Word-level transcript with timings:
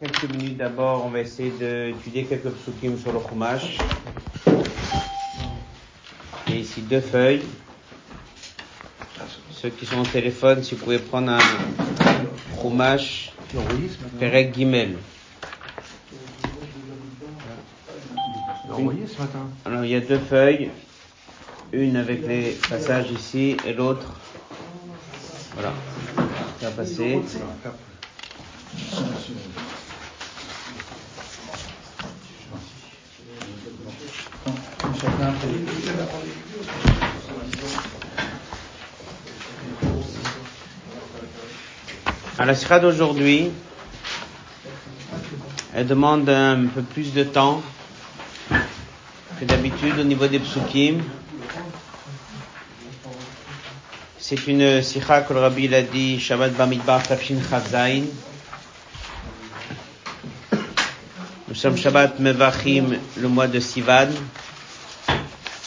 Quelques 0.00 0.30
minutes 0.30 0.56
d'abord, 0.56 1.04
on 1.06 1.08
va 1.08 1.18
essayer 1.18 1.50
d'étudier 1.50 2.22
quelques 2.22 2.50
psukim 2.50 2.96
sur 2.96 3.12
le 3.12 3.18
chumash. 3.18 3.78
Il 6.46 6.54
y 6.54 6.56
a 6.56 6.60
ici 6.60 6.82
deux 6.82 7.00
feuilles. 7.00 7.42
Ceux 9.50 9.70
qui 9.70 9.86
sont 9.86 9.98
au 9.98 10.06
téléphone, 10.06 10.62
si 10.62 10.76
vous 10.76 10.84
pouvez 10.84 11.00
prendre 11.00 11.32
un 11.32 11.40
chumash, 12.62 13.32
Perek 14.20 14.54
Gimel. 14.54 14.98
Alors 19.64 19.84
il 19.84 19.90
y 19.90 19.96
a 19.96 20.00
deux 20.00 20.20
feuilles, 20.20 20.70
une 21.72 21.96
avec 21.96 22.24
les 22.24 22.56
passages 22.70 23.10
ici 23.10 23.56
et 23.66 23.72
l'autre. 23.72 24.14
Voilà, 25.56 25.72
ça 26.60 26.70
va 26.70 26.76
passer. 26.76 27.20
Chacun 35.00 35.32
À 42.37 42.37
la 42.48 42.54
sira 42.54 42.80
d'aujourd'hui, 42.80 43.50
elle 45.74 45.86
demande 45.86 46.30
un 46.30 46.64
peu 46.64 46.80
plus 46.80 47.12
de 47.12 47.22
temps 47.22 47.60
que 49.38 49.44
d'habitude 49.44 49.98
au 49.98 50.02
niveau 50.02 50.26
des 50.28 50.38
psukim. 50.38 51.02
C'est 54.18 54.46
une 54.46 54.82
sikha 54.82 55.20
que 55.20 55.34
le 55.34 55.40
rabbi 55.40 55.68
l'a 55.68 55.82
dit 55.82 56.18
Shabbat 56.18 56.54
Bamidbar 56.54 57.02
Tafshin 57.02 57.36
Chavzain. 57.50 58.04
Nous 61.48 61.54
sommes 61.54 61.76
Shabbat 61.76 62.18
Mevachim 62.18 62.96
le 63.18 63.28
mois 63.28 63.46
de 63.46 63.60
Sivan. 63.60 64.08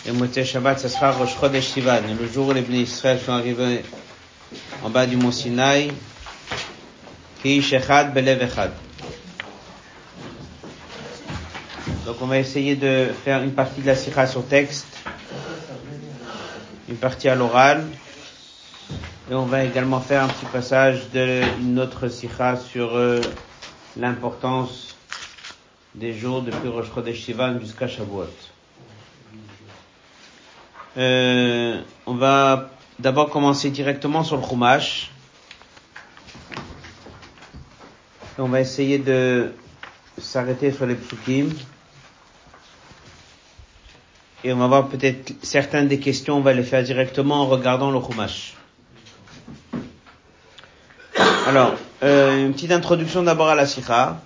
Et 0.08 0.12
Motzei 0.12 0.46
Shabbat, 0.46 0.80
ça 0.80 0.90
sera 0.90 1.12
Rosh 1.12 1.40
Chodesh 1.40 1.74
Sivan. 1.74 2.02
Le 2.20 2.28
jour 2.28 2.48
où 2.48 2.54
les 2.54 2.62
Bnei 2.62 2.82
Israël 2.82 3.20
sont 3.24 3.34
arrivés 3.34 3.84
en 4.82 4.90
bas 4.90 5.06
du 5.06 5.16
mont 5.16 5.32
Sinaï, 5.32 5.92
Donc 12.06 12.16
on 12.22 12.26
va 12.28 12.40
essayer 12.40 12.76
de 12.76 13.08
faire 13.24 13.42
une 13.44 13.54
partie 13.54 13.82
de 13.82 13.88
la 13.88 13.96
sikha 13.96 14.28
sur 14.28 14.46
texte, 14.46 14.88
une 16.90 16.98
partie 16.98 17.30
à 17.30 17.36
l'oral, 17.36 17.86
et 19.30 19.34
on 19.34 19.46
va 19.46 19.64
également 19.64 20.02
faire 20.02 20.24
un 20.24 20.28
petit 20.28 20.46
passage 20.46 21.10
d'une 21.10 21.80
autre 21.80 22.10
sikha 22.10 22.58
sur 22.58 22.96
euh, 22.96 23.22
l'importance 23.98 24.96
des 25.96 26.14
jours 26.14 26.42
depuis 26.42 26.68
Rosh 26.70 26.94
Chodesh 26.94 27.24
Sivan 27.24 27.60
jusqu'à 27.60 27.88
Shavuot. 27.88 28.26
Euh, 30.98 31.82
on 32.06 32.16
va 32.16 32.70
d'abord 33.00 33.30
commencer 33.30 33.70
directement 33.70 34.24
sur 34.24 34.38
le 34.38 34.44
Chumash. 34.44 35.12
Et 38.31 38.31
on 38.42 38.48
va 38.48 38.60
essayer 38.60 38.98
de 38.98 39.52
s'arrêter 40.18 40.72
sur 40.72 40.86
les 40.86 40.96
psukim. 40.96 41.50
Et 44.44 44.52
on 44.52 44.58
va 44.58 44.68
voir 44.68 44.88
peut-être 44.88 45.34
certaines 45.44 45.88
des 45.88 46.00
questions, 46.00 46.38
on 46.38 46.42
va 46.42 46.54
les 46.54 46.64
faire 46.64 46.84
directement 46.84 47.42
en 47.42 47.46
regardant 47.46 47.92
le 47.92 48.00
Chumash. 48.02 48.56
Alors, 51.48 51.76
euh, 52.02 52.46
une 52.46 52.54
petite 52.54 52.72
introduction 52.72 53.22
d'abord 53.22 53.50
à 53.50 53.56
la 53.56 53.68
Sikha. 53.68 54.20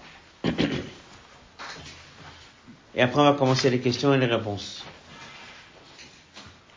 Et 2.96 3.02
après, 3.02 3.20
on 3.20 3.26
va 3.26 3.34
commencer 3.34 3.70
les 3.70 3.80
questions 3.80 4.14
et 4.14 4.18
les 4.18 4.26
réponses. 4.26 4.86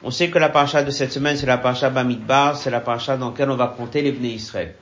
On 0.03 0.11
sait 0.11 0.31
que 0.31 0.39
la 0.39 0.49
paracha 0.49 0.83
de 0.83 0.91
cette 0.91 1.13
semaine, 1.13 1.37
c'est 1.37 1.47
la 1.47 1.59
paracha 1.59 1.91
Bamidbar, 1.91 2.57
c'est 2.57 2.71
la 2.71 2.81
paracha 2.81 3.17
dans 3.17 3.31
laquelle 3.31 3.51
on 3.51 3.57
va 3.57 3.69
compter 3.69 4.03
les 4.03 4.11
Bnei 4.11 4.33
Israël. 4.33 4.75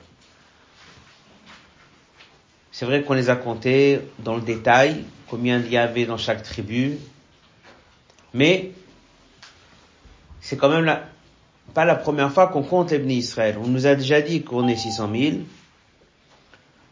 C'est 2.79 2.85
vrai 2.85 3.01
qu'on 3.01 3.15
les 3.15 3.31
a 3.31 3.35
comptés 3.35 4.01
dans 4.19 4.35
le 4.35 4.41
détail, 4.41 5.03
combien 5.31 5.57
il 5.57 5.71
y 5.71 5.77
avait 5.77 6.05
dans 6.05 6.17
chaque 6.17 6.43
tribu, 6.43 6.99
mais 8.35 8.69
c'est 10.41 10.57
quand 10.57 10.69
même 10.69 10.85
la, 10.85 11.05
pas 11.73 11.85
la 11.85 11.95
première 11.95 12.31
fois 12.31 12.45
qu'on 12.45 12.61
compte 12.61 12.91
les 12.91 12.99
Bnei 12.99 13.15
Israël. 13.15 13.57
On 13.59 13.65
nous 13.65 13.87
a 13.87 13.95
déjà 13.95 14.21
dit 14.21 14.43
qu'on 14.43 14.67
est 14.67 14.75
600 14.75 15.09
000. 15.11 15.37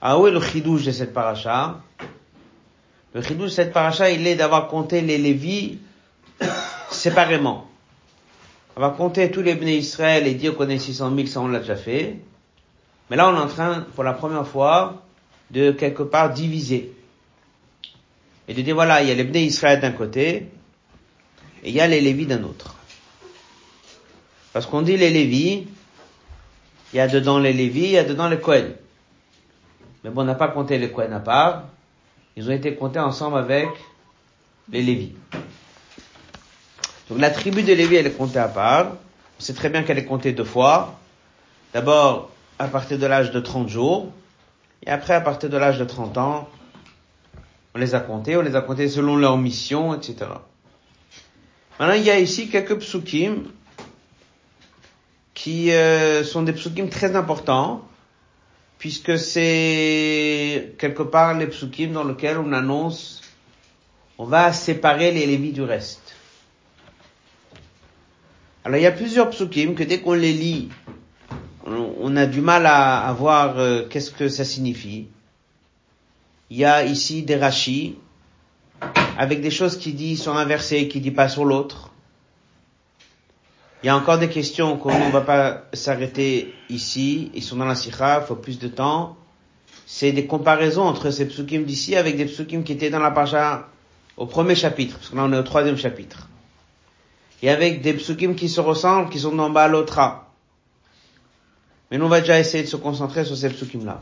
Ah 0.02 0.18
est 0.26 0.32
le 0.32 0.42
chidouche 0.42 0.86
de 0.86 0.92
cette 0.92 1.14
paracha 1.14 1.82
Le 3.14 3.22
chidouche 3.22 3.52
de 3.52 3.56
cette 3.56 3.72
paracha, 3.72 4.10
il 4.10 4.26
est 4.26 4.36
d'avoir 4.36 4.68
compté 4.70 5.02
les 5.02 5.20
Lévis 5.20 5.78
séparément. 6.90 7.68
On 8.76 8.82
va 8.82 8.90
compter 8.90 9.30
tous 9.30 9.44
les 9.44 9.54
Bnei 9.54 9.78
Israël 9.78 10.26
et 10.26 10.34
dire 10.34 10.56
qu'on 10.56 10.68
est 10.68 10.80
600 10.80 11.16
000, 11.16 11.28
ça 11.28 11.42
on 11.42 11.48
l'a 11.48 11.60
déjà 11.60 11.76
fait. 11.76 12.16
Mais 13.12 13.18
là, 13.18 13.30
on 13.30 13.36
est 13.36 13.40
en 13.40 13.48
train, 13.48 13.86
pour 13.94 14.04
la 14.04 14.14
première 14.14 14.48
fois, 14.48 15.05
de 15.52 15.72
quelque 15.72 16.04
part 16.04 16.34
diviser. 16.34 16.92
Et 18.48 18.54
de 18.54 18.62
dire, 18.62 18.76
voilà, 18.76 19.02
il 19.02 19.10
y 19.10 19.12
a 19.12 19.16
les 19.16 19.42
Israël 19.42 19.80
d'un 19.80 19.92
côté, 19.92 20.48
et 21.64 21.70
il 21.70 21.74
y 21.74 21.82
a 21.82 21.88
les 21.88 22.02
Lévis 22.02 22.26
d'un 22.26 22.44
autre. 22.44 22.76
Parce 24.54 24.66
qu'on 24.68 24.84
dit 24.84 24.98
les 24.98 25.10
Lévis, 25.10 25.68
il 26.94 26.98
y 26.98 27.00
a 27.00 27.08
dedans 27.08 27.40
les 27.40 27.54
Lévis, 27.54 27.86
il 27.86 27.92
y 27.92 27.98
a 27.98 28.04
dedans 28.04 28.30
les 28.30 28.40
Cohen. 28.40 28.70
Mais 30.04 30.12
bon, 30.12 30.22
on 30.22 30.26
n'a 30.26 30.36
pas 30.36 30.48
compté 30.48 30.78
les 30.78 30.92
Cohen 30.92 31.12
à 31.12 31.20
part. 31.20 31.64
Ils 32.36 32.48
ont 32.48 32.54
été 32.54 32.76
comptés 32.76 33.00
ensemble 33.00 33.38
avec 33.38 33.68
les 34.72 34.82
Lévis. 34.82 35.14
Donc 37.10 37.20
la 37.20 37.32
tribu 37.32 37.64
de 37.64 37.74
Lévi, 37.74 37.96
elle 37.96 38.08
est 38.08 38.18
comptée 38.18 38.40
à 38.40 38.48
part. 38.48 38.94
On 39.40 39.42
sait 39.42 39.54
très 39.54 39.70
bien 39.70 39.84
qu'elle 39.84 39.98
est 39.98 40.06
comptée 40.06 40.32
deux 40.32 40.44
fois. 40.44 41.00
D'abord, 41.74 42.32
à 42.60 42.68
partir 42.68 42.98
de 42.98 43.06
l'âge 43.06 43.32
de 43.32 43.40
30 43.40 43.68
jours. 43.68 44.12
Et 44.84 44.90
après, 44.90 45.14
à 45.14 45.22
partir 45.22 45.50
de 45.50 45.58
l'âge 45.58 45.80
de 45.80 45.86
30 45.86 46.18
ans, 46.18 46.50
on 47.74 47.80
les 47.80 47.96
a 47.96 48.00
comptés. 48.00 48.38
On 48.38 48.42
les 48.42 48.56
a 48.56 48.62
comptés 48.62 48.90
selon 48.90 49.18
leur 49.18 49.38
mission, 49.38 49.94
etc. 49.94 50.32
Maintenant, 51.80 51.96
il 51.96 52.04
y 52.04 52.10
a 52.10 52.20
ici 52.20 52.50
quelques 52.50 52.80
psukim 52.80 53.44
qui 55.34 55.72
euh, 55.72 56.24
sont 56.24 56.44
des 56.44 56.54
psukim 56.54 56.88
très 56.90 57.16
importants, 57.16 57.86
puisque 58.78 59.20
c'est 59.20 60.74
quelque 60.80 61.04
part 61.04 61.38
les 61.38 61.48
psukim 61.48 61.92
dans 61.92 62.06
lesquels 62.06 62.38
on 62.38 62.54
annonce, 62.54 63.22
on 64.18 64.26
va 64.26 64.54
séparer 64.54 65.12
les 65.12 65.26
Lévis 65.26 65.52
du 65.52 65.62
reste. 65.62 66.16
Alors 68.64 68.80
il 68.80 68.84
y 68.84 68.88
a 68.88 68.92
plusieurs 68.92 69.30
psukim 69.30 69.76
que 69.76 69.84
dès 69.84 70.00
qu'on 70.00 70.14
les 70.14 70.34
lit, 70.34 70.70
on, 71.66 72.16
a 72.16 72.26
du 72.26 72.42
mal 72.42 72.66
à, 72.66 73.08
à 73.08 73.14
voir 73.14 73.58
euh, 73.58 73.84
qu'est-ce 73.90 74.12
que 74.12 74.30
ça 74.30 74.46
signifie. 74.46 75.08
Il 76.50 76.58
y 76.58 76.66
a 76.66 76.86
ici 76.86 77.24
des 77.24 77.36
rachis 77.36 77.98
avec 79.18 79.42
des 79.42 79.52
choses 79.52 79.78
qui 79.78 79.94
disent 79.94 80.22
sur 80.22 80.36
un 80.36 80.46
verset 80.46 80.88
qui 80.88 81.00
dit 81.00 81.12
pas 81.12 81.28
sur 81.28 81.46
l'autre. 81.46 81.90
Il 83.84 83.88
y 83.88 83.90
a 83.90 83.98
encore 83.98 84.18
des 84.18 84.30
questions 84.30 84.78
qu'on 84.78 84.98
ne 84.98 85.12
va 85.12 85.22
pas 85.22 85.64
s'arrêter 85.74 86.54
ici. 86.70 87.32
Ils 87.34 87.44
sont 87.44 87.56
dans 87.56 87.66
la 87.66 87.76
sikha, 87.76 88.22
il 88.22 88.28
faut 88.28 88.36
plus 88.36 88.60
de 88.60 88.68
temps. 88.68 89.16
C'est 89.86 90.12
des 90.12 90.26
comparaisons 90.26 90.84
entre 90.84 91.12
ces 91.12 91.28
psukim 91.28 91.64
d'ici 91.64 91.96
avec 91.96 92.18
des 92.18 92.26
psukim 92.26 92.64
qui 92.64 92.72
étaient 92.74 92.90
dans 92.90 93.00
la 93.00 93.12
pacha 93.12 93.68
au 94.18 94.26
premier 94.26 94.56
chapitre, 94.56 94.98
parce 94.98 95.10
que 95.10 95.16
là 95.16 95.24
on 95.26 95.34
est 95.34 95.38
au 95.38 95.44
troisième 95.44 95.78
chapitre 95.78 96.30
et 97.46 97.50
avec 97.50 97.82
des 97.82 97.94
psukim 97.94 98.34
qui 98.36 98.50
se 98.50 98.60
ressemblent, 98.60 99.10
qui 99.10 99.20
sont 99.20 99.36
dans 99.36 99.50
Baalotra. 99.52 100.25
Mais 101.90 101.98
nous, 101.98 102.06
on 102.06 102.10
va 102.10 102.22
déjà 102.22 102.40
essayer 102.40 102.64
de 102.64 102.70
se 102.70 102.76
concentrer 102.78 103.26
sur 103.26 103.38
ces 103.38 103.50
psukim-là. 103.50 104.02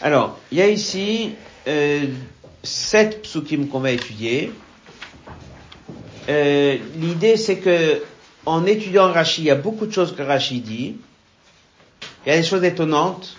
Alors, 0.00 0.38
il 0.50 0.58
y 0.58 0.62
a 0.62 0.68
ici 0.68 1.34
euh, 1.68 2.06
sept 2.62 3.22
psukim 3.22 3.68
qu'on 3.68 3.80
va 3.80 3.90
étudier. 3.90 4.52
Euh, 6.28 6.78
L'idée, 6.96 7.36
c'est 7.36 7.58
que 7.58 8.02
en 8.46 8.66
étudiant 8.66 9.12
Rashi, 9.12 9.42
il 9.42 9.46
y 9.46 9.50
a 9.50 9.54
beaucoup 9.56 9.86
de 9.86 9.92
choses 9.92 10.14
que 10.14 10.22
Rashi 10.22 10.60
dit. 10.60 10.96
Il 12.24 12.30
y 12.30 12.32
a 12.32 12.38
des 12.38 12.44
choses 12.44 12.64
étonnantes 12.64 13.36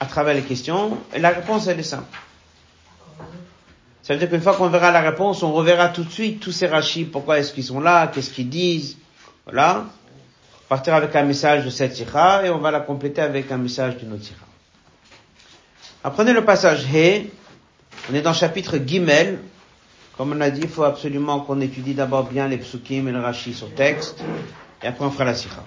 à 0.00 0.06
travers 0.06 0.34
les 0.34 0.42
questions, 0.42 0.96
et 1.12 1.18
la 1.18 1.28
réponse, 1.30 1.66
elle 1.66 1.78
est 1.78 1.82
simple. 1.84 2.16
Ça 4.02 4.14
veut 4.14 4.18
dire 4.18 4.30
qu'une 4.30 4.40
fois 4.40 4.54
qu'on 4.54 4.68
verra 4.68 4.90
la 4.90 5.02
réponse, 5.02 5.42
on 5.42 5.52
reverra 5.52 5.88
tout 5.90 6.04
de 6.04 6.10
suite 6.10 6.40
tous 6.40 6.52
ces 6.52 6.66
rachis, 6.66 7.04
pourquoi 7.04 7.38
est-ce 7.38 7.52
qu'ils 7.52 7.64
sont 7.64 7.80
là, 7.80 8.06
qu'est-ce 8.06 8.30
qu'ils 8.30 8.48
disent, 8.48 8.96
voilà. 9.44 9.84
Partir 10.70 10.94
avec 10.94 11.16
un 11.16 11.24
message 11.24 11.64
de 11.64 11.70
cette 11.70 11.96
sikha 11.96 12.46
et 12.46 12.50
on 12.50 12.58
va 12.58 12.70
la 12.70 12.78
compléter 12.78 13.20
avec 13.20 13.50
un 13.50 13.56
message 13.56 13.96
d'une 13.96 14.12
autre 14.12 14.22
sikha. 14.22 14.46
Apprenez 16.04 16.32
le 16.32 16.44
passage 16.44 16.84
He. 16.84 17.28
On 18.08 18.14
est 18.14 18.22
dans 18.22 18.30
le 18.30 18.36
chapitre 18.36 18.78
Gimel. 18.78 19.40
Comme 20.16 20.30
on 20.30 20.40
a 20.40 20.48
dit, 20.48 20.60
il 20.62 20.68
faut 20.68 20.84
absolument 20.84 21.40
qu'on 21.40 21.60
étudie 21.60 21.94
d'abord 21.94 22.22
bien 22.22 22.46
les 22.46 22.56
psukim 22.56 23.08
et 23.08 23.10
le 23.10 23.18
rashi 23.18 23.52
sur 23.52 23.74
texte, 23.74 24.22
et 24.80 24.86
après 24.86 25.04
on 25.04 25.10
fera 25.10 25.24
la 25.24 25.34
sikha. 25.34 25.64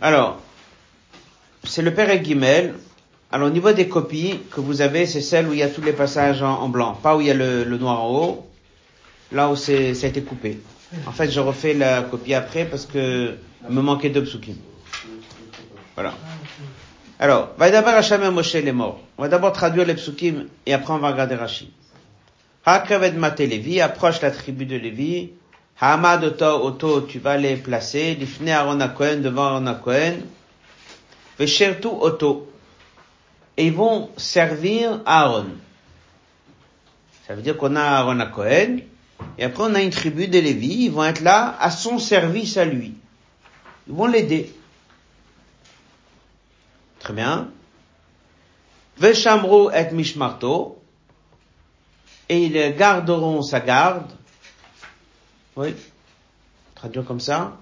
Alors, 0.00 0.40
c'est 1.64 1.82
le 1.82 1.92
Père 1.92 2.08
et 2.08 2.20
Guimel. 2.20 2.74
Alors, 3.32 3.48
au 3.48 3.50
niveau 3.50 3.72
des 3.72 3.88
copies 3.88 4.38
que 4.52 4.60
vous 4.60 4.80
avez, 4.80 5.06
c'est 5.06 5.22
celle 5.22 5.48
où 5.48 5.52
il 5.54 5.58
y 5.58 5.64
a 5.64 5.68
tous 5.68 5.82
les 5.82 5.92
passages 5.92 6.40
en, 6.40 6.68
blanc, 6.68 6.96
pas 7.02 7.16
où 7.16 7.20
il 7.20 7.26
y 7.26 7.30
a 7.32 7.34
le, 7.34 7.64
noir 7.64 8.00
en 8.04 8.10
haut, 8.10 8.46
là 9.32 9.48
où 9.48 9.56
c'est, 9.56 9.92
ça 9.94 10.06
a 10.06 10.10
été 10.10 10.22
coupé. 10.22 10.60
En 11.06 11.12
fait, 11.12 11.30
je 11.30 11.40
refais 11.40 11.74
la 11.74 12.02
copie 12.02 12.34
après 12.34 12.64
parce 12.64 12.86
que 12.86 13.36
il 13.68 13.74
me 13.74 13.82
manquait 13.82 14.10
deux 14.10 14.24
psukim. 14.24 14.56
Voilà. 15.94 16.14
Alors, 17.18 17.50
va 17.56 17.70
d'abord 17.70 17.94
Hachem 17.94 18.28
Moshe 18.30 18.54
les 18.54 18.72
morts. 18.72 19.00
On 19.16 19.22
va 19.22 19.28
d'abord 19.28 19.52
traduire 19.52 19.86
les 19.86 19.94
psukim 19.94 20.48
et 20.66 20.74
après 20.74 20.92
on 20.92 20.98
va 20.98 21.10
regarder 21.10 21.36
Rashi. 21.36 21.72
Hakaved 22.64 23.16
Mate 23.16 23.40
Levi, 23.40 23.80
approche 23.80 24.20
la 24.20 24.30
tribu 24.30 24.66
de 24.66 24.76
Lévi. 24.76 25.30
Hamad 25.80 26.24
Oto, 26.24 26.64
Oto, 26.64 27.00
tu 27.02 27.18
vas 27.18 27.36
les 27.36 27.56
placer. 27.56 28.14
Lifne 28.14 28.50
Aaron 28.50 28.78
Cohen, 28.96 29.20
devant 29.20 29.46
Aaron 29.46 29.74
Cohen. 29.82 30.18
Veshertu 31.38 31.88
Oto. 31.88 32.52
Et 33.56 33.66
ils 33.66 33.72
vont 33.72 34.10
servir 34.16 35.00
Aaron. 35.06 35.46
Ça 37.26 37.34
veut 37.34 37.42
dire 37.42 37.56
qu'on 37.56 37.76
a 37.76 37.82
Aaron 37.82 38.24
Cohen. 38.32 38.78
Et 39.38 39.44
après 39.44 39.64
on 39.64 39.74
a 39.74 39.82
une 39.82 39.90
tribu 39.90 40.28
de 40.28 40.38
Lévi. 40.38 40.84
Ils 40.84 40.90
vont 40.90 41.04
être 41.04 41.20
là 41.20 41.56
à 41.60 41.70
son 41.70 41.98
service 41.98 42.56
à 42.56 42.64
lui. 42.64 42.94
Ils 43.88 43.94
vont 43.94 44.06
l'aider. 44.06 44.54
Très 47.00 47.12
bien. 47.12 47.48
Veshamru 48.98 49.72
et 49.74 49.92
Mishmarto. 49.92 50.78
Et 52.28 52.44
ils 52.44 52.76
garderont 52.76 53.42
sa 53.42 53.60
garde. 53.60 54.10
Oui. 55.56 55.74
Traduire 56.74 57.04
comme 57.04 57.20
ça. 57.20 57.56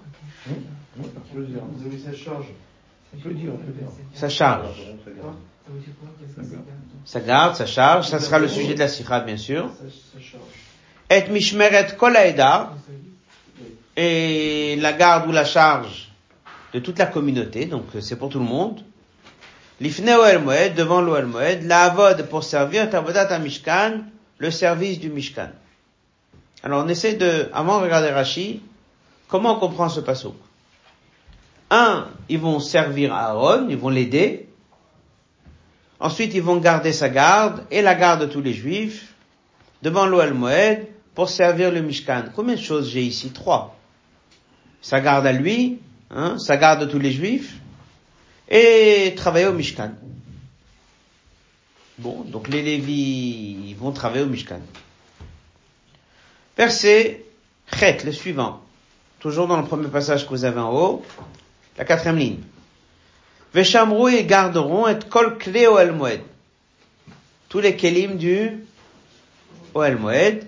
Ça 2.05 2.13
charge. 2.13 2.45
Ça 4.13 4.29
charge. 4.29 4.65
Ça 7.05 7.19
garde, 7.19 7.55
ça 7.55 7.65
charge. 7.65 8.07
Ça 8.09 8.19
sera 8.19 8.39
le 8.39 8.47
sujet 8.47 8.73
de 8.73 8.79
la 8.79 8.87
sikha, 8.87 9.19
bien 9.21 9.37
sûr. 9.37 9.69
Et 11.11 11.27
mishmeret 11.29 11.97
kolaida. 11.97 12.71
Et 13.97 14.77
la 14.77 14.93
garde 14.93 15.27
ou 15.27 15.33
la 15.33 15.45
charge 15.45 16.09
de 16.73 16.79
toute 16.79 16.97
la 16.97 17.05
communauté. 17.05 17.65
Donc, 17.65 17.85
c'est 17.99 18.15
pour 18.15 18.29
tout 18.29 18.39
le 18.39 18.45
monde. 18.45 18.81
L'ifne 19.81 20.15
Moed, 20.43 20.75
devant 20.75 21.01
l'Oel 21.01 21.25
Moed, 21.25 21.63
la 21.63 21.85
avod 21.85 22.29
pour 22.29 22.43
servir 22.43 22.87
tavodat 22.89 23.39
mishkan, 23.39 24.03
le 24.37 24.51
service 24.51 24.99
du 24.99 25.09
mishkan. 25.09 25.49
Alors 26.61 26.85
on 26.85 26.87
essaie 26.87 27.15
de, 27.15 27.49
avant 27.51 27.79
de 27.79 27.85
regarder 27.85 28.11
Rashi, 28.11 28.61
comment 29.27 29.57
on 29.57 29.59
comprend 29.59 29.89
ce 29.89 29.99
passage? 29.99 30.33
Un, 31.71 32.07
ils 32.29 32.37
vont 32.37 32.59
servir 32.59 33.11
Aaron, 33.11 33.69
ils 33.69 33.77
vont 33.77 33.89
l'aider. 33.89 34.47
Ensuite, 35.99 36.35
ils 36.35 36.43
vont 36.43 36.57
garder 36.57 36.93
sa 36.93 37.09
garde 37.09 37.63
et 37.71 37.81
la 37.81 37.95
garde 37.95 38.21
de 38.21 38.25
tous 38.27 38.41
les 38.41 38.53
juifs 38.53 39.15
devant 39.81 40.05
l'Oel 40.05 40.35
Moed 40.35 40.85
pour 41.15 41.29
servir 41.29 41.71
le 41.71 41.81
Mishkan. 41.81 42.25
Combien 42.35 42.55
de 42.55 42.61
choses 42.61 42.89
j'ai 42.89 43.03
ici? 43.03 43.31
Trois. 43.31 43.77
Sa 44.81 44.99
garde 45.01 45.25
à 45.25 45.31
lui, 45.31 45.79
hein, 46.09 46.37
garde 46.49 46.81
de 46.81 46.85
tous 46.85 46.99
les 46.99 47.11
juifs, 47.11 47.55
et 48.49 49.13
travailler 49.15 49.47
au 49.47 49.53
Mishkan. 49.53 49.91
Bon, 51.97 52.21
donc 52.21 52.47
les 52.47 52.61
Lévis 52.61 53.75
vont 53.77 53.91
travailler 53.91 54.23
au 54.23 54.29
Mishkan. 54.29 54.61
Verset 56.57 57.25
Chet, 57.77 58.03
le 58.03 58.11
suivant. 58.11 58.61
Toujours 59.19 59.47
dans 59.47 59.57
le 59.57 59.65
premier 59.65 59.87
passage 59.87 60.25
que 60.25 60.29
vous 60.29 60.45
avez 60.45 60.59
en 60.59 60.73
haut, 60.73 61.05
la 61.77 61.85
quatrième 61.85 62.17
ligne. 62.17 62.39
Veshamrou 63.53 64.07
et 64.07 64.25
garderont 64.25 64.87
et 64.87 64.97
kol 65.09 65.37
el 65.45 65.91
moed. 65.91 66.21
Tous 67.49 67.59
les 67.59 67.75
kelim 67.75 68.17
du 68.17 68.65
Oel 69.73 69.97
Moed. 69.97 70.47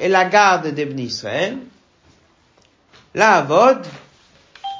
Et 0.00 0.08
la 0.08 0.24
garde. 0.26 0.74
La 3.14 3.36
avod 3.36 3.86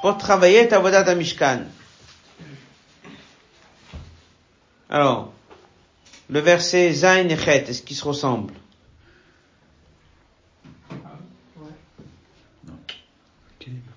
pour 0.01 0.17
travailler 0.17 0.69
Mishkan. 1.15 1.61
Alors, 4.89 5.33
le 6.29 6.39
verset 6.39 6.93
Zain 6.93 7.27
et 7.29 7.37
Chet, 7.37 7.65
est-ce 7.69 7.81
qu'ils 7.81 7.97
se 7.97 8.05
ressemblent 8.05 8.53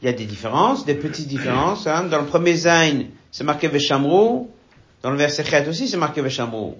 Il 0.02 0.06
y 0.06 0.08
a 0.08 0.12
des 0.12 0.24
différences, 0.24 0.84
des 0.84 0.96
petites 0.96 1.28
différences. 1.28 1.86
Hein. 1.86 2.04
Dans 2.04 2.18
le 2.18 2.26
premier 2.26 2.56
Zain, 2.56 3.04
c'est 3.30 3.44
marqué 3.44 3.68
Veshamrou. 3.68 4.50
Dans 5.02 5.10
le 5.10 5.16
verset 5.16 5.44
Chet 5.44 5.68
aussi, 5.68 5.86
c'est 5.86 5.96
marqué 5.96 6.20
Veshamrou. 6.20 6.76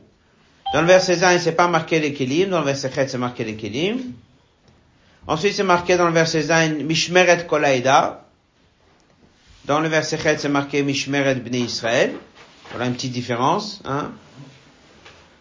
Dans 0.73 0.81
le 0.81 0.87
verset 0.87 1.17
Zain, 1.17 1.39
c'est 1.39 1.53
pas 1.53 1.69
marqué 1.69 2.01
les. 2.01 2.47
Dans 2.47 2.61
le 2.61 2.65
verset 2.65 2.91
Chet, 2.91 3.09
c'est 3.09 3.19
marqué 3.19 3.45
les. 3.45 3.97
Ensuite, 5.27 5.55
c'est 5.55 5.63
marqué 5.63 5.97
dans 5.97 6.07
le 6.07 6.13
verset 6.13 6.43
Zain, 6.43 6.69
Mishmeret 6.83 7.47
Kolaïda. 7.47 8.25
Dans 9.65 9.81
le 9.81 9.89
verset 9.89 10.17
7, 10.17 10.41
c'est 10.41 10.49
marqué 10.49 10.83
Mishmeret 10.83 11.37
Bnei 11.37 11.61
Israël. 11.61 12.15
Voilà 12.71 12.87
une 12.87 12.95
petite 12.95 13.13
différence. 13.13 13.81
Hein. 13.85 14.11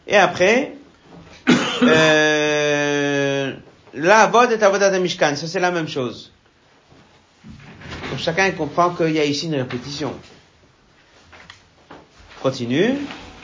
Et 0.06 0.16
après, 0.16 0.74
euh, 1.84 3.54
la 3.94 4.28
vod 4.28 4.52
est 4.52 4.62
avodat 4.62 5.00
Mishkan. 5.00 5.36
Ça, 5.36 5.48
c'est 5.48 5.60
la 5.60 5.72
même 5.72 5.88
chose. 5.88 6.32
Donc, 8.12 8.20
chacun 8.20 8.52
comprend 8.52 8.92
qu'il 8.92 9.12
y 9.12 9.20
a 9.20 9.26
ici 9.26 9.48
une 9.48 9.56
répétition. 9.56 10.14
Continue. 12.44 12.98
Venatata 12.98 13.00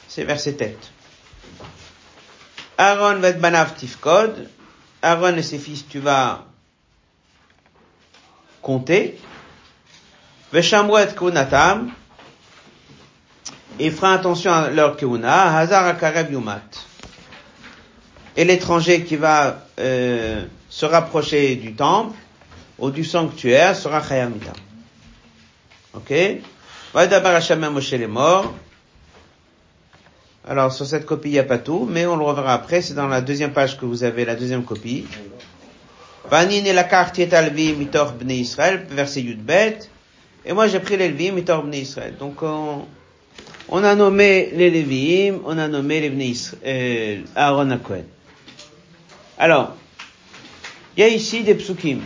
C'est 0.07 0.25
verset 0.25 0.53
tête. 0.53 0.93
Aaron 2.77 3.19
va 3.19 3.33
banav 3.33 3.75
tifkod. 3.75 4.49
Aaron 5.03 5.37
et 5.37 5.43
ses 5.43 5.59
fils, 5.59 5.87
tu 5.89 5.99
vas 5.99 6.45
compter. 8.63 9.19
Veshamwet 10.53 11.15
kunatam. 11.17 11.91
Et 13.81 13.91
fera 13.91 14.15
attention 14.15 14.53
à 14.53 14.71
leur 14.71 14.97
keuna. 14.97 15.57
Hazar 15.57 15.87
akarev 15.87 16.31
yumat. 16.31 16.88
Et 18.39 18.45
l'étranger 18.45 19.03
qui 19.03 19.17
va 19.17 19.67
euh, 19.81 20.45
se 20.71 20.87
rapprocher 20.87 21.57
du 21.57 21.75
temple 21.75 22.17
ou 22.79 22.91
du 22.93 23.03
sanctuaire 23.03 23.75
sera 23.75 24.01
chayamita. 24.01 24.53
Ok? 25.95 26.15
Va 26.95 27.09
d'abord 27.09 27.33
à 27.33 27.97
les 27.97 28.07
morts. 28.07 28.55
Alors 30.47 30.73
sur 30.73 30.87
cette 30.87 31.05
copie 31.05 31.31
il 31.31 31.33
n'y 31.33 31.39
a 31.41 31.43
pas 31.43 31.59
tout, 31.59 31.89
mais 31.91 32.07
on 32.07 32.17
le 32.17 32.23
reverra 32.23 32.55
après. 32.55 32.81
C'est 32.81 32.95
dans 32.95 33.09
la 33.09 33.23
deuxième 33.23 33.53
page 33.53 33.77
que 33.77 33.85
vous 33.85 34.05
avez 34.05 34.25
la 34.25 34.37
deuxième 34.37 34.63
copie. 34.63 35.05
Vanin 36.31 36.65
et 36.65 36.73
la 36.73 36.85
carte 36.85 37.19
alvi 37.33 37.73
mitor 37.73 38.13
bnei 38.13 38.37
Israël, 38.37 38.87
verset 38.89 39.23
Yudbet. 39.23 39.81
Et 40.47 40.53
moi 40.53 40.69
j'ai 40.69 40.79
pris 40.79 40.97
les 40.97 41.11
mitor 41.33 41.65
bnei 41.65 41.81
Israël. 41.81 42.15
Donc 42.17 42.41
on, 42.45 42.87
on, 43.69 43.83
a 43.83 43.97
nommé 43.97 44.53
les 44.55 44.71
Levim, 44.71 45.41
on 45.45 45.59
a 45.59 45.67
nommé 45.67 45.99
les 46.03 46.11
bnei 46.11 46.29
Israël, 46.29 46.63
euh, 46.65 47.23
Aaron 47.35 47.73
Akohen. 47.73 48.05
Alors, 49.39 49.77
il 50.97 51.01
y 51.01 51.03
a 51.05 51.09
ici 51.09 51.43
des 51.45 51.55
psukim. 51.55 52.01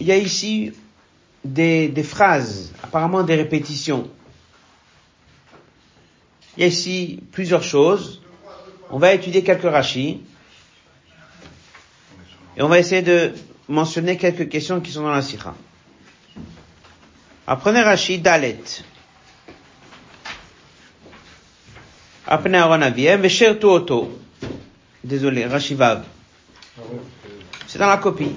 il 0.00 0.06
y 0.06 0.12
a 0.12 0.16
ici 0.16 0.72
des, 1.44 1.90
phrases, 2.02 2.72
apparemment 2.82 3.22
des 3.22 3.34
répétitions. 3.36 4.10
Il 6.56 6.62
y 6.62 6.64
a 6.64 6.68
ici 6.68 7.20
plusieurs 7.32 7.62
choses. 7.62 8.22
On 8.90 8.98
va 8.98 9.12
étudier 9.12 9.42
quelques 9.42 9.62
rachis. 9.70 10.20
Et 12.56 12.62
on 12.62 12.68
va 12.68 12.78
essayer 12.78 13.02
de 13.02 13.34
mentionner 13.68 14.16
quelques 14.16 14.48
questions 14.48 14.80
qui 14.80 14.90
sont 14.90 15.02
dans 15.02 15.10
la 15.12 15.22
sikha. 15.22 15.54
Apprenez 17.46 17.82
Rashi 17.82 18.18
Dalet. 18.18 18.58
Apprenez 22.28 22.58
Aaron 22.58 22.82
Aviem, 22.82 23.20
Veshertu 23.20 23.66
Oto. 23.66 24.18
Désolé, 25.04 25.46
Rashi 25.46 25.74
Vav. 25.74 26.04
C'est 27.68 27.78
dans 27.78 27.86
la 27.86 27.98
copie. 27.98 28.34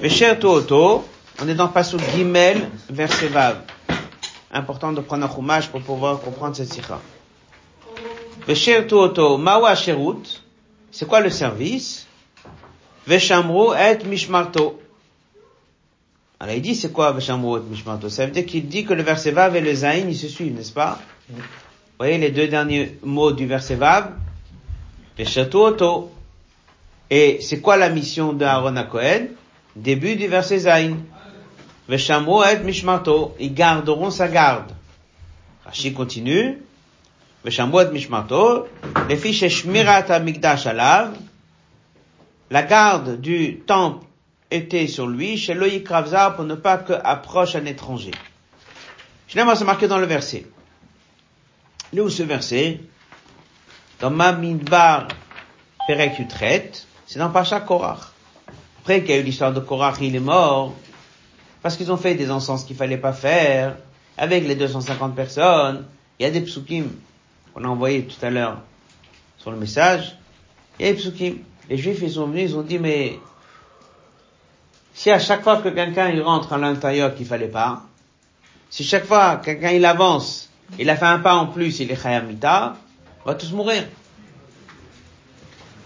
Vesher 0.00 0.36
Oto, 0.42 1.04
on 1.40 1.48
est 1.48 1.54
dans 1.54 1.68
Pasuk 1.68 2.00
Gimel, 2.12 2.68
verset 2.90 3.28
Vav. 3.28 3.58
Important 4.50 4.92
de 4.92 5.00
prendre 5.00 5.24
un 5.24 5.32
chumash 5.32 5.68
pour 5.68 5.80
pouvoir 5.80 6.20
comprendre 6.20 6.56
cette 6.56 6.72
sikha. 6.72 7.00
Vesher 8.48 8.84
Oto, 8.90 9.38
Mawa 9.38 9.76
Sherut, 9.76 10.42
c'est 10.90 11.06
quoi 11.06 11.20
le 11.20 11.30
service? 11.30 12.08
Veshamru 13.06 13.76
et 13.76 14.04
Mishmarto. 14.04 14.80
Alors 16.40 16.56
il 16.56 16.62
dit 16.62 16.74
c'est 16.74 16.90
quoi 16.90 17.12
Veshamruot 17.12 17.60
Mishmarto? 17.60 18.08
Ça 18.08 18.26
veut 18.26 18.32
dire 18.32 18.44
qu'il 18.44 18.66
dit 18.66 18.84
que 18.84 18.92
le 18.92 19.04
verset 19.04 19.30
Vav 19.30 19.54
et 19.54 19.60
le 19.60 19.72
Zain 19.72 20.08
ils 20.08 20.16
se 20.16 20.26
suivent, 20.26 20.54
n'est-ce 20.54 20.72
pas? 20.72 20.98
Voyez 22.02 22.18
les 22.18 22.30
deux 22.30 22.48
derniers 22.48 22.98
mots 23.04 23.30
du 23.30 23.46
verset 23.46 23.76
Vav? 23.76 24.10
Veshato 25.16 26.10
Et 27.08 27.38
c'est 27.40 27.60
quoi 27.60 27.76
la 27.76 27.90
mission 27.90 28.32
d'Aaron 28.32 28.74
à 28.74 28.82
Cohen 28.82 29.26
Début 29.76 30.16
du 30.16 30.26
verset 30.26 30.58
Zain. 30.58 30.96
Veshamruot 31.88 32.64
Mishmarto. 32.64 33.36
Ils 33.38 33.54
garderont 33.54 34.10
sa 34.10 34.26
garde. 34.26 34.72
Rashi 35.64 35.92
continue. 35.92 36.58
Veshamruot 37.44 37.92
Mishmarto. 37.92 38.66
Les 39.08 39.16
fiches 39.16 39.46
Shmirat 39.48 40.10
Amigdash 40.10 40.66
Alav. 40.66 41.12
La 42.50 42.64
garde 42.64 43.20
du 43.20 43.60
temple 43.60 44.04
était 44.50 44.88
sur 44.88 45.06
lui, 45.06 45.38
chez 45.38 45.54
Loïc 45.54 45.88
Ravza, 45.88 46.32
pour 46.32 46.46
ne 46.46 46.56
pas 46.56 46.78
que 46.78 46.94
approche 47.04 47.54
un 47.54 47.64
étranger. 47.64 48.10
Je 49.28 49.36
l'aime 49.36 49.54
c'est 49.54 49.64
marqué 49.64 49.86
dans 49.86 49.98
le 49.98 50.06
verset. 50.06 50.46
Où 52.00 52.08
ce 52.08 52.22
verset? 52.22 52.80
Dans 54.00 54.10
Mamidbar 54.10 55.08
Perek 55.86 56.18
Utret, 56.18 56.72
c'est 57.06 57.18
dans 57.18 57.30
Pacha 57.30 57.60
Korach. 57.60 58.12
Après 58.80 59.02
qu'il 59.02 59.10
y 59.10 59.18
a 59.18 59.18
eu 59.18 59.22
l'histoire 59.22 59.52
de 59.52 59.60
Korach, 59.60 59.96
il 60.00 60.16
est 60.16 60.20
mort, 60.20 60.74
parce 61.60 61.76
qu'ils 61.76 61.92
ont 61.92 61.96
fait 61.96 62.14
des 62.14 62.30
encens 62.30 62.64
qu'il 62.64 62.76
fallait 62.76 62.96
pas 62.96 63.12
faire, 63.12 63.76
avec 64.16 64.46
les 64.46 64.54
250 64.54 65.14
personnes. 65.14 65.84
Il 66.18 66.22
y 66.22 66.26
a 66.26 66.30
des 66.30 66.40
psukim 66.40 66.86
qu'on 67.52 67.64
a 67.64 67.68
envoyé 67.68 68.04
tout 68.04 68.24
à 68.24 68.30
l'heure 68.30 68.58
sur 69.38 69.50
le 69.50 69.56
message. 69.56 70.16
Il 70.78 70.86
y 70.86 70.88
a 70.88 70.92
des 70.92 70.98
psukim. 70.98 71.38
Les 71.68 71.76
juifs, 71.76 72.00
ils 72.02 72.12
sont 72.12 72.26
venus, 72.26 72.50
ils 72.50 72.56
ont 72.56 72.62
dit, 72.62 72.78
mais 72.78 73.18
si 74.94 75.10
à 75.10 75.18
chaque 75.18 75.42
fois 75.42 75.58
que 75.58 75.68
quelqu'un 75.68 76.08
il 76.08 76.22
rentre 76.22 76.52
à 76.52 76.58
l'intérieur 76.58 77.14
qu'il 77.14 77.26
fallait 77.26 77.48
pas, 77.48 77.82
si 78.70 78.82
chaque 78.82 79.04
fois 79.04 79.36
quelqu'un 79.36 79.70
il 79.70 79.84
avance, 79.84 80.51
il 80.78 80.88
a 80.90 80.96
fait 80.96 81.06
un 81.06 81.18
pas 81.18 81.34
en 81.34 81.46
plus, 81.46 81.80
il 81.80 81.90
est 81.90 82.00
chayamita, 82.00 82.76
on 83.24 83.28
va 83.28 83.34
tous 83.34 83.52
mourir. 83.52 83.84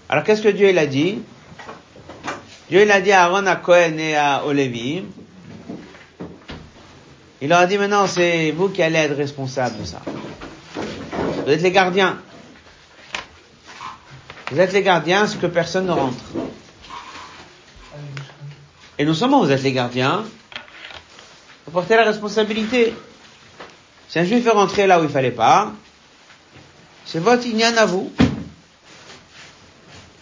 Alors 0.09 0.25
qu'est-ce 0.25 0.43
que 0.43 0.49
Dieu 0.49 0.71
il 0.71 0.79
a 0.79 0.87
dit? 0.87 1.21
Dieu 2.69 2.83
il 2.83 2.91
a 2.91 3.01
dit 3.01 3.13
à 3.13 3.25
Aaron, 3.25 3.47
à 3.47 3.57
Cohen 3.57 3.99
et 3.99 4.17
à 4.17 4.45
Olevi, 4.45 5.05
il 7.41 7.49
leur 7.49 7.59
a 7.59 7.67
dit 7.67 7.79
maintenant 7.79 8.07
c'est 8.07 8.51
vous 8.53 8.69
qui 8.69 8.83
allez 8.83 8.99
être 8.99 9.17
responsable 9.17 9.79
de 9.81 9.85
ça. 9.85 10.01
Vous 11.45 11.53
êtes 11.53 11.63
les 11.63 11.71
gardiens. 11.73 12.19
Vous 14.51 14.61
êtes 14.61 14.73
les 14.73 14.83
gardiens, 14.83 15.27
ce 15.27 15.37
que 15.37 15.47
personne 15.47 15.87
ne 15.87 15.93
rentre. 15.93 16.25
Et 18.99 19.05
non 19.05 19.15
seulement 19.15 19.45
vous 19.45 19.51
êtes 19.51 19.63
les 19.63 19.73
gardiens, 19.73 20.25
vous 21.67 21.73
portez 21.73 21.97
la 21.97 22.05
responsabilité. 22.05 22.95
Si 24.09 24.19
un 24.19 24.25
juif 24.25 24.47
est 24.47 24.51
rentré 24.51 24.87
là 24.87 25.01
où 25.01 25.05
il 25.05 25.11
fallait 25.11 25.31
pas, 25.31 25.73
c'est 27.05 27.19
votre 27.19 27.47
ignan 27.47 27.77
à 27.77 27.87
vous. 27.87 28.13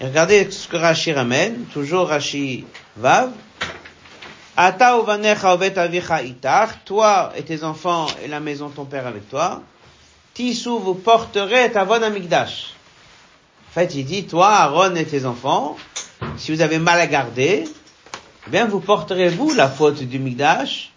Regardez 0.00 0.50
ce 0.50 0.68
que 0.68 0.76
Rashi 0.76 1.12
ramène, 1.12 1.64
toujours 1.72 2.08
Rashi 2.08 2.64
Vav. 2.96 3.30
Ata 4.56 4.96
avicha 5.76 6.22
itach, 6.22 6.70
toi 6.84 7.32
et 7.36 7.42
tes 7.42 7.64
enfants 7.64 8.06
et 8.22 8.28
la 8.28 8.40
maison 8.40 8.68
de 8.68 8.74
ton 8.74 8.84
père 8.84 9.06
avec 9.06 9.28
toi. 9.28 9.62
Tissou 10.34 10.78
vous 10.78 10.94
porterez 10.94 11.70
ta 11.72 11.84
bonne 11.84 12.04
amigdash. 12.04 12.74
En 13.70 13.80
fait, 13.80 13.94
il 13.96 14.04
dit, 14.04 14.24
toi, 14.24 14.50
Aaron 14.50 14.94
et 14.94 15.04
tes 15.04 15.26
enfants, 15.26 15.76
si 16.36 16.54
vous 16.54 16.60
avez 16.60 16.78
mal 16.78 17.00
à 17.00 17.08
garder, 17.08 17.64
eh 18.46 18.50
bien, 18.50 18.66
vous 18.66 18.78
porterez 18.78 19.30
vous 19.30 19.52
la 19.52 19.68
faute 19.68 20.02
du 20.02 20.20
Migdash. 20.20 20.92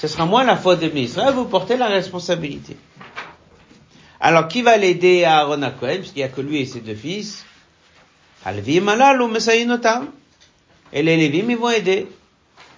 Ce 0.00 0.06
sera 0.06 0.26
moins 0.26 0.44
la 0.44 0.56
faute 0.56 0.80
de 0.80 0.96
Israël, 0.96 1.34
vous 1.34 1.46
portez 1.46 1.76
la 1.76 1.88
responsabilité. 1.88 2.76
Alors, 4.20 4.46
qui 4.46 4.62
va 4.62 4.76
l'aider 4.76 5.24
à 5.24 5.38
Aaron 5.38 5.60
Cohen, 5.78 5.98
puisqu'il 5.98 6.18
n'y 6.18 6.24
a 6.24 6.28
que 6.28 6.40
lui 6.40 6.60
et 6.60 6.66
ses 6.66 6.80
deux 6.80 6.94
fils? 6.94 7.44
Alvim 8.44 8.86
ou 8.86 9.36
Et 10.92 11.02
les 11.02 11.16
Lévim, 11.16 11.50
ils 11.50 11.56
vont 11.56 11.70
aider. 11.70 12.06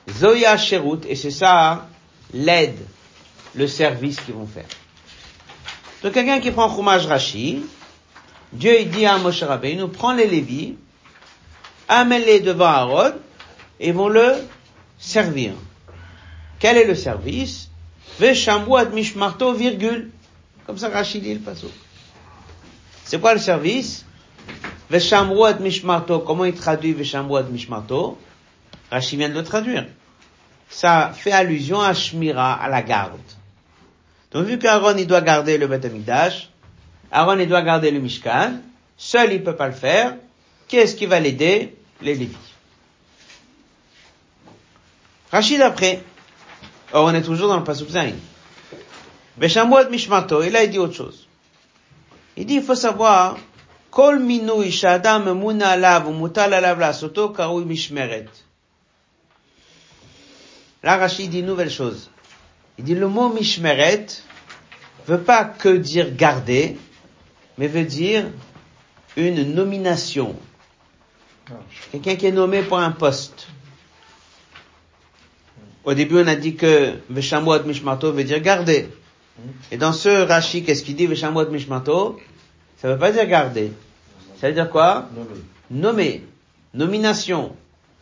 Zoya 0.09 0.57
Sherut, 0.57 1.01
et 1.07 1.15
c'est 1.15 1.31
ça, 1.31 1.89
l'aide, 2.33 2.79
le 3.55 3.67
service 3.67 4.19
qu'ils 4.21 4.35
vont 4.35 4.47
faire. 4.47 4.69
Donc, 6.03 6.15
quelqu'un 6.15 6.41
qui 6.41 6.51
prend 6.51 6.75
Chumash 6.75 7.05
Rashi, 7.05 7.63
Dieu, 8.53 8.81
il 8.81 8.91
dit 8.91 9.05
à 9.05 9.19
Moshe 9.19 9.43
Rabbeinu, 9.43 9.89
prend 9.89 10.15
les 10.15 10.27
Lévis, 10.27 10.77
amène-les 11.87 12.41
devant 12.41 12.65
Aaron, 12.65 13.13
et 13.79 13.93
vont 13.93 14.09
le 14.09 14.37
servir. 14.99 15.53
Quel 16.61 16.77
est 16.77 16.85
le 16.85 16.95
service? 16.95 17.71
Veshambuat 18.21 18.91
mishmarto, 18.91 19.53
virgule. 19.55 20.11
Comme 20.67 20.79
ça 20.79 20.91
Rachid 20.91 21.23
dit 21.23 21.35
le 21.35 21.41
passo. 21.41 21.71
C'est 23.05 23.21
quoi 23.21 23.35
le 23.35 23.41
service? 23.41 24.05
Veshambuat 24.91 25.55
mishmarto, 25.55 26.21
comment 26.21 26.45
il 26.45 26.55
traduit 26.55 26.93
Veshambuat 26.93 27.45
mishmarto? 27.45 28.19
Rachid 28.91 29.19
vient 29.19 29.31
de 29.31 29.35
le 29.35 29.43
traduire. 29.43 29.87
Ça 30.69 31.13
fait 31.15 31.33
allusion 31.33 31.81
à 31.81 31.95
Shmira, 31.95 32.55
à 32.55 32.69
la 32.69 32.83
garde. 32.83 33.19
Donc 34.31 34.47
vu 34.47 34.59
qu'Aaron 34.59 34.97
il 34.97 35.07
doit 35.07 35.23
garder 35.23 35.59
le 35.59 35.67
Beth 35.67 35.87
Aaron 37.11 37.39
il 37.39 37.49
doit 37.49 37.63
garder 37.63 37.91
le 37.91 37.99
Mishkan, 37.99 38.61
seul 38.97 39.33
il 39.33 39.43
peut 39.43 39.57
pas 39.57 39.67
le 39.67 39.75
faire, 39.75 40.15
qu'est-ce 40.69 40.95
qui 40.95 41.07
va 41.07 41.19
l'aider? 41.19 41.75
Les 42.01 42.15
Lévites. 42.15 42.37
Rachid 45.33 45.61
après. 45.61 46.03
Or, 46.93 47.05
on 47.05 47.15
est 47.15 47.23
toujours 47.23 47.49
dans 47.49 47.59
le 47.59 47.65
Pasuk 47.65 47.89
Zain. 47.89 48.15
Beshamouad 49.37 49.91
Mishmato, 49.91 50.43
il 50.43 50.55
a 50.57 50.67
dit 50.67 50.79
autre 50.79 50.95
chose. 50.95 51.27
Il 52.37 52.47
dit, 52.47 52.55
il 52.55 52.63
faut 52.63 52.75
savoir, 52.75 53.37
Kol 53.91 54.21
minui 54.21 54.71
shadam 54.71 55.35
muna 55.35 55.71
alav 55.71 56.07
ou 56.07 56.13
mutal 56.13 56.55
alav 56.55 56.79
la 56.79 56.93
soto 56.93 57.31
karoui 57.31 57.65
mishmeret. 57.65 58.29
Là, 60.83 60.97
Rachid 60.97 61.31
dit 61.31 61.41
une 61.41 61.47
nouvelle 61.47 61.71
chose. 61.71 62.11
Il 62.79 62.85
dit, 62.85 62.95
le 62.95 63.09
mot 63.09 63.29
mishmeret 63.29 64.07
veut 65.07 65.21
pas 65.21 65.45
que 65.45 65.69
dire 65.69 66.15
garder, 66.15 66.79
mais 67.59 67.67
veut 67.67 67.85
dire 67.85 68.27
une 69.17 69.55
nomination. 69.55 70.37
Quelqu'un 71.91 72.15
qui 72.15 72.27
est 72.27 72.33
nommé 72.33 72.63
pour 72.63 72.79
un 72.79 72.93
poste. 72.93 73.49
Au 75.85 75.95
début, 75.95 76.17
on 76.19 76.27
a 76.27 76.37
dit 76.37 76.57
que 76.57 76.95
Veshamot 77.09 77.63
Mishmato 77.65 78.13
veut 78.13 78.25
dire 78.25 78.41
garder. 78.41 78.89
Et 79.71 79.79
dans 79.79 79.93
ce 79.93 80.09
Rashi, 80.09 80.63
qu'est-ce 80.63 80.83
qu'il 80.83 80.97
dit 80.97 81.07
Veshamot 81.07 81.49
Mishmato? 81.49 82.19
Ça 82.79 82.93
veut 82.93 82.99
pas 82.99 83.13
dire 83.13 83.27
garder. 83.27 83.73
Ça 84.39 84.49
veut 84.49 84.55
dire 84.55 84.71
quoi? 84.71 85.09
Nommer. 85.71 86.25
Nomination. 86.75 87.53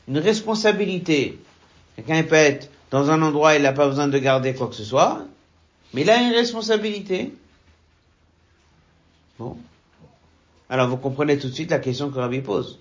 Une 0.09 0.19
responsabilité. 0.19 1.39
Quelqu'un 1.97 2.23
peut 2.23 2.35
être 2.35 2.71
dans 2.91 3.11
un 3.11 3.21
endroit, 3.23 3.55
il 3.55 3.63
n'a 3.63 3.73
pas 3.73 3.87
besoin 3.87 4.09
de 4.09 4.19
garder 4.19 4.55
quoi 4.55 4.69
que 4.69 4.75
ce 4.75 4.85
soit, 4.85 5.25
mais 5.93 6.03
il 6.03 6.11
a 6.11 6.23
une 6.23 6.33
responsabilité. 6.33 7.33
Bon. 9.39 9.57
Alors 10.71 10.89
vous 10.89 10.97
comprenez 10.97 11.39
tout 11.39 11.49
de 11.49 11.53
suite 11.55 11.71
la 11.71 11.79
question 11.79 12.11
que 12.11 12.19
Rabbi 12.19 12.41
pose 12.41 12.79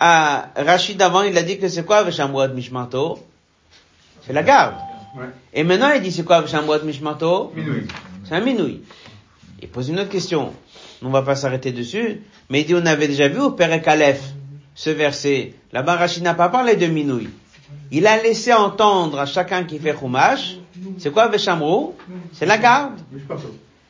à 0.00 0.50
Rachid 0.56 1.00
avant, 1.02 1.22
il 1.22 1.36
a 1.36 1.42
dit 1.42 1.58
que 1.58 1.68
c'est 1.68 1.84
quoi 1.84 2.02
Veshamwad 2.02 2.54
Mishmato? 2.54 3.18
C'est 4.26 4.32
la 4.32 4.42
garde. 4.42 4.74
Et 5.52 5.64
maintenant, 5.64 5.90
il 5.94 6.02
dit 6.02 6.12
c'est 6.12 6.24
quoi 6.24 6.40
Veshamwad 6.40 6.84
Mishmato? 6.84 7.52
C'est 8.24 8.34
un 8.34 8.40
minouï. 8.40 8.82
Il 9.62 9.68
pose 9.68 9.88
une 9.88 9.98
autre 9.98 10.10
question. 10.10 10.52
On 11.02 11.10
va 11.10 11.22
pas 11.22 11.34
s'arrêter 11.34 11.72
dessus. 11.72 12.20
Mais 12.50 12.60
il 12.60 12.66
dit, 12.66 12.74
on 12.74 12.86
avait 12.86 13.08
déjà 13.08 13.28
vu 13.28 13.40
au 13.40 13.50
Père 13.50 13.70
Aleph, 13.86 14.22
ce 14.74 14.90
verset. 14.90 15.54
Là-bas, 15.72 15.96
Rachid 15.96 16.22
n'a 16.22 16.34
pas 16.34 16.48
parlé 16.48 16.76
de 16.76 16.86
minouï. 16.86 17.28
Il 17.90 18.06
a 18.06 18.22
laissé 18.22 18.52
entendre 18.52 19.18
à 19.18 19.26
chacun 19.26 19.64
qui 19.64 19.78
fait 19.78 19.96
chumash, 19.98 20.56
c'est 20.98 21.10
quoi 21.12 21.28
Veshamrou 21.28 21.94
C'est 22.32 22.46
la 22.46 22.58
garde. 22.58 22.94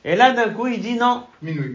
Et 0.05 0.17
là, 0.17 0.33
d'un 0.33 0.51
coup, 0.51 0.67
il 0.69 0.81
dit 0.81 0.95
non. 0.95 1.25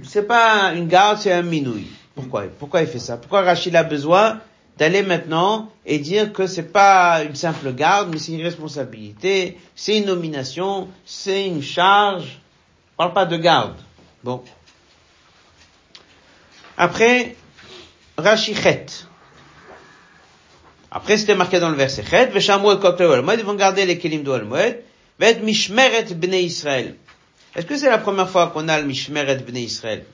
C'est 0.03 0.27
pas 0.27 0.73
une 0.73 0.87
garde, 0.87 1.17
c'est 1.19 1.31
un 1.31 1.41
minouï. 1.43 1.85
Pourquoi 2.15 2.43
Pourquoi 2.59 2.81
il 2.81 2.87
fait 2.87 2.99
ça? 2.99 3.17
Pourquoi 3.17 3.41
Rachid 3.41 3.75
a 3.75 3.83
besoin 3.83 4.39
d'aller 4.77 5.03
maintenant 5.03 5.71
et 5.85 5.99
dire 5.99 6.33
que 6.33 6.47
c'est 6.47 6.71
pas 6.71 7.23
une 7.23 7.35
simple 7.35 7.73
garde, 7.73 8.09
mais 8.11 8.19
c'est 8.19 8.33
une 8.33 8.41
responsabilité, 8.41 9.57
c'est 9.75 9.99
une 9.99 10.05
nomination, 10.05 10.89
c'est 11.05 11.47
une 11.47 11.61
charge? 11.61 12.39
On 12.93 13.03
parle 13.03 13.13
pas 13.13 13.25
de 13.25 13.37
garde. 13.37 13.75
Bon. 14.23 14.43
Après, 16.77 17.35
Rachichet. 18.17 18.85
Après, 20.91 21.17
c'était 21.17 21.35
marqué 21.35 21.59
dans 21.59 21.69
le 21.69 21.75
verset 21.75 22.03
Chet, 22.07 22.27
Veshamoued 22.27 22.79
Kotel 22.79 23.23
Ils 23.37 23.43
vont 23.43 23.55
garder 23.55 23.85
les 23.85 23.97
Kelim 23.97 24.23
d'Olmoed, 24.23 24.83
Vet 25.19 25.39
Mishmeret 25.41 26.13
Bnei 26.13 26.43
Israël. 26.43 26.95
Est-ce 27.55 27.65
que 27.65 27.77
c'est 27.77 27.89
la 27.89 27.97
première 27.97 28.29
fois 28.29 28.47
qu'on 28.47 28.67
a 28.67 28.79
le 28.79 28.85
Mishmeret 28.85 29.37
Bnei 29.37 29.63
Israël? 29.63 30.05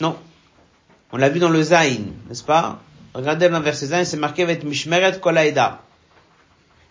Non. 0.00 0.16
On 1.12 1.16
l'a 1.16 1.28
vu 1.28 1.40
dans 1.40 1.48
le 1.48 1.62
Zain, 1.62 1.98
n'est-ce 2.28 2.44
pas? 2.44 2.80
Regardez 3.14 3.48
dans 3.48 3.58
le 3.58 3.64
verset 3.64 3.92
1, 3.92 4.04
c'est 4.04 4.16
marqué 4.16 4.42
avec 4.42 4.62
Mishmeret 4.64 5.20
Kolaïda. 5.20 5.82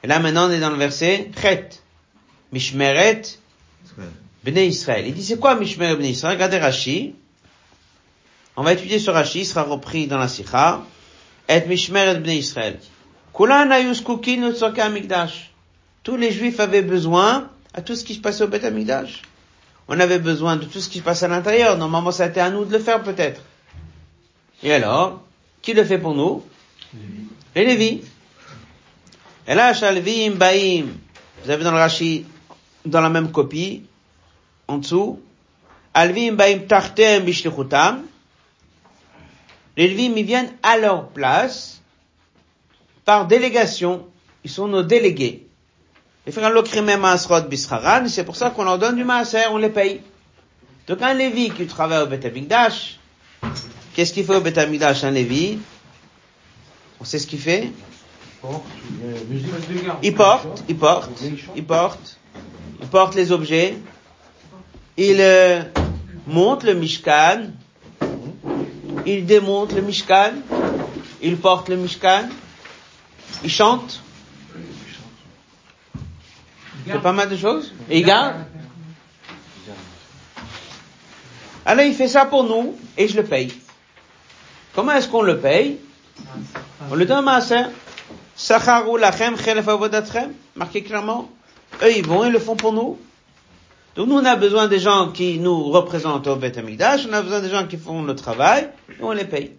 Et 0.04 0.08
là 0.08 0.20
maintenant 0.20 0.48
on 0.50 0.52
est 0.52 0.60
dans 0.60 0.72
le 0.72 0.78
verset 0.78 1.32
Chet. 1.40 1.70
Mishmeret 2.52 3.22
Bnei 4.44 4.68
Israël. 4.68 5.06
Il 5.08 5.14
dit 5.14 5.24
c'est 5.24 5.40
quoi 5.40 5.56
Mishmeret 5.56 5.96
Bnei 5.96 6.12
Israël? 6.12 6.36
Regardez 6.36 6.58
Rashi. 6.58 7.16
On 8.56 8.64
va 8.64 8.74
étudier 8.74 9.00
ce 9.00 9.12
Rashi, 9.12 9.42
il 9.42 9.46
sera 9.46 9.64
repris 9.64 10.08
dans 10.08 10.18
la 10.18 10.28
Sikha. 10.28 10.82
Et 11.48 11.62
Mishmeret 11.62 12.20
Bnei 12.20 12.38
Israël. 12.38 12.80
Tous 16.04 16.18
les 16.18 16.32
Juifs 16.32 16.60
avaient 16.60 16.82
besoin 16.82 17.50
à 17.74 17.82
tout 17.82 17.96
ce 17.96 18.04
qui 18.04 18.16
se 18.16 18.20
passait 18.20 18.44
au 18.44 18.48
Beth 18.48 18.64
Amigdash. 18.64 19.22
On 19.88 20.00
avait 20.00 20.20
besoin 20.20 20.56
de 20.56 20.66
tout 20.66 20.80
ce 20.80 20.90
qui 20.90 21.00
se 21.00 21.04
passe 21.04 21.22
à 21.22 21.28
l'intérieur. 21.28 21.78
Normalement, 21.78 22.12
ça 22.12 22.24
a 22.24 22.28
été 22.28 22.40
à 22.40 22.50
nous 22.50 22.66
de 22.66 22.74
le 22.74 22.80
faire 22.80 23.04
peut-être. 23.04 23.42
Et 24.64 24.74
alors, 24.74 25.22
qui 25.62 25.74
le 25.74 25.84
fait 25.84 25.98
pour 25.98 26.14
nous? 26.14 26.44
Les 27.56 27.66
Lévis. 27.66 28.02
Et 29.48 29.56
là, 29.56 29.74
Shalvim 29.74 30.32
Baim, 30.36 30.86
vous 31.44 31.50
avez 31.50 31.64
dans 31.64 31.72
le 31.72 31.78
Rashi, 31.78 32.26
dans 32.86 33.02
la 33.02 33.10
même 33.10 33.32
copie, 33.32 33.84
en 34.68 34.78
dessous, 34.80 35.22
Alvim 35.94 36.34
Baim 36.34 36.60
Tartem 36.68 37.24
Bishlichutam, 37.24 38.04
les 39.78 39.88
Lévim, 39.88 40.18
ils 40.18 40.26
viennent 40.26 40.54
à 40.64 40.78
leur 40.78 41.10
place, 41.10 41.82
par 43.06 43.28
délégation, 43.28 44.06
ils 44.44 44.50
sont 44.52 44.68
nos 44.68 44.84
délégués. 44.84 45.48
Et 46.26 46.32
faire 46.32 46.46
un 46.46 48.08
c'est 48.08 48.26
pour 48.26 48.36
ça 48.36 48.50
qu'on 48.50 48.66
leur 48.66 48.78
donne 48.78 48.98
du 48.98 49.06
maaser, 49.06 49.48
on 49.50 49.58
les 49.58 49.70
paye. 49.70 50.02
Donc 50.88 51.02
un 51.02 51.14
Lévi 51.14 51.52
qui 51.52 51.66
travaille 51.68 52.04
au 52.04 52.08
Beth 52.08 52.26
qu'est-ce 53.98 54.13
qu'il 54.13 54.25
fait 54.25 54.36
au 54.36 54.42
Beth 54.42 54.60
un 54.60 55.12
Lévi? 55.12 55.58
On 57.00 57.04
sait 57.04 57.18
ce 57.18 57.25
qu'il 57.25 57.39
fait? 57.39 57.72
Il 60.04 60.13
porte, 60.13 60.63
il 60.70 60.77
porte, 60.77 61.24
il 61.56 61.66
porte, 61.66 62.20
il 62.80 62.88
porte 62.88 63.16
les 63.16 63.32
objets, 63.32 63.75
il 64.98 65.18
euh, 65.20 65.63
monte 66.27 66.63
le 66.63 66.75
Mishkan, 66.75 67.48
il 69.08 69.25
démonte 69.25 69.74
le 69.74 69.82
Mishkan, 69.82 70.34
il 71.24 71.38
porte 71.38 71.68
le 71.70 71.77
Mishkan, 71.77 72.30
il 73.44 73.50
chante, 73.50 74.04
c'est 76.86 77.01
pas 77.01 77.13
mal 77.13 77.30
de 77.30 77.38
choses. 77.38 77.74
Et 77.89 78.00
il 78.00 78.06
garde. 78.06 78.46
Alors 81.66 81.84
il 81.84 81.96
fait 81.96 82.08
ça 82.08 82.25
pour 82.25 82.44
nous 82.44 82.77
et 82.96 83.08
je 83.08 83.18
le 83.18 83.24
paye. 83.24 83.51
Comment 84.77 84.91
est-ce 84.91 85.07
qu'on 85.07 85.24
le 85.24 85.39
paye 85.39 85.77
On 86.91 86.93
le 86.93 87.05
donne 87.05 87.27
à 87.27 87.41
Sacharu 88.36 89.00
lachem 89.00 89.36
Marqué 90.55 90.84
clairement. 90.84 91.31
Eux 91.81 91.98
ils 91.98 92.05
vont, 92.05 92.24
ils 92.24 92.31
le 92.31 92.38
font 92.38 92.55
pour 92.55 92.74
nous. 92.74 93.00
Donc 93.96 94.07
nous 94.07 94.17
on 94.17 94.24
a 94.25 94.36
besoin 94.36 94.67
des 94.67 94.77
gens 94.77 95.12
qui 95.12 95.39
nous 95.39 95.63
représentent 95.63 96.27
au 96.27 96.36
Beth 96.36 96.60
Amikdash, 96.60 97.07
on 97.10 97.13
a 97.13 97.24
besoin 97.24 97.39
des 97.39 97.50
gens 97.50 97.65
qui 97.65 97.77
font 97.77 98.03
le 98.03 98.13
travail, 98.13 98.69
et 98.91 99.01
on 99.01 99.13
les 99.13 99.25
paye. 99.25 99.53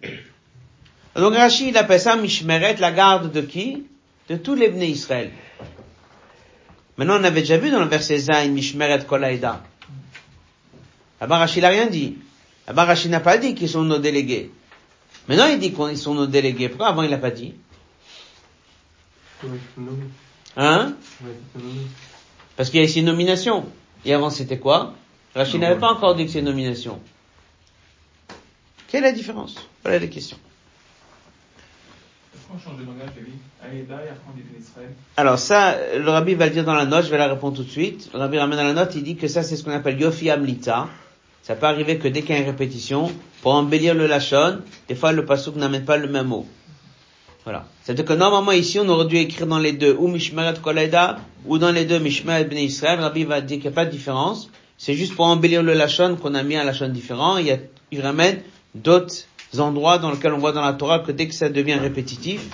Donc 1.17 1.35
Rachid 1.35 1.67
il 1.67 1.77
appelle 1.77 1.99
ça 1.99 2.15
Mishmeret, 2.15 2.77
la 2.79 2.93
garde 2.93 3.29
de 3.29 3.41
qui? 3.41 3.87
De 4.29 4.37
tous 4.37 4.55
les 4.55 4.69
Bnei 4.69 4.91
Israël. 4.91 5.31
Maintenant, 6.95 7.19
on 7.19 7.23
avait 7.25 7.41
déjà 7.41 7.57
vu 7.57 7.71
dans 7.71 7.81
le 7.81 7.87
verset 7.87 8.19
Zain, 8.19 8.47
Mishmeret 8.47 9.03
Kolaïda. 9.05 9.63
Là-bas, 11.19 11.39
Rachid 11.39 11.61
n'a 11.61 11.67
rien 11.69 11.87
dit. 11.87 12.15
Là-bas, 12.67 12.85
Rachid 12.85 13.11
n'a 13.11 13.19
pas 13.19 13.37
dit 13.37 13.53
qu'ils 13.53 13.67
sont 13.67 13.83
nos 13.83 13.99
délégués. 13.99 14.51
Maintenant, 15.29 15.45
il 15.45 15.59
dit 15.59 15.71
qu'ils 15.71 15.97
sont 15.97 16.15
nos 16.15 16.25
délégués. 16.25 16.69
Pourquoi 16.69 16.87
avant, 16.87 17.03
il 17.03 17.11
n'a 17.11 17.19
pas 17.19 17.29
dit? 17.29 17.53
Hein? 20.57 20.95
Parce 22.57 22.71
qu'il 22.71 22.79
y 22.79 22.83
a 22.83 22.85
ici 22.85 22.99
une 22.99 23.05
nomination. 23.05 23.65
Et 24.05 24.13
avant, 24.13 24.31
c'était 24.31 24.57
quoi? 24.57 24.95
Rachid 25.35 25.61
n'avait 25.61 25.79
pas 25.79 25.91
encore 25.91 26.15
dit 26.15 26.25
que 26.25 26.31
c'est 26.31 26.39
une 26.39 26.45
nomination. 26.45 26.99
Quelle 28.87 29.03
est 29.03 29.11
la 29.11 29.13
différence? 29.13 29.55
Voilà 29.83 29.99
les 29.99 30.09
questions. 30.09 30.39
Alors 35.15 35.37
ça, 35.37 35.77
le 35.95 36.09
rabbi 36.09 36.33
va 36.33 36.47
le 36.47 36.51
dire 36.51 36.65
dans 36.65 36.73
la 36.73 36.85
note, 36.85 37.05
je 37.05 37.11
vais 37.11 37.19
la 37.19 37.27
répondre 37.27 37.55
tout 37.55 37.63
de 37.63 37.69
suite. 37.69 38.09
Le 38.13 38.19
rabbi 38.19 38.39
ramène 38.39 38.57
dans 38.57 38.63
la 38.63 38.73
note, 38.73 38.95
il 38.95 39.03
dit 39.03 39.15
que 39.15 39.27
ça 39.27 39.43
c'est 39.43 39.55
ce 39.55 39.63
qu'on 39.63 39.71
appelle 39.71 40.01
Yofi 40.01 40.31
Amlita. 40.31 40.89
Ça 41.43 41.55
peut 41.55 41.65
arriver 41.65 41.97
que 41.97 42.07
dès 42.07 42.21
qu'il 42.21 42.35
y 42.35 42.37
a 42.37 42.41
une 42.41 42.47
répétition, 42.47 43.11
pour 43.41 43.53
embellir 43.53 43.95
le 43.95 44.07
lachon, 44.07 44.59
des 44.87 44.95
fois 44.95 45.11
le 45.11 45.25
pasouk 45.25 45.55
n'amène 45.55 45.85
pas 45.85 45.97
le 45.97 46.07
même 46.07 46.27
mot. 46.27 46.45
Voilà. 47.43 47.65
C'est-à-dire 47.83 48.05
que 48.05 48.13
normalement 48.13 48.51
ici, 48.51 48.79
on 48.79 48.87
aurait 48.89 49.07
dû 49.07 49.17
écrire 49.17 49.47
dans 49.47 49.57
les 49.57 49.73
deux, 49.73 49.95
ou 49.97 50.07
Mishmeret 50.07 50.59
Koleida, 50.61 51.17
ou 51.45 51.57
dans 51.57 51.71
les 51.71 51.85
deux 51.85 51.99
Mishmeret 51.99 52.45
Ben 52.45 52.59
Israël. 52.59 52.99
Rabbi 52.99 53.23
va 53.23 53.41
dire 53.41 53.57
qu'il 53.57 53.67
n'y 53.67 53.73
a 53.73 53.75
pas 53.75 53.85
de 53.85 53.91
différence. 53.91 54.49
C'est 54.77 54.93
juste 54.93 55.15
pour 55.15 55.25
embellir 55.25 55.63
le 55.63 55.73
lachon 55.73 56.15
qu'on 56.15 56.35
a 56.35 56.43
mis 56.43 56.55
un 56.55 56.63
lachon 56.63 56.89
différent. 56.89 57.37
Il, 57.37 57.47
y 57.47 57.51
a, 57.51 57.57
il 57.91 58.01
ramène 58.01 58.41
d'autres 58.75 59.25
endroits 59.57 59.97
dans 59.97 60.11
lesquels 60.11 60.33
on 60.33 60.37
voit 60.37 60.51
dans 60.51 60.63
la 60.63 60.73
Torah 60.73 60.99
que 60.99 61.11
dès 61.11 61.27
que 61.27 61.33
ça 61.33 61.49
devient 61.49 61.73
répétitif, 61.75 62.47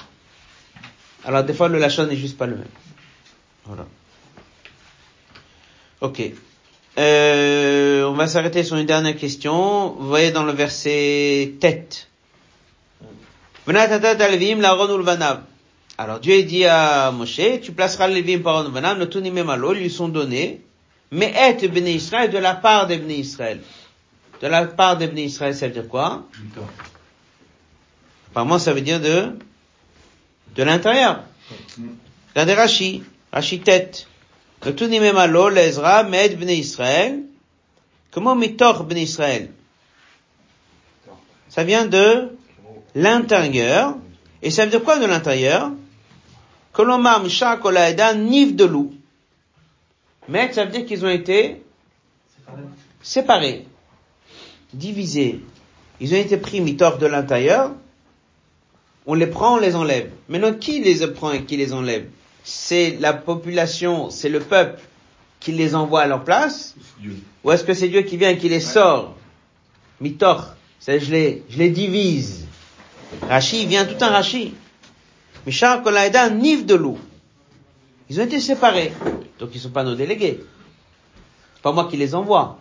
alors 1.26 1.44
des 1.44 1.54
fois 1.54 1.68
le 1.68 1.80
lachon 1.80 2.06
n'est 2.06 2.16
juste 2.16 2.38
pas 2.38 2.46
le 2.46 2.56
même. 2.56 2.68
Voilà. 3.66 3.86
Ok. 6.02 6.32
Euh, 6.98 8.04
on 8.06 8.14
va 8.14 8.28
s'arrêter 8.28 8.64
sur 8.64 8.78
une 8.78 8.86
dernière 8.86 9.18
question. 9.18 9.96
Vous 10.00 10.08
voyez 10.08 10.32
dans 10.32 10.44
le 10.44 10.54
verset 10.54 11.54
tête. 11.60 12.08
Alors 15.98 16.20
Dieu 16.20 16.44
dit 16.44 16.66
à 16.66 17.12
Moshe, 17.12 17.42
tu 17.64 17.72
placeras 17.72 18.08
les 18.08 18.22
Lévim 18.22 18.44
par 18.44 18.70
Vanav, 18.70 19.00
le 19.00 19.10
Tunim 19.10 19.38
ils 19.38 19.80
lui 19.80 19.90
sont 19.90 20.08
donnés, 20.08 20.62
mais 21.12 21.34
est 21.36 21.68
Bnei 21.68 21.96
Israël 21.96 22.30
de 22.30 22.38
la 22.38 22.54
part 22.54 22.88
des 22.88 22.98
Bnei 22.98 23.20
Israël. 23.20 23.62
De 24.42 24.48
la 24.48 24.66
part 24.66 24.98
des 24.98 25.08
Bnei 25.08 25.26
Israël, 25.26 25.56
ça 25.56 25.68
veut 25.68 25.74
dire 25.74 25.88
quoi? 25.88 26.24
Apparemment, 28.32 28.60
ça 28.60 28.74
veut 28.74 28.82
dire 28.82 29.00
de 29.00 29.32
de 30.56 30.64
l'intérieur. 30.64 31.24
Regardez 32.34 32.54
Rashi, 32.54 33.04
Rashi 33.32 33.60
tête. 33.60 34.08
Comment 38.12 38.36
mitor 38.36 38.84
Bnei 38.84 39.04
Israël? 39.04 39.52
Ça 41.50 41.64
vient 41.64 41.86
de 41.86 42.30
l'intérieur. 42.96 43.98
Et 44.42 44.52
ça 44.52 44.66
veut 44.66 44.72
dire 44.72 44.84
quoi 44.84 45.00
de 45.00 45.06
l'intérieur? 45.06 45.72
Kolomar 46.74 47.24
Misha 47.24 47.58
Kolaeda 47.58 48.14
Niv 48.16 48.56
de 48.56 48.66
loup. 48.66 48.94
Mais 50.28 50.52
ça 50.52 50.66
veut 50.66 50.72
dire 50.72 50.86
qu'ils 50.86 51.06
ont 51.06 51.10
été 51.10 51.64
séparés, 53.02 53.68
divisés. 54.74 55.42
Ils 56.00 56.14
ont 56.14 56.18
été 56.18 56.38
pris 56.38 56.60
mitor 56.60 56.98
de 56.98 57.06
l'intérieur 57.06 57.72
on 59.06 59.14
les 59.14 59.28
prend, 59.28 59.56
on 59.56 59.60
les 59.60 59.76
enlève. 59.76 60.12
Maintenant, 60.30 60.54
qui 60.54 60.82
les 60.82 61.06
prend 61.08 61.32
et 61.32 61.44
qui 61.44 61.58
les 61.58 61.74
enlève? 61.74 62.08
C'est 62.48 62.98
la 63.00 63.12
population, 63.12 64.12
c'est 64.12 64.30
le 64.30 64.40
peuple 64.40 64.80
qui 65.40 65.52
les 65.52 65.74
envoie 65.74 66.02
à 66.02 66.08
leur 66.08 66.24
place 66.24 66.76
Ou 67.44 67.52
est-ce 67.52 67.64
que 67.64 67.74
c'est 67.74 67.90
Dieu 67.90 68.04
qui 68.04 68.18
vient 68.18 68.30
et 68.30 68.38
qui 68.38 68.50
les 68.50 68.60
sort? 68.60 69.16
Mitor, 70.00 70.56
c'est 70.80 71.00
je 71.00 71.12
les, 71.12 71.44
je 71.50 71.58
les 71.58 71.72
divise. 71.72 72.46
Rachi 73.28 73.66
vient 73.66 73.86
tout 73.86 73.98
un 74.04 74.10
Rachi. 74.10 74.54
Mishar 75.48 75.82
Kolaïda, 75.82 76.30
Nif 76.30 76.68
de 76.68 76.76
loup. 76.76 77.00
Ils 78.10 78.22
ont 78.22 78.24
été 78.26 78.40
séparés. 78.40 78.94
Donc 79.40 79.50
ils 79.56 79.60
sont 79.60 79.72
pas 79.72 79.84
nos 79.84 79.96
délégués. 79.96 80.44
Pas 81.64 81.72
moi 81.72 81.88
qui 81.90 81.98
les 81.98 82.14
envoie. 82.14 82.60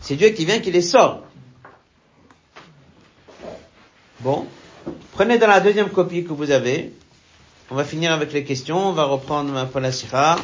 C'est 0.00 0.14
Dieu 0.14 0.28
qui 0.30 0.44
vient 0.44 0.60
qui 0.60 0.70
les 0.70 0.82
sort. 0.82 1.24
Bon. 4.20 4.46
Prenez 5.12 5.38
dans 5.38 5.48
la 5.48 5.58
deuxième 5.58 5.88
copie 5.90 6.22
que 6.22 6.32
vous 6.32 6.52
avez. 6.52 6.92
On 7.72 7.76
va 7.76 7.84
finir 7.84 8.10
avec 8.10 8.32
les 8.32 8.42
questions. 8.42 8.88
On 8.88 8.92
va 8.92 9.04
reprendre 9.04 9.52
ma 9.52 9.80
la 9.80 9.92
sikha. 9.92 10.36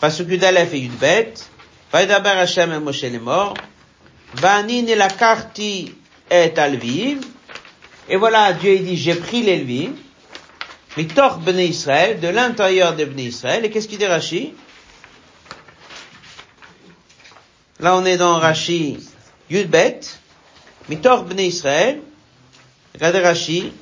Pasuk 0.00 0.28
Yudalef 0.28 0.74
et 0.74 0.80
Yudbet. 0.80 1.34
Vaidaber 1.92 2.30
Hashem 2.30 2.72
et 2.72 2.80
Moshe 2.80 3.02
les 3.02 3.20
morts. 3.20 3.54
Vani 4.34 4.82
la 4.96 5.08
karti 5.08 5.94
et 6.28 6.58
alviv. 6.58 7.24
Et 8.08 8.16
voilà, 8.16 8.52
Dieu 8.54 8.76
dit, 8.80 8.96
j'ai 8.96 9.14
pris 9.14 9.42
les 9.42 9.58
lviv. 9.58 9.92
Mitor 10.96 11.38
Bnei 11.38 11.68
Israël, 11.68 12.18
de 12.18 12.26
l'intérieur 12.26 12.96
de 12.96 13.04
Bnei 13.04 13.26
Israël. 13.26 13.64
Et 13.64 13.70
qu'est-ce 13.70 13.86
qu'il 13.86 13.98
dit 13.98 14.06
Rashi? 14.06 14.52
Là, 17.78 17.94
on 17.94 18.04
est 18.04 18.16
dans 18.16 18.36
Rashi 18.40 18.98
Yudbet. 19.48 20.00
Mitor 20.88 21.22
Bnei 21.22 21.46
Israël. 21.46 22.00
Regardez 22.94 23.20
Rashi. 23.20 23.72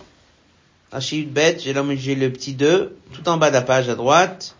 Rashi 0.91 1.25
bête, 1.25 1.61
j'ai 1.63 1.75
le 1.75 2.33
petit 2.33 2.55
2, 2.55 2.97
tout 3.13 3.29
en 3.29 3.37
bas 3.37 3.51
de 3.51 3.55
la 3.55 3.63
page 3.63 3.89
à 3.91 3.95
droite. 3.95 4.55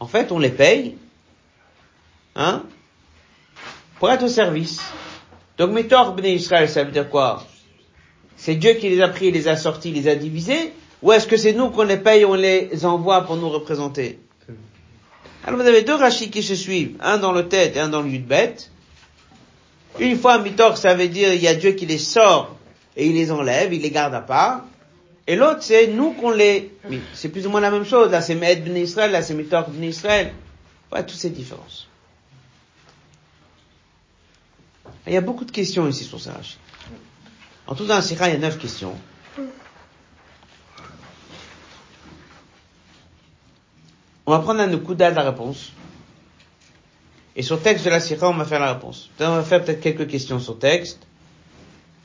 En 0.00 0.06
fait, 0.06 0.32
on 0.32 0.38
les 0.38 0.50
paye, 0.50 0.96
hein, 2.34 2.62
pour 3.98 4.10
être 4.10 4.22
au 4.22 4.28
service. 4.28 4.80
Donc, 5.58 5.72
Métor 5.72 6.14
Bnei 6.14 6.34
Israël, 6.36 6.68
ça 6.68 6.82
veut 6.82 6.90
dire 6.90 7.10
quoi? 7.10 7.44
C'est 8.36 8.54
Dieu 8.54 8.72
qui 8.74 8.88
les 8.88 9.02
a 9.02 9.08
pris, 9.08 9.30
les 9.30 9.48
a 9.48 9.56
sortis, 9.56 9.92
les 9.92 10.08
a 10.08 10.14
divisés? 10.14 10.72
Ou 11.02 11.12
est-ce 11.12 11.26
que 11.26 11.36
c'est 11.36 11.52
nous 11.52 11.68
qu'on 11.68 11.84
les 11.84 11.98
paye, 11.98 12.24
on 12.24 12.34
les 12.34 12.86
envoie 12.86 13.20
pour 13.22 13.36
nous 13.36 13.50
représenter? 13.50 14.18
Alors, 15.44 15.60
vous 15.60 15.66
avez 15.66 15.82
deux 15.82 15.94
rachis 15.94 16.30
qui 16.30 16.42
se 16.42 16.54
suivent, 16.54 16.96
un 17.00 17.18
dans 17.18 17.32
le 17.32 17.48
tête 17.48 17.76
et 17.76 17.80
un 17.80 17.88
dans 17.88 18.00
le 18.00 18.18
bête. 18.18 18.70
Une 19.98 20.18
fois, 20.18 20.38
Mitor, 20.38 20.76
ça 20.76 20.94
veut 20.94 21.08
dire, 21.08 21.32
il 21.32 21.40
y 21.42 21.48
a 21.48 21.54
Dieu 21.54 21.72
qui 21.72 21.86
les 21.86 21.98
sort 21.98 22.56
et 22.96 23.06
il 23.06 23.14
les 23.14 23.30
enlève, 23.30 23.72
il 23.72 23.82
les 23.82 23.90
garde 23.90 24.14
à 24.14 24.20
part. 24.20 24.64
Et 25.26 25.36
l'autre, 25.36 25.62
c'est 25.62 25.86
nous 25.86 26.12
qu'on 26.12 26.30
les... 26.30 26.72
c'est 27.14 27.28
plus 27.30 27.46
ou 27.46 27.50
moins 27.50 27.60
la 27.60 27.70
même 27.70 27.84
chose. 27.84 28.10
Là, 28.10 28.20
c'est 28.20 28.34
Med 28.34 28.64
Ben 28.64 28.76
Israël, 28.76 29.10
là, 29.10 29.22
c'est 29.22 29.34
Mitor 29.34 29.68
Ben 29.68 29.84
Israël. 29.84 30.34
Voilà 30.90 31.04
toutes 31.04 31.18
ces 31.18 31.30
différences. 31.30 31.88
Il 35.06 35.12
y 35.12 35.16
a 35.16 35.20
beaucoup 35.20 35.44
de 35.44 35.50
questions 35.50 35.86
ici 35.88 36.04
sur 36.04 36.20
Sarach. 36.20 36.56
En 37.66 37.74
tout, 37.74 37.86
dans 37.86 37.96
le 37.96 38.02
il 38.02 38.18
y 38.18 38.22
a 38.22 38.38
neuf 38.38 38.58
questions. 38.58 38.94
On 44.26 44.30
va 44.32 44.38
prendre 44.38 44.60
un 44.60 44.76
coup 44.78 44.94
de 44.94 45.00
la 45.04 45.22
réponse. 45.22 45.72
Et 47.36 47.42
sur 47.42 47.60
texte 47.60 47.84
de 47.84 47.90
la 47.90 48.00
Sira, 48.00 48.28
on 48.28 48.34
va 48.34 48.44
faire 48.44 48.60
la 48.60 48.72
réponse. 48.72 49.10
on 49.20 49.36
va 49.36 49.42
faire 49.42 49.64
peut-être 49.64 49.80
quelques 49.80 50.06
questions 50.06 50.38
sur 50.38 50.58
texte. 50.58 51.00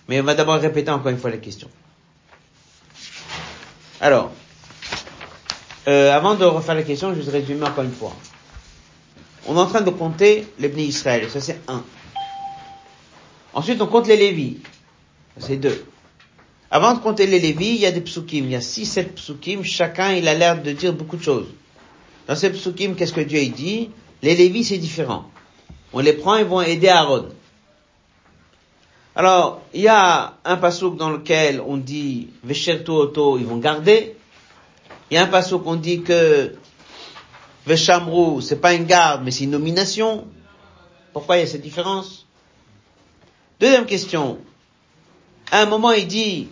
Mais 0.08 0.20
on 0.20 0.24
va 0.24 0.34
d'abord 0.34 0.60
répéter 0.60 0.90
encore 0.90 1.12
une 1.12 1.20
fois 1.20 1.30
les 1.30 1.40
questions. 1.40 1.70
Alors, 4.02 4.32
euh, 5.88 6.12
avant 6.12 6.36
de 6.36 6.46
refaire 6.46 6.76
les 6.76 6.84
questions, 6.84 7.14
je 7.14 7.22
vais 7.22 7.32
résumer 7.40 7.64
encore 7.64 7.84
une 7.84 7.92
fois. 7.92 8.16
On 9.46 9.56
est 9.56 9.60
en 9.60 9.68
train 9.68 9.82
de 9.82 9.90
compter 9.90 10.48
les 10.58 10.68
Bnei 10.68 10.86
Israël, 10.86 11.30
ça 11.30 11.42
c'est 11.42 11.60
un. 11.68 11.84
Ensuite, 13.54 13.82
on 13.82 13.88
compte 13.88 14.08
les 14.08 14.18
Lévis, 14.18 14.58
c'est 15.38 15.58
deux. 15.58 15.86
Avant 16.72 16.94
de 16.94 17.00
compter 17.00 17.26
les 17.26 17.40
Lévis, 17.40 17.76
il 17.76 17.82
y 17.82 17.86
a 17.86 17.92
des 17.92 18.02
psukim, 18.02 18.46
il 18.46 18.52
y 18.52 18.56
a 18.56 18.62
six, 18.62 18.86
sept 18.86 19.16
psukim, 19.16 19.64
chacun 19.64 20.14
il 20.14 20.28
a 20.28 20.34
l'air 20.34 20.62
de 20.62 20.72
dire 20.72 20.94
beaucoup 20.94 21.18
de 21.18 21.24
choses. 21.24 21.48
Dans 22.28 22.36
ces 22.36 22.52
psukim, 22.52 22.96
qu'est-ce 22.96 23.14
que 23.14 23.22
Dieu 23.22 23.44
dit? 23.48 23.90
Les 24.22 24.36
Lévis 24.36 24.66
c'est 24.66 24.78
différent. 24.78 25.26
On 25.94 26.00
les 26.00 26.14
prend, 26.14 26.36
ils 26.36 26.46
vont 26.46 26.62
aider 26.62 26.88
Aaron. 26.88 27.30
Alors, 29.16 29.62
il 29.74 29.82
y 29.82 29.88
a 29.88 30.36
un 30.46 30.58
passouk 30.58 30.96
dans 30.96 31.10
lequel 31.10 31.62
on 31.66 31.78
dit 31.78 32.30
Vesherto 32.44 32.96
Oto, 33.02 33.38
ils 33.38 33.46
vont 33.46 33.58
garder. 33.58 34.16
Il 35.10 35.16
y 35.16 35.18
a 35.18 35.24
un 35.24 35.28
passouk 35.28 35.64
on 35.66 35.76
dit 35.76 36.02
que 36.04 36.56
Veshamru, 37.66 38.42
c'est 38.42 38.62
pas 38.62 38.74
une 38.74 38.86
garde, 38.86 39.24
mais 39.24 39.32
c'est 39.32 39.44
une 39.44 39.52
nomination. 39.52 40.26
Pourquoi 41.12 41.38
il 41.38 41.42
y 41.42 41.44
a 41.44 41.48
cette 41.48 41.62
différence? 41.62 42.26
Deuxième 43.60 43.86
question. 43.86 44.38
À 45.52 45.64
un 45.64 45.66
moment, 45.66 45.92
il 45.92 46.08
dit 46.08 46.48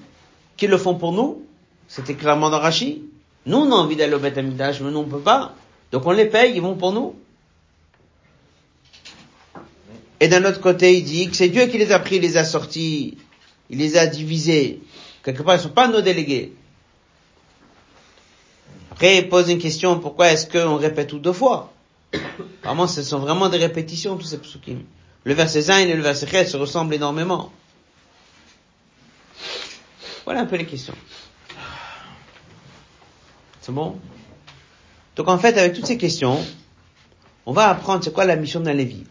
qu'ils 0.58 0.70
le 0.70 0.78
font 0.78 0.96
pour 0.96 1.12
nous. 1.14 1.44
C'était 1.88 2.16
clairement 2.16 2.50
dans 2.50 2.60
Rashi. 2.60 3.04
Nous, 3.46 3.58
on 3.58 3.72
a 3.72 3.76
envie 3.76 3.96
d'aller 3.96 4.14
au 4.14 4.20
Beth 4.20 4.36
mais 4.36 4.92
nous, 4.92 4.98
on 4.98 5.06
peut 5.06 5.20
pas. 5.20 5.54
Donc 5.92 6.06
on 6.06 6.12
les 6.12 6.26
paye, 6.26 6.54
ils 6.56 6.62
vont 6.62 6.76
pour 6.76 6.92
nous. 6.92 7.16
Et 10.20 10.28
d'un 10.28 10.44
autre 10.46 10.62
côté, 10.62 10.98
il 10.98 11.04
dit 11.04 11.30
que 11.30 11.36
c'est 11.36 11.50
Dieu 11.50 11.68
qui 11.68 11.78
les 11.78 11.92
a 11.92 12.00
pris, 12.00 12.16
il 12.16 12.22
les 12.22 12.38
a 12.38 12.44
sortis, 12.44 13.18
il 13.70 13.78
les 13.78 13.98
a 13.98 14.08
divisés. 14.08 14.82
Quelque 15.24 15.44
part, 15.44 15.56
ils 15.56 15.60
ne 15.60 15.64
sont 15.64 15.70
pas 15.70 15.88
nos 15.88 16.02
délégués. 16.02 16.54
Après, 18.92 19.18
il 19.20 19.30
pose 19.30 19.50
une 19.50 19.60
question, 19.60 20.00
pourquoi 20.00 20.32
est-ce 20.32 20.48
qu'on 20.48 20.78
répète 20.78 21.10
tout 21.10 21.20
deux 21.20 21.34
fois? 21.34 21.72
Vraiment, 22.64 22.88
ce 22.88 23.04
sont 23.04 23.20
vraiment 23.20 23.50
des 23.50 23.58
répétitions, 23.58 24.18
tous 24.18 24.26
ces 24.26 24.40
psukim. 24.40 24.80
Le 25.24 25.34
verset 25.34 25.70
1 25.70 25.80
et 25.80 25.94
le 25.94 26.02
verset 26.02 26.26
13 26.26 26.52
se 26.52 26.58
ressemblent 26.58 26.94
énormément. 26.94 27.52
Voilà 30.26 30.42
un 30.42 30.46
peu 30.46 30.56
les 30.56 30.66
questions. 30.66 30.96
C'est 33.62 33.72
bon? 33.72 34.00
Donc 35.16 35.28
en 35.28 35.38
fait, 35.38 35.58
avec 35.58 35.74
toutes 35.74 35.86
ces 35.86 35.98
questions, 35.98 36.44
on 37.46 37.52
va 37.52 37.70
apprendre 37.70 38.04
c'est 38.04 38.14
quoi 38.14 38.26
la 38.26 38.36
mission 38.36 38.62
d'un 38.62 38.74
Lévi. 38.74 39.04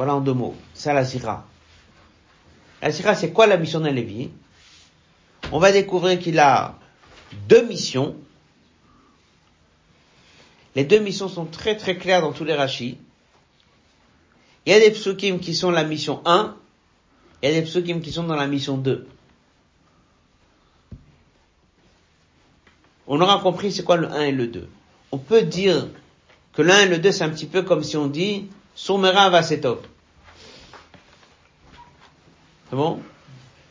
Voilà 0.00 0.14
en 0.14 0.22
deux 0.22 0.32
mots. 0.32 0.56
C'est 0.72 0.94
la 0.94 1.04
sira. 1.04 1.46
La 2.80 2.90
sira, 2.90 3.14
c'est 3.14 3.34
quoi 3.34 3.46
la 3.46 3.58
mission 3.58 3.80
d'un 3.80 3.90
Lévi? 3.90 4.30
On 5.52 5.58
va 5.58 5.72
découvrir 5.72 6.18
qu'il 6.18 6.38
a 6.38 6.78
deux 7.50 7.66
missions. 7.66 8.16
Les 10.74 10.84
deux 10.84 11.00
missions 11.00 11.28
sont 11.28 11.44
très 11.44 11.76
très 11.76 11.98
claires 11.98 12.22
dans 12.22 12.32
tous 12.32 12.44
les 12.44 12.54
rachis. 12.54 12.96
Il 14.64 14.72
y 14.72 14.74
a 14.74 14.80
des 14.80 14.90
psukim 14.90 15.38
qui 15.38 15.54
sont 15.54 15.70
la 15.70 15.84
mission 15.84 16.22
1, 16.24 16.56
il 17.42 17.50
y 17.50 17.52
a 17.52 17.60
des 17.60 17.66
psukim 17.66 18.00
qui 18.00 18.10
sont 18.10 18.24
dans 18.24 18.36
la 18.36 18.46
mission 18.46 18.78
2. 18.78 19.06
On 23.06 23.20
aura 23.20 23.38
compris 23.40 23.70
c'est 23.70 23.84
quoi 23.84 23.98
le 23.98 24.10
1 24.10 24.22
et 24.22 24.32
le 24.32 24.46
2. 24.46 24.66
On 25.12 25.18
peut 25.18 25.42
dire 25.42 25.88
que 26.54 26.62
le 26.62 26.72
1 26.72 26.80
et 26.84 26.88
le 26.88 26.98
2 26.98 27.12
c'est 27.12 27.24
un 27.24 27.28
petit 27.28 27.44
peu 27.44 27.60
comme 27.60 27.82
si 27.82 27.98
on 27.98 28.06
dit 28.06 28.48
Soumera 28.80 29.28
va. 29.28 29.42
C'est 29.42 29.60
bon? 32.72 33.02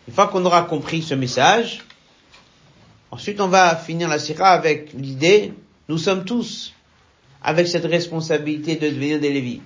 Une 0.08 0.14
fois 0.14 0.28
qu'on 0.28 0.46
aura 0.46 0.62
compris 0.64 1.02
ce 1.02 1.16
message, 1.16 1.84
ensuite 3.10 3.42
on 3.42 3.48
va 3.48 3.76
finir 3.76 4.08
la 4.08 4.20
sira 4.20 4.50
avec 4.50 4.94
l'idée, 4.94 5.56
nous 5.88 5.98
sommes 5.98 6.26
tous 6.26 6.76
avec 7.42 7.68
cette 7.68 7.86
responsabilité 7.86 8.76
de 8.76 8.88
devenir 8.88 9.20
des 9.20 9.34
Lévis. 9.34 9.62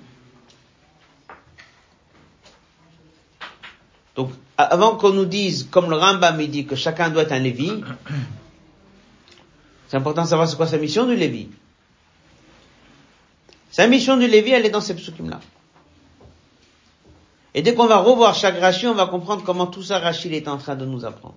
Donc, 4.15 4.32
avant 4.58 4.95
qu'on 4.95 5.12
nous 5.12 5.25
dise, 5.25 5.67
comme 5.69 5.89
le 5.89 5.97
Rambam 5.97 6.38
dit, 6.45 6.65
que 6.65 6.77
chacun 6.77 7.10
doit 7.10 7.23
être 7.23 7.34
un 7.34 7.39
Lévi, 7.39 7.84
c'est 9.89 9.97
important 9.97 10.23
de 10.23 10.29
savoir 10.29 10.47
c'est 10.47 10.56
quoi 10.56 10.67
sa 10.67 10.77
mission 10.77 11.06
du 11.06 11.17
Lévi. 11.17 11.49
Sa 13.73 13.88
mission 13.88 14.17
du 14.17 14.27
Lévi, 14.27 14.51
elle 14.51 14.67
est 14.67 14.69
dans 14.69 14.81
ces 14.81 14.93
psukim-là. 14.93 15.39
Et 17.55 17.63
dès 17.63 17.73
qu'on 17.73 17.88
va 17.88 17.97
revoir 17.97 18.36
chaque 18.36 18.59
Rashi, 18.59 18.86
on 18.86 18.93
va 18.93 19.07
comprendre 19.07 19.41
comment 19.43 19.65
tout 19.65 19.81
ça 19.81 19.97
Rashi 19.97 20.31
est 20.36 20.47
en 20.47 20.59
train 20.59 20.75
de 20.75 20.86
nous 20.86 21.05
apprendre. 21.05 21.33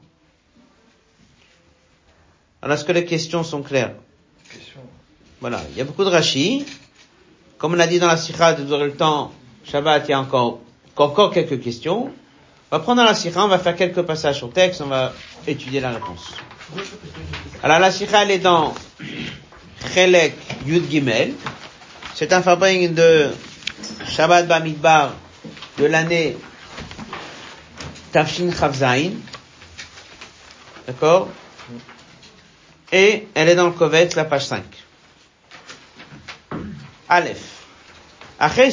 Alors, 2.60 2.76
est-ce 2.76 2.84
que 2.84 2.92
les 2.92 3.06
questions 3.06 3.42
sont 3.42 3.62
claires? 3.62 3.94
Voilà, 5.40 5.62
il 5.70 5.78
y 5.78 5.80
a 5.80 5.84
beaucoup 5.84 6.04
de 6.04 6.10
Rashi. 6.10 6.66
Comme 7.56 7.72
on 7.72 7.78
a 7.78 7.86
dit 7.86 7.98
dans 7.98 8.06
la 8.06 8.18
Sikha, 8.18 8.52
vous 8.52 8.70
aurez 8.70 8.88
le 8.88 8.96
temps, 8.96 9.32
Shabbat, 9.64 10.06
il 10.06 10.10
y 10.10 10.12
a 10.12 10.20
encore, 10.20 10.60
encore 10.94 11.30
quelques 11.32 11.62
questions. 11.62 12.12
On 12.70 12.76
va 12.76 12.80
prendre 12.80 13.02
la 13.02 13.14
Sikha, 13.14 13.42
on 13.42 13.48
va 13.48 13.58
faire 13.58 13.76
quelques 13.76 14.02
passages 14.02 14.42
au 14.42 14.48
texte, 14.48 14.82
on 14.82 14.88
va 14.88 15.14
étudier 15.46 15.80
la 15.80 15.92
réponse. 15.92 16.34
Alors 17.62 17.78
la 17.78 17.90
Sikha, 17.90 18.24
elle 18.24 18.32
est 18.32 18.40
dans 18.40 18.74
Chelek 19.94 20.34
Yud 20.66 20.90
Gimel. 20.90 21.32
C'est 22.18 22.32
un 22.32 22.40
fabrique 22.40 22.94
de 22.94 23.28
Shabbat 24.08 24.48
Bamidbar 24.48 25.12
de 25.76 25.84
l'année 25.84 26.34
Tafshin 28.10 28.50
Chavzain. 28.58 29.10
D'accord? 30.86 31.28
Et 32.90 33.26
elle 33.34 33.50
est 33.50 33.54
dans 33.54 33.66
le 33.66 33.72
Kovet, 33.72 34.08
la 34.16 34.24
page 34.24 34.46
5. 34.46 34.64
Aleph. 37.10 37.62
Après 38.40 38.70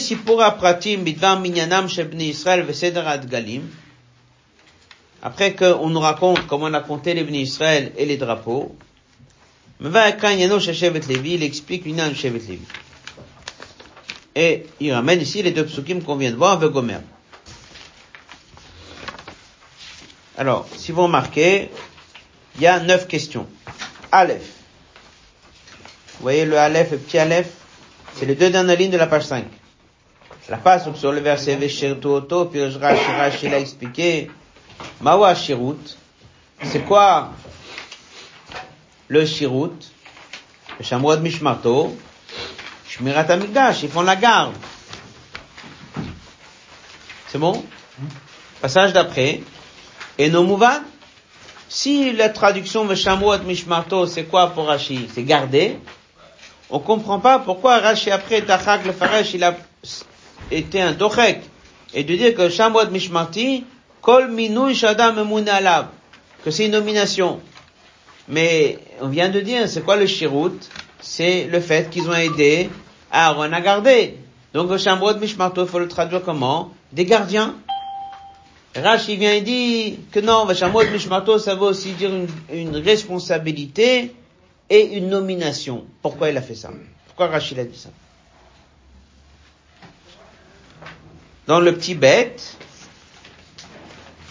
qu'on 5.54 5.90
nous 5.90 6.00
raconte 6.00 6.48
comment 6.48 6.68
on 6.68 6.74
a 6.74 6.80
compté 6.80 7.14
les 7.14 7.26
Bni 7.26 7.42
Israël 7.42 7.92
et 7.98 8.06
les 8.06 8.16
drapeaux, 8.16 8.74
il 9.82 11.44
explique 11.44 11.84
l'union 11.84 12.08
de 12.08 12.14
Shevet. 12.14 12.60
Et 14.36 14.66
il 14.80 14.92
ramène 14.94 15.22
ici 15.22 15.44
les 15.44 15.52
deux 15.52 15.66
psukim 15.66 16.02
qu'on 16.02 16.16
vient 16.16 16.32
de 16.32 16.36
voir 16.36 16.54
avec 16.54 16.72
Gomer. 16.72 16.98
Alors, 20.38 20.68
si 20.76 20.92
vous 20.92 21.04
remarquez, 21.04 21.70
il 22.56 22.62
y 22.62 22.68
a 22.68 22.80
neuf 22.80 23.08
questions. 23.08 23.48
Aleph. 24.12 24.42
Vous 26.18 26.24
voyez 26.24 26.46
le 26.46 26.58
Aleph, 26.58 26.92
le 26.92 26.98
petit 26.98 27.20
Aleph, 27.20 27.50
c'est 28.16 28.26
les 28.26 28.36
deux 28.36 28.50
dernières 28.50 28.78
lignes 28.78 28.92
de 28.92 28.98
la 28.98 29.08
page 29.08 29.26
5. 29.26 29.46
La 30.50 30.58
page 30.58 30.82
sur 30.96 31.12
le 31.12 31.22
verset 31.22 31.56
Veshertu 31.56 32.08
Oto, 32.08 32.46
puis 32.46 32.62
Rashi 32.64 33.50
l'a 33.50 33.60
expliqué, 33.60 34.30
Mawa 35.02 35.36
Shirut, 35.36 35.98
c'est 36.64 36.82
quoi 36.82 37.32
le 39.08 39.26
Shirut? 39.26 39.72
Le 40.80 40.84
Shamrod 40.84 41.22
Mishmarto, 41.22 41.96
Shmirat 42.94 43.26
Amigdash, 43.32 43.82
ils 43.82 43.90
font 43.90 44.04
la 44.04 44.16
garde. 44.16 44.54
C'est 47.28 47.40
bon? 47.40 47.66
Passage 48.62 48.94
d'après. 48.94 49.42
Et 50.20 50.30
nos 50.30 50.44
mouvan, 50.44 50.84
si 51.68 52.14
la 52.14 52.30
traduction 52.30 52.86
de 52.86 52.94
Shamrod 52.94 53.46
Mishmarto, 53.46 54.06
c'est 54.06 54.26
quoi 54.26 54.52
pour 54.52 54.68
Rashi? 54.68 55.10
C'est 55.12 55.24
garder. 55.24 55.80
On 56.70 56.78
comprend 56.78 57.20
pas 57.20 57.40
pourquoi 57.40 57.80
Rashi 57.80 58.12
après 58.12 58.42
Tachak 58.44 58.86
le 58.86 58.92
Faresh, 58.92 59.34
il 59.34 59.44
a 59.44 59.58
été 60.52 60.80
un 60.80 60.94
Tochek. 60.94 61.42
et 61.96 62.04
de 62.04 62.16
dire 62.16 62.36
que 62.36 62.48
Shamwad 62.48 62.92
Mishmarti, 62.92 63.66
Kol 64.04 64.30
Minouy 64.30 64.76
Shadam 64.76 65.18
Alav, 65.48 65.88
que 66.46 66.52
c'est 66.52 66.68
une 66.68 66.74
nomination. 66.74 67.42
Mais 68.28 68.78
on 69.02 69.08
vient 69.08 69.30
de 69.30 69.40
dire, 69.40 69.68
c'est 69.68 69.82
quoi 69.82 69.96
le 69.96 70.06
Shirut? 70.06 70.60
C'est 71.02 71.46
le 71.52 71.60
fait 71.60 71.90
qu'ils 71.90 72.08
ont 72.08 72.14
aidé 72.14 72.70
Aaron 73.14 73.54
à 73.54 73.62
garder. 73.62 74.18
Donc 74.54 74.70
le 74.70 74.78
Shamwad 74.78 75.22
Mishmarto, 75.22 75.66
faut 75.66 75.80
le 75.80 75.88
traduire 75.88 76.24
comment? 76.24 76.72
Des 76.92 77.06
gardiens. 77.06 77.56
Rashi 78.76 79.18
vient 79.18 79.34
et 79.34 79.42
dit 79.42 80.00
que 80.12 80.20
non, 80.20 80.52
Shamwad 80.54 80.92
Mishmarto, 80.92 81.38
ça 81.38 81.56
veut 81.56 81.62
aussi 81.62 81.92
dire 81.92 82.12
une, 82.52 82.76
responsabilité 82.76 84.16
et 84.70 84.98
une 84.98 85.10
nomination. 85.10 85.86
Pourquoi 86.02 86.32
il 86.32 86.38
a 86.38 86.42
fait 86.42 86.56
ça? 86.56 86.72
Pourquoi 87.06 87.28
Rachid 87.28 87.60
a 87.60 87.64
dit 87.64 87.78
ça? 87.78 87.90
Dans 91.46 91.60
le 91.60 91.76
petit 91.76 91.94
bête, 91.94 92.58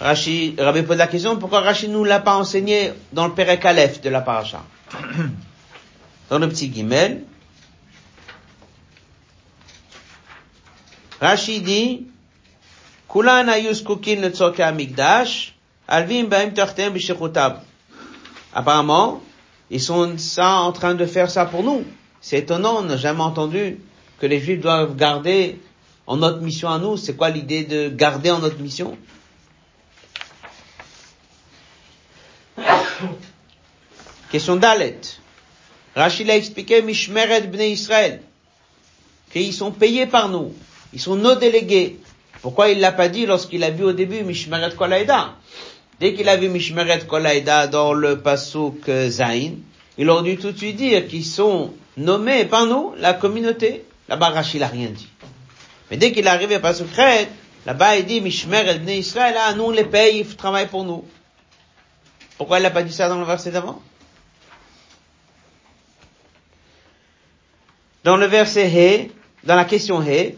Rachid, 0.00 0.58
Rabbi 0.58 0.82
pose 0.82 0.96
la 0.96 1.06
question, 1.06 1.36
pourquoi 1.36 1.60
Rachid 1.60 1.90
nous 1.90 2.02
l'a 2.02 2.18
pas 2.18 2.34
enseigné 2.34 2.92
dans 3.12 3.28
le 3.28 3.34
Perek 3.34 3.64
Aleph 3.64 4.00
de 4.00 4.10
la 4.10 4.22
paracha? 4.22 4.64
Dans 6.30 6.38
le 6.38 6.48
petit 6.48 6.68
guimel, 6.68 7.24
Rachid 11.22 11.62
dit, 11.62 12.08
Kulan 13.08 13.46
ayuskukin 13.46 14.20
le 14.20 14.32
alvim 15.86 16.24
baim 16.24 16.52
Apparemment, 18.52 19.22
ils 19.70 19.80
sont 19.80 20.18
ça 20.18 20.56
en 20.56 20.72
train 20.72 20.94
de 20.94 21.06
faire 21.06 21.30
ça 21.30 21.46
pour 21.46 21.62
nous. 21.62 21.84
C'est 22.20 22.38
étonnant, 22.38 22.78
on 22.78 22.82
n'a 22.82 22.96
jamais 22.96 23.20
entendu 23.20 23.78
que 24.18 24.26
les 24.26 24.40
Juifs 24.40 24.60
doivent 24.60 24.96
garder 24.96 25.60
en 26.08 26.16
notre 26.16 26.40
mission 26.40 26.68
à 26.68 26.78
nous. 26.80 26.96
C'est 26.96 27.14
quoi 27.14 27.30
l'idée 27.30 27.62
de 27.62 27.88
garder 27.88 28.32
en 28.32 28.40
notre 28.40 28.58
mission? 28.58 28.98
Question 34.32 34.56
d'Alet. 34.56 34.98
Rachid 35.94 36.28
a 36.28 36.36
expliqué 36.36 36.82
Mishmeret 36.82 37.42
Bnei 37.42 37.70
Israël 37.70 38.22
qu'ils 39.32 39.54
sont 39.54 39.70
payés 39.70 40.06
par 40.06 40.28
nous. 40.28 40.52
Ils 40.92 41.00
sont 41.00 41.16
nos 41.16 41.34
délégués. 41.34 41.98
Pourquoi 42.42 42.68
il 42.68 42.80
l'a 42.80 42.92
pas 42.92 43.08
dit 43.08 43.26
lorsqu'il 43.26 43.64
a 43.64 43.70
vu 43.70 43.84
au 43.84 43.92
début 43.92 44.24
Mishmeret 44.24 44.74
Kolaïda? 44.74 45.36
Dès 46.00 46.14
qu'il 46.14 46.28
a 46.28 46.36
vu 46.36 46.48
Mishmeret 46.48 47.06
Kolaïda 47.06 47.68
dans 47.68 47.92
le 47.92 48.20
Pasuk 48.20 48.90
Zain, 49.08 49.52
il 49.96 50.10
aurait 50.10 50.22
dû 50.22 50.36
tout 50.36 50.52
de 50.52 50.58
suite 50.58 50.76
dire 50.76 51.06
qu'ils 51.06 51.24
sont 51.24 51.72
nommés 51.96 52.44
par 52.44 52.66
nous, 52.66 52.94
la 52.98 53.14
communauté. 53.14 53.84
Là-bas, 54.08 54.30
Rachid 54.30 54.60
n'a 54.60 54.66
rien 54.66 54.88
dit. 54.88 55.08
Mais 55.90 55.96
dès 55.96 56.12
qu'il 56.12 56.26
est 56.26 56.30
arrivé 56.30 56.56
à 56.56 56.60
Pasuk 56.60 56.90
Red, 56.94 57.28
là-bas, 57.66 57.96
il 57.96 58.06
dit 58.06 58.20
Mishmeret 58.20 58.78
Bnei 58.80 58.98
Israël, 58.98 59.36
ah, 59.38 59.54
nous 59.54 59.70
les 59.70 59.84
paye, 59.84 60.20
ils 60.20 60.36
travaillent 60.36 60.68
pour 60.68 60.84
nous. 60.84 61.04
Pourquoi 62.36 62.58
il 62.58 62.62
n'a 62.62 62.70
pas 62.70 62.82
dit 62.82 62.92
ça 62.92 63.08
dans 63.08 63.20
le 63.20 63.24
verset 63.24 63.52
d'avant? 63.52 63.80
Dans 68.02 68.16
le 68.16 68.26
verset 68.26 68.68
He, 68.68 69.12
dans 69.44 69.54
la 69.54 69.64
question 69.64 70.02
He, 70.02 70.34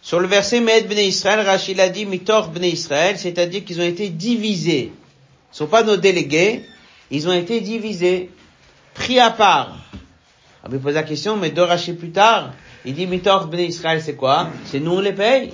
sur 0.00 0.20
le 0.20 0.26
verset 0.26 0.60
Med 0.60 0.88
Bnei 0.88 1.08
Israël, 1.08 1.40
Rachid 1.46 1.78
a 1.80 1.88
dit 1.88 2.06
Mitor 2.06 2.48
Bnei 2.48 2.70
Israël, 2.70 3.18
c'est-à-dire 3.18 3.64
qu'ils 3.64 3.80
ont 3.80 3.84
été 3.84 4.08
divisés. 4.08 4.92
Ils 4.92 5.52
ne 5.52 5.56
sont 5.56 5.66
pas 5.66 5.82
nos 5.82 5.96
délégués, 5.96 6.64
ils 7.10 7.28
ont 7.28 7.32
été 7.32 7.60
divisés, 7.60 8.30
pris 8.94 9.18
à 9.18 9.30
part. 9.30 9.76
On 10.64 10.70
me 10.70 10.78
pose 10.78 10.94
la 10.94 11.02
question, 11.02 11.36
mais 11.36 11.50
deux 11.50 11.62
Rachid 11.62 11.98
plus 11.98 12.10
tard, 12.10 12.52
il 12.84 12.94
dit 12.94 13.06
Mitor 13.06 13.46
Bnei 13.48 13.66
Israël, 13.66 14.02
c'est 14.02 14.16
quoi? 14.16 14.50
C'est 14.66 14.80
nous 14.80 14.92
on 14.92 15.00
les 15.00 15.12
paye. 15.12 15.52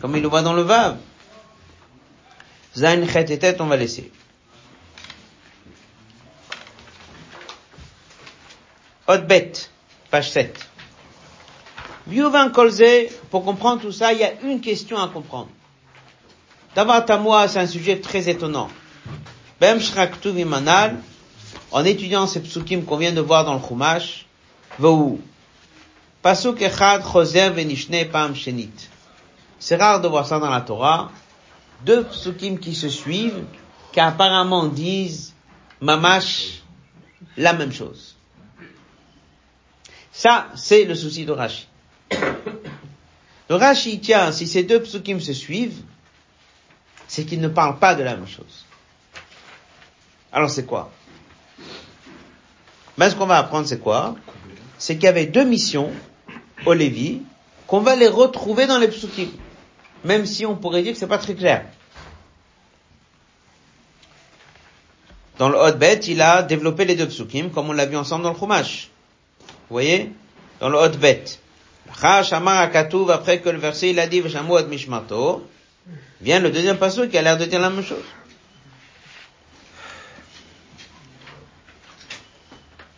Comme 0.00 0.16
il 0.16 0.22
le 0.22 0.28
voit 0.28 0.42
dans 0.42 0.54
le 0.54 0.62
Vav. 0.62 0.98
Zain 2.76 3.06
Chet 3.08 3.32
et 3.32 3.60
on 3.60 3.66
va 3.66 3.76
laisser. 3.76 4.12
Hotbet, 9.08 9.52
page 10.10 10.30
7. 10.30 10.75
Viuvan 12.06 12.50
Kolze, 12.50 13.10
pour 13.30 13.44
comprendre 13.44 13.82
tout 13.82 13.92
ça, 13.92 14.12
il 14.12 14.20
y 14.20 14.24
a 14.24 14.40
une 14.42 14.60
question 14.60 14.96
à 14.96 15.08
comprendre. 15.08 15.48
D'abord, 16.74 17.20
moi, 17.20 17.48
c'est 17.48 17.58
un 17.58 17.66
sujet 17.66 18.00
très 18.00 18.28
étonnant. 18.28 18.68
Bem 19.60 19.80
Manal, 20.46 21.00
en 21.72 21.84
étudiant 21.84 22.26
ces 22.26 22.40
psukim 22.40 22.84
qu'on 22.84 22.98
vient 22.98 23.12
de 23.12 23.20
voir 23.20 23.44
dans 23.44 23.54
le 23.54 23.60
Chumash, 23.60 24.26
Vou. 24.78 25.20
Pasuk 26.22 26.60
Echad 26.60 27.02
Choser 27.02 27.50
Venishne 27.50 28.04
Pam 28.10 28.34
Shenit. 28.34 28.88
C'est 29.58 29.76
rare 29.76 30.00
de 30.00 30.08
voir 30.08 30.26
ça 30.26 30.38
dans 30.38 30.50
la 30.50 30.60
Torah. 30.60 31.10
Deux 31.84 32.04
psukim 32.04 32.58
qui 32.58 32.74
se 32.74 32.88
suivent, 32.88 33.44
qui 33.92 34.00
apparemment 34.00 34.66
disent 34.66 35.34
Mamash 35.80 36.62
la 37.36 37.52
même 37.52 37.72
chose. 37.72 38.16
Ça, 40.12 40.48
c'est 40.54 40.84
le 40.84 40.94
souci 40.94 41.24
de 41.24 41.32
Rashi. 41.32 41.66
Le 43.48 43.54
Rashi 43.54 44.00
tient, 44.00 44.32
si 44.32 44.46
ces 44.46 44.64
deux 44.64 44.82
psukim 44.82 45.20
se 45.20 45.32
suivent, 45.32 45.82
c'est 47.06 47.24
qu'ils 47.24 47.40
ne 47.40 47.48
parlent 47.48 47.78
pas 47.78 47.94
de 47.94 48.02
la 48.02 48.16
même 48.16 48.26
chose. 48.26 48.66
Alors 50.32 50.50
c'est 50.50 50.66
quoi? 50.66 50.90
Ben 52.98 53.08
ce 53.08 53.14
qu'on 53.14 53.26
va 53.26 53.38
apprendre 53.38 53.66
c'est 53.66 53.78
quoi? 53.78 54.16
C'est 54.78 54.94
qu'il 54.94 55.04
y 55.04 55.08
avait 55.08 55.26
deux 55.26 55.44
missions 55.44 55.92
au 56.64 56.72
Lévi 56.72 57.22
qu'on 57.66 57.80
va 57.80 57.96
les 57.96 58.08
retrouver 58.08 58.66
dans 58.66 58.78
les 58.78 58.88
psukim. 58.88 59.28
Même 60.04 60.26
si 60.26 60.44
on 60.44 60.56
pourrait 60.56 60.82
dire 60.82 60.92
que 60.92 60.98
c'est 60.98 61.06
pas 61.06 61.18
très 61.18 61.34
clair. 61.34 61.64
Dans 65.38 65.48
le 65.48 65.56
Hotbet, 65.56 66.00
il 66.06 66.22
a 66.22 66.42
développé 66.42 66.84
les 66.84 66.96
deux 66.96 67.08
psukim, 67.08 67.50
comme 67.50 67.68
on 67.68 67.72
l'a 67.72 67.86
vu 67.86 67.96
ensemble 67.96 68.24
dans 68.24 68.32
le 68.32 68.38
Chumash. 68.38 68.90
Vous 69.40 69.74
voyez? 69.74 70.12
Dans 70.60 70.68
le 70.68 70.78
Hotbet 70.78 71.24
après 71.92 73.40
que 73.40 73.48
le 73.48 73.58
verset 73.58 73.90
il 73.90 74.00
a 74.00 74.06
dit 74.06 74.22
Mishmato, 74.22 75.48
vient 76.20 76.40
le 76.40 76.50
deuxième 76.50 76.78
passage 76.78 77.08
qui 77.08 77.18
a 77.18 77.22
l'air 77.22 77.36
de 77.36 77.44
dire 77.44 77.60
la 77.60 77.70
même 77.70 77.84
chose. 77.84 78.04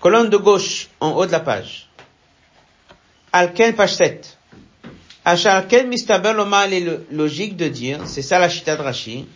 Colonne 0.00 0.30
de 0.30 0.36
gauche, 0.36 0.88
en 1.00 1.10
haut 1.12 1.26
de 1.26 1.32
la 1.32 1.40
page. 1.40 1.88
Alken, 3.32 3.74
page 3.74 3.94
7. 3.94 4.38
Alken 5.24 5.88
mistaber 5.88 6.32
loma, 6.32 6.66
il 6.66 6.88
est 6.88 7.00
logique 7.10 7.56
de 7.56 7.68
dire, 7.68 8.00
c'est 8.06 8.22
ça 8.22 8.38
la 8.38 8.48
chita 8.48 8.76
de 8.76 8.82
Rashi, 8.82 9.26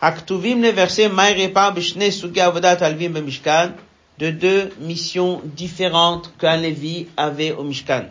Aktuvim 0.00 0.62
le 0.62 0.70
verset 0.70 1.08
Maïrepa 1.08 1.72
bishne 1.72 2.12
sugi 2.12 2.40
avodat 2.40 2.78
alvim 2.84 3.14
de 4.18 4.30
deux 4.30 4.70
missions 4.78 5.42
différentes 5.44 6.32
qu'un 6.38 6.56
Lévi 6.56 7.08
avait 7.16 7.50
au 7.50 7.64
Mishkan. 7.64 8.04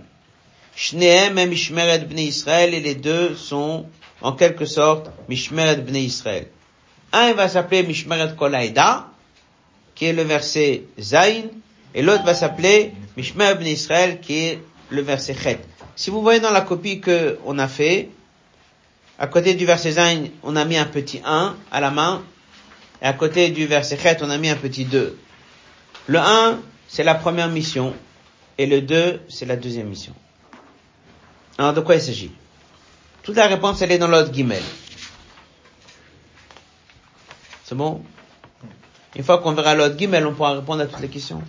Shneem 0.80 1.40
et 1.40 1.48
Mishmeret 1.48 2.06
Bnei 2.06 2.26
Israël, 2.26 2.76
et 2.76 2.80
les 2.80 2.94
deux 2.94 3.36
sont, 3.36 3.88
en 4.22 4.34
quelque 4.34 4.66
sorte, 4.66 5.10
Mishmeret 5.28 5.78
Bnei 5.78 6.04
Israël. 6.04 6.50
Un 7.12 7.34
va 7.34 7.50
s'appeler 7.50 7.82
Mishmeret 7.82 8.36
Kolaïda, 8.36 9.08
qui 9.96 10.06
est 10.06 10.14
le 10.14 10.22
verset 10.22 10.84
Zain, 11.00 11.46
et 11.96 12.04
l'autre 12.04 12.24
va 12.24 12.36
s'appeler 12.36 12.92
Mishmeret 13.18 13.56
Bnei 13.56 13.72
Israël, 13.72 14.20
qui 14.22 14.38
est 14.38 14.60
le 14.92 15.02
verset 15.02 15.34
Chet. 15.34 15.58
Si 15.96 16.12
vous 16.12 16.22
voyez 16.22 16.40
dans 16.40 16.52
la 16.52 16.62
copie 16.62 17.02
que 17.02 17.40
on 17.44 17.58
a 17.58 17.68
fait, 17.68 18.10
à 19.18 19.26
côté 19.26 19.56
du 19.56 19.66
verset 19.66 19.94
Zain, 19.94 20.26
on 20.44 20.56
a 20.56 20.64
mis 20.64 20.78
un 20.78 20.86
petit 20.86 21.22
1 21.26 21.56
à 21.72 21.82
la 21.82 21.90
main, 21.90 22.24
et 23.02 23.06
à 23.06 23.14
côté 23.14 23.50
du 23.50 23.66
verset 23.66 23.98
Chet, 23.98 24.18
on 24.22 24.30
a 24.30 24.38
mis 24.38 24.50
un 24.50 24.56
petit 24.56 24.86
2. 24.86 25.18
Le 26.06 26.20
1, 26.20 26.60
c'est 26.88 27.04
la 27.04 27.16
première 27.16 27.50
mission, 27.50 27.96
et 28.60 28.68
le 28.68 28.82
2, 28.82 29.22
c'est 29.28 29.48
la 29.48 29.56
deuxième 29.56 29.88
mission. 29.88 30.14
Alors, 31.58 31.74
de 31.74 31.82
quoi 31.82 31.96
il 31.96 32.02
s'agit? 32.02 32.32
Toute 33.24 33.36
la 33.36 33.48
réponse, 33.48 33.82
elle 33.82 33.92
est 33.92 33.98
dans 33.98 34.08
l'autre 34.08 34.32
guimel. 34.32 34.64
C'est 37.64 37.76
bon? 37.76 38.04
Une 39.16 39.24
fois 39.24 39.40
qu'on 39.40 39.54
verra 39.54 39.76
l'autre 39.76 39.96
guimel, 39.96 40.26
on 40.26 40.34
pourra 40.34 40.54
répondre 40.54 40.82
à 40.82 40.86
toutes 40.86 41.00
les 41.00 41.10
questions. 41.10 41.42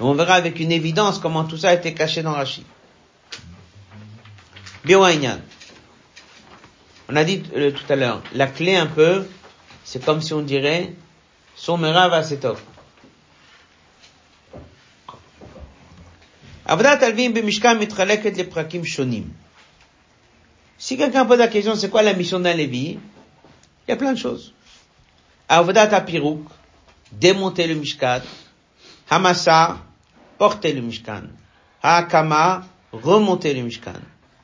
On 0.00 0.14
verra 0.14 0.34
avec 0.34 0.58
une 0.58 0.72
évidence 0.72 1.18
comment 1.18 1.44
tout 1.44 1.56
ça 1.56 1.70
a 1.70 1.74
été 1.74 1.94
caché 1.94 2.22
dans 2.22 2.32
Rashi. 2.32 2.64
Bioaïnyan. 4.84 5.38
On 7.08 7.16
a 7.16 7.24
dit 7.24 7.42
euh, 7.56 7.70
tout 7.70 7.90
à 7.92 7.96
l'heure, 7.96 8.20
la 8.34 8.46
clé 8.48 8.74
un 8.74 8.86
peu, 8.86 9.26
c'est 9.84 10.04
comme 10.04 10.20
si 10.20 10.34
on 10.34 10.42
dirait, 10.42 10.92
son 11.54 11.78
va 16.66 16.96
top. 16.96 17.14
Si 20.78 20.96
quelqu'un 20.96 21.24
pose 21.24 21.38
la 21.38 21.46
question, 21.48 21.76
c'est 21.76 21.88
quoi 21.90 22.02
la 22.02 22.12
mission 22.12 22.40
d'un 22.40 22.54
Lévi 22.54 22.98
Il 23.86 23.90
y 23.90 23.92
a 23.92 23.96
plein 23.96 24.12
de 24.12 24.18
choses. 24.18 24.52
Avodat 25.48 25.94
Apirouk, 25.94 26.44
démonter 27.12 27.66
le 27.68 27.74
Mishkan. 27.74 28.20
Hamasa, 29.08 29.78
porter 30.38 30.72
le 30.72 30.80
Mishkan. 30.80 31.24
Hakama, 31.82 32.64
remonter 32.92 33.54
le 33.54 33.62
Mishkan. 33.62 34.00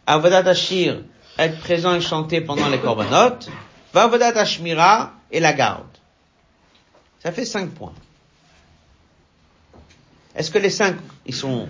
Avodat 0.06 0.48
Ashir, 0.48 1.02
être 1.38 1.58
présent 1.60 1.94
et 1.94 2.00
chanter 2.00 2.40
pendant 2.40 2.68
les 2.68 2.78
korbanot. 2.78 3.38
Vavodat 3.92 4.38
Ashmira 4.38 5.12
et 5.32 5.40
la 5.40 5.52
garde. 5.52 5.86
Ça 7.20 7.32
fait 7.32 7.44
cinq 7.44 7.70
points. 7.70 7.94
Est-ce 10.36 10.50
que 10.52 10.58
les 10.58 10.70
cinq, 10.70 10.96
ils 11.26 11.34
sont, 11.34 11.68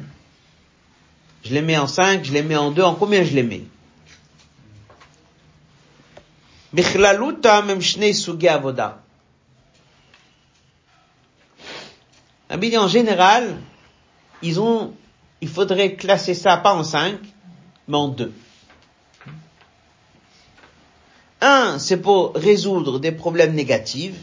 je 1.45 1.55
les 1.55 1.63
mets 1.63 1.79
en 1.79 1.87
cinq, 1.87 2.25
je 2.25 2.33
les 2.33 2.43
mets 2.43 2.57
en 2.57 2.71
deux, 2.71 2.83
en 2.83 2.95
combien 2.95 3.23
je 3.25 3.33
les 3.35 3.43
mets? 3.43 3.65
Avoda. 8.49 9.03
en 12.51 12.89
général, 12.89 13.57
ils 14.43 14.61
ont, 14.61 14.95
il 15.41 15.49
faudrait 15.49 15.95
classer 15.95 16.35
ça 16.35 16.57
pas 16.59 16.75
en 16.75 16.85
cinq, 16.85 17.19
mais 17.87 17.97
en 17.97 18.09
deux. 18.09 18.33
Un, 21.41 21.79
c'est 21.79 21.99
pour 21.99 22.35
résoudre 22.35 22.99
des 22.99 23.13
problèmes 23.13 23.55
négatifs, 23.55 24.17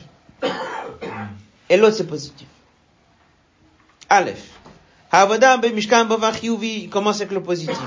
et 1.69 1.77
l'autre 1.77 1.95
c'est 1.95 2.07
positif. 2.07 2.47
Aleph. 4.09 4.54
Havada 5.15 5.57
be 5.61 5.71
mishkan 5.71 6.09
bava 6.09 6.33
chiyuvi, 6.33 6.89
commence 6.89 7.21
avec 7.21 7.31
le 7.31 7.41
positif. 7.41 7.77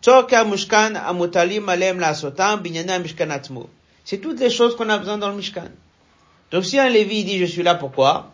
Tzoka 0.00 0.40
amutalim 0.40 1.68
alem 1.68 1.98
binyana 2.62 2.98
mishkan 2.98 3.28
atmo. 3.28 3.68
C'est 4.02 4.16
toutes 4.16 4.40
les 4.40 4.48
choses 4.48 4.74
qu'on 4.74 4.88
a 4.88 4.96
besoin 4.96 5.18
dans 5.18 5.28
le 5.28 5.36
mishkan. 5.36 5.68
Donc 6.50 6.64
si 6.64 6.78
un 6.78 6.88
Lévi 6.88 7.24
dit 7.24 7.38
je 7.38 7.44
suis 7.44 7.62
là 7.62 7.74
pourquoi? 7.74 8.32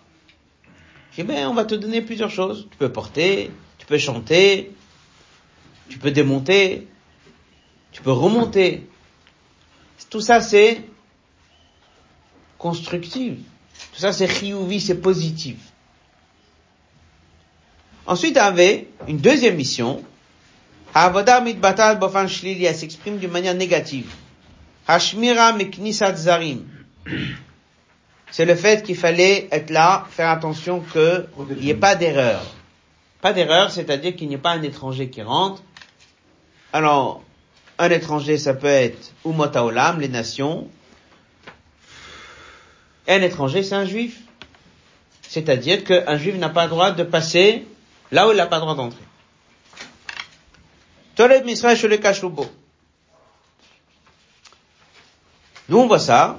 Eh 1.18 1.24
bien, 1.24 1.50
on 1.50 1.54
va 1.54 1.64
te 1.64 1.74
donner 1.74 2.02
plusieurs 2.02 2.30
choses. 2.30 2.68
Tu 2.70 2.76
peux 2.76 2.92
porter, 2.92 3.50
tu 3.78 3.86
peux 3.86 3.98
chanter, 3.98 4.70
tu 5.88 5.98
peux 5.98 6.12
démonter, 6.12 6.86
tu 7.90 8.00
peux 8.00 8.12
remonter. 8.12 8.86
Tout 10.08 10.20
ça 10.20 10.40
c'est 10.40 10.84
constructif. 12.58 13.38
Tout 13.92 13.98
ça 13.98 14.12
c'est 14.12 14.28
chiyuvi, 14.28 14.80
c'est 14.80 15.00
positif. 15.00 15.56
Ensuite, 18.06 18.36
avait 18.36 18.88
une 19.08 19.18
deuxième 19.18 19.56
mission. 19.56 20.02
Havoda 20.94 21.40
mitbatat 21.40 21.96
bofan 21.96 22.28
shlili, 22.28 22.66
s'exprime 22.74 23.18
d'une 23.18 23.30
manière 23.30 23.54
négative. 23.54 24.12
Hashmira 24.86 25.52
meknisat 25.52 26.14
zarim. 26.14 26.66
C'est 28.30 28.44
le 28.44 28.54
fait 28.54 28.84
qu'il 28.84 28.96
fallait 28.96 29.48
être 29.50 29.70
là, 29.70 30.06
faire 30.10 30.28
attention 30.28 30.82
qu'il 30.92 31.56
n'y 31.60 31.70
ait 31.70 31.74
pas 31.74 31.94
d'erreur. 31.94 32.42
Pas 33.20 33.32
d'erreur, 33.32 33.70
c'est-à-dire 33.70 34.14
qu'il 34.16 34.28
n'y 34.28 34.34
ait 34.34 34.38
pas 34.38 34.50
un 34.50 34.62
étranger 34.62 35.08
qui 35.08 35.22
rentre. 35.22 35.62
Alors, 36.72 37.22
un 37.78 37.90
étranger, 37.90 38.36
ça 38.38 38.54
peut 38.54 38.66
être 38.66 39.12
Umotaolam, 39.24 40.00
les 40.00 40.08
nations. 40.08 40.68
un 43.08 43.22
étranger, 43.22 43.62
c'est 43.62 43.74
un 43.74 43.84
juif. 43.84 44.20
C'est-à-dire 45.22 45.84
qu'un 45.84 46.16
juif 46.16 46.36
n'a 46.36 46.48
pas 46.48 46.64
le 46.64 46.70
droit 46.70 46.90
de 46.90 47.02
passer 47.02 47.66
là 48.10 48.28
où 48.28 48.32
il 48.32 48.36
n'a 48.36 48.46
pas 48.46 48.56
le 48.56 48.62
droit 48.62 48.74
d'entrer. 48.74 49.04
Misraël 51.44 51.78
le 51.88 51.96
Kashubo. 51.96 52.46
Nous, 55.68 55.78
on 55.78 55.86
voit 55.86 55.98
ça, 55.98 56.38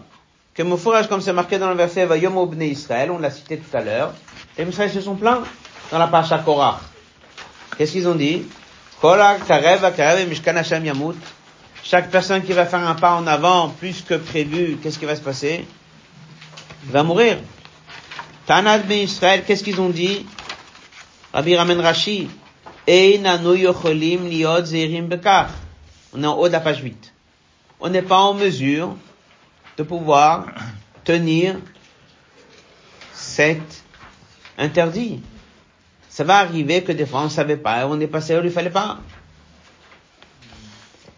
que 0.53 0.63
fourrage, 0.77 1.07
comme 1.07 1.21
c'est 1.21 1.33
marqué 1.33 1.57
dans 1.57 1.69
le 1.69 1.75
verset, 1.75 2.05
va 2.05 2.17
Yom 2.17 2.61
Israël, 2.61 3.11
on 3.11 3.17
l'a 3.17 3.31
cité 3.31 3.57
tout 3.57 3.75
à 3.75 3.81
l'heure, 3.81 4.13
les 4.57 4.65
Israël 4.65 4.91
se 4.91 5.01
sont 5.01 5.15
plaints 5.15 5.43
dans 5.91 5.97
la 5.97 6.07
Pacha 6.07 6.39
Korach. 6.39 6.79
Qu'est-ce 7.77 7.91
qu'ils 7.91 8.07
ont 8.07 8.15
dit? 8.15 8.43
Chaque 11.83 12.09
personne 12.09 12.43
qui 12.43 12.53
va 12.53 12.65
faire 12.65 12.87
un 12.87 12.95
pas 12.95 13.15
en 13.15 13.27
avant 13.27 13.69
plus 13.69 14.01
que 14.01 14.15
prévu, 14.15 14.77
qu'est-ce 14.81 14.97
qui 14.97 15.05
va 15.05 15.15
se 15.15 15.21
passer? 15.21 15.67
Il 16.85 16.91
va 16.91 17.03
mourir. 17.03 17.37
Tanad 18.45 18.87
ben 18.87 18.99
Israël, 18.99 19.43
qu'est-ce 19.45 19.63
qu'ils 19.63 19.81
ont 19.81 19.89
dit? 19.89 20.25
Rabbi 21.35 21.53
Ramen 21.53 21.81
Rashi, 21.81 22.29
on 22.87 22.93
est 22.93 23.27
en 23.27 23.43
haut 26.37 26.47
de 26.47 26.51
la 26.53 26.61
page 26.61 26.81
8. 26.81 27.13
On 27.81 27.89
n'est 27.89 28.01
pas 28.01 28.19
en 28.19 28.33
mesure 28.33 28.95
de 29.75 29.83
pouvoir 29.83 30.45
tenir 31.03 31.57
cet 33.11 33.83
interdit. 34.57 35.21
Ça 36.07 36.23
va 36.23 36.37
arriver 36.37 36.83
que 36.83 36.93
des 36.93 37.05
fois 37.05 37.19
on 37.19 37.25
ne 37.25 37.29
savait 37.29 37.57
pas, 37.57 37.85
on 37.85 37.99
est 37.99 38.07
passé 38.07 38.37
où 38.37 38.41
il 38.41 38.49
fallait 38.49 38.69
pas. 38.69 38.99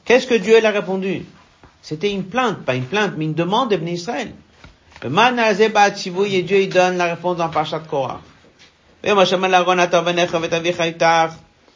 Qu'est-ce 0.03 0.25
que 0.25 0.33
Dieu 0.33 0.65
a 0.65 0.69
répondu? 0.71 1.25
C'était 1.83 2.11
une 2.11 2.23
plainte, 2.23 2.65
pas 2.65 2.73
une 2.73 2.85
plainte, 2.85 3.13
mais 3.17 3.25
une 3.25 3.35
demande 3.35 3.69
d'Ibn 3.69 3.87
Israël. 3.89 4.33
Et 5.03 5.09
Dieu 6.41 6.59
il 6.59 6.69
donne 6.69 6.97
la 6.97 7.05
réponse 7.05 7.37
dans 7.37 7.49
Parashat 7.49 7.81
Korah. 7.81 8.19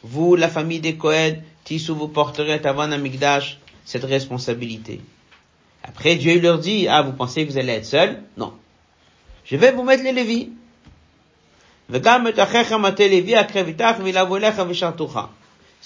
Vous, 0.04 0.36
la 0.36 0.48
famille 0.48 0.80
des 0.80 0.96
Kohed, 0.96 1.42
Tissou, 1.64 1.94
vous 1.94 2.08
porterez 2.08 2.60
à 2.64 2.82
Amigdash 2.82 3.58
cette 3.84 4.04
responsabilité. 4.04 5.00
Après, 5.84 6.16
Dieu 6.16 6.40
leur 6.40 6.58
dit, 6.58 6.88
ah, 6.88 7.02
vous 7.02 7.12
pensez 7.12 7.46
que 7.46 7.52
vous 7.52 7.58
allez 7.58 7.72
être 7.74 7.84
seul? 7.84 8.22
Non. 8.36 8.54
Je 9.44 9.56
vais 9.56 9.72
vous 9.72 9.82
mettre 9.82 10.02
les 10.04 10.12
Lévis. 10.12 10.50
Ce 11.92 11.98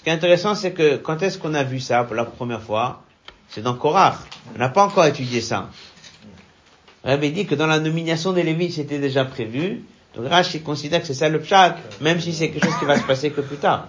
qui 0.03 0.09
est 0.09 0.12
intéressant, 0.12 0.55
c'est 0.55 0.72
que 0.72 0.96
quand 0.96 1.22
est-ce 1.22 1.38
qu'on 1.38 1.55
a 1.55 1.64
vu 1.64 1.81
ça 1.81 2.05
pour 2.05 2.14
la 2.14 2.25
première 2.25 2.62
fois? 2.62 3.03
C'est 3.49 3.62
dans 3.62 3.75
Korach. 3.75 4.18
On 4.55 4.59
n'a 4.59 4.68
pas 4.68 4.85
encore 4.85 5.07
étudié 5.07 5.40
ça. 5.40 5.70
Avait 7.03 7.31
dit 7.31 7.46
que 7.46 7.55
dans 7.55 7.66
la 7.66 7.79
nomination 7.79 8.33
des 8.33 8.42
Lévis, 8.42 8.72
c'était 8.72 8.99
déjà 8.99 9.25
prévu. 9.25 9.85
Donc 10.16 10.29
Rashi 10.31 10.62
considère 10.62 11.00
que 11.02 11.07
c'est 11.07 11.14
ça 11.14 11.29
le 11.29 11.40
pshat, 11.40 11.76
même 12.00 12.20
si 12.20 12.33
c'est 12.33 12.50
quelque 12.50 12.64
chose 12.64 12.79
qui 12.79 12.87
va 12.87 12.98
se 12.98 13.05
passer 13.05 13.31
que 13.31 13.42
plus 13.42 13.59
tard. 13.59 13.88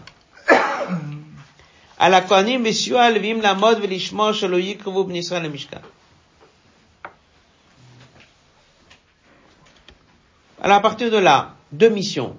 Alors 10.61 10.77
à 10.77 10.81
partir 10.81 11.09
de 11.09 11.17
là, 11.17 11.55
deux 11.71 11.89
missions. 11.89 12.35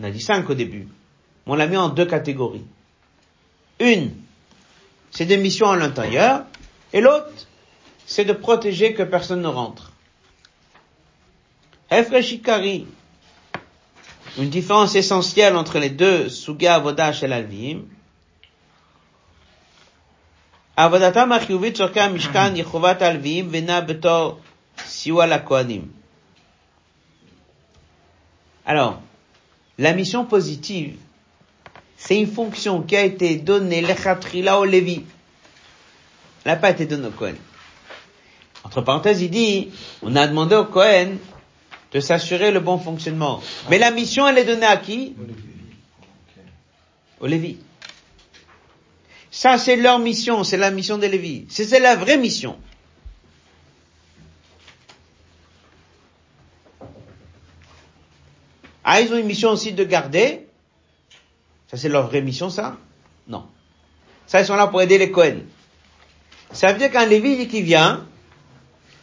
On 0.00 0.04
a 0.04 0.10
dit 0.10 0.20
cinq 0.20 0.48
au 0.50 0.54
début. 0.54 0.86
On 1.46 1.54
l'a 1.54 1.66
mis 1.66 1.78
en 1.78 1.88
deux 1.88 2.04
catégories. 2.04 2.64
Une, 3.80 4.12
c'est 5.10 5.24
des 5.24 5.38
missions 5.38 5.70
à 5.70 5.76
l'intérieur, 5.76 6.44
et 6.92 7.00
l'autre, 7.00 7.30
c'est 8.04 8.26
de 8.26 8.34
protéger 8.34 8.92
que 8.92 9.02
personne 9.02 9.40
ne 9.40 9.48
rentre. 9.48 9.92
Efreshikari, 11.90 12.86
une 14.38 14.48
différence 14.50 14.94
essentielle 14.94 15.56
entre 15.56 15.78
les 15.78 15.90
deux, 15.90 16.28
Suga 16.28 16.76
Avodash 16.76 17.22
et 17.22 17.26
l'Alvim. 17.26 17.82
Avodatam 20.76 21.32
achiuvit 21.32 21.76
sorka 21.76 22.08
mishkan 22.08 22.54
yechovat 22.56 23.02
alvim 23.02 23.48
vena 23.52 23.80
betor 23.82 24.38
siwa 24.86 25.26
la 25.26 25.38
koanim. 25.38 25.88
Alors, 28.64 29.00
la 29.78 29.92
mission 29.92 30.24
positive, 30.24 30.96
c'est 31.98 32.18
une 32.18 32.28
fonction 32.32 32.80
qui 32.82 32.96
a 32.96 33.02
été 33.04 33.36
donnée 33.36 33.82
l'echatrila 33.82 34.58
au 34.58 34.64
Lévi. 34.64 35.04
Elle 36.44 36.52
n'a 36.52 36.56
pas 36.56 36.70
été 36.70 36.86
donnée 36.86 37.08
au 37.08 37.10
Cohen. 37.10 37.34
Entre 38.64 38.80
parenthèses, 38.80 39.20
il 39.20 39.30
dit, 39.30 39.70
on 40.02 40.16
a 40.16 40.26
demandé 40.26 40.54
au 40.56 40.64
Cohen 40.64 41.16
de 41.92 42.00
s'assurer 42.00 42.50
le 42.50 42.60
bon 42.60 42.78
fonctionnement. 42.78 43.40
Mais 43.68 43.78
la 43.78 43.90
mission, 43.90 44.26
elle 44.28 44.38
est 44.38 44.44
donnée 44.44 44.66
à 44.66 44.76
qui? 44.76 45.14
Au 47.20 47.26
Lévi. 47.26 47.58
Ça, 49.30 49.58
c'est 49.58 49.76
leur 49.76 49.98
mission, 49.98 50.44
c'est 50.44 50.56
la 50.56 50.70
mission 50.70 50.98
des 50.98 51.08
Lévi. 51.08 51.46
C'est 51.48 51.78
la 51.78 51.96
vraie 51.96 52.16
mission. 52.18 52.58
Ah, 58.82 59.00
ils 59.00 59.12
ont 59.12 59.16
une 59.18 59.26
mission 59.26 59.50
aussi 59.50 59.72
de 59.72 59.84
garder. 59.84 60.46
Ça, 61.68 61.76
c'est 61.76 61.88
leur 61.88 62.08
vraie 62.08 62.22
mission, 62.22 62.50
ça? 62.50 62.76
Non. 63.28 63.46
Ça, 64.26 64.40
ils 64.40 64.46
sont 64.46 64.56
là 64.56 64.66
pour 64.66 64.82
aider 64.82 64.98
les 64.98 65.10
Cohen. 65.12 65.40
Ça 66.52 66.72
veut 66.72 66.78
dire 66.78 66.90
qu'un 66.90 67.06
Lévi 67.06 67.46
qui 67.46 67.62
vient, 67.62 68.04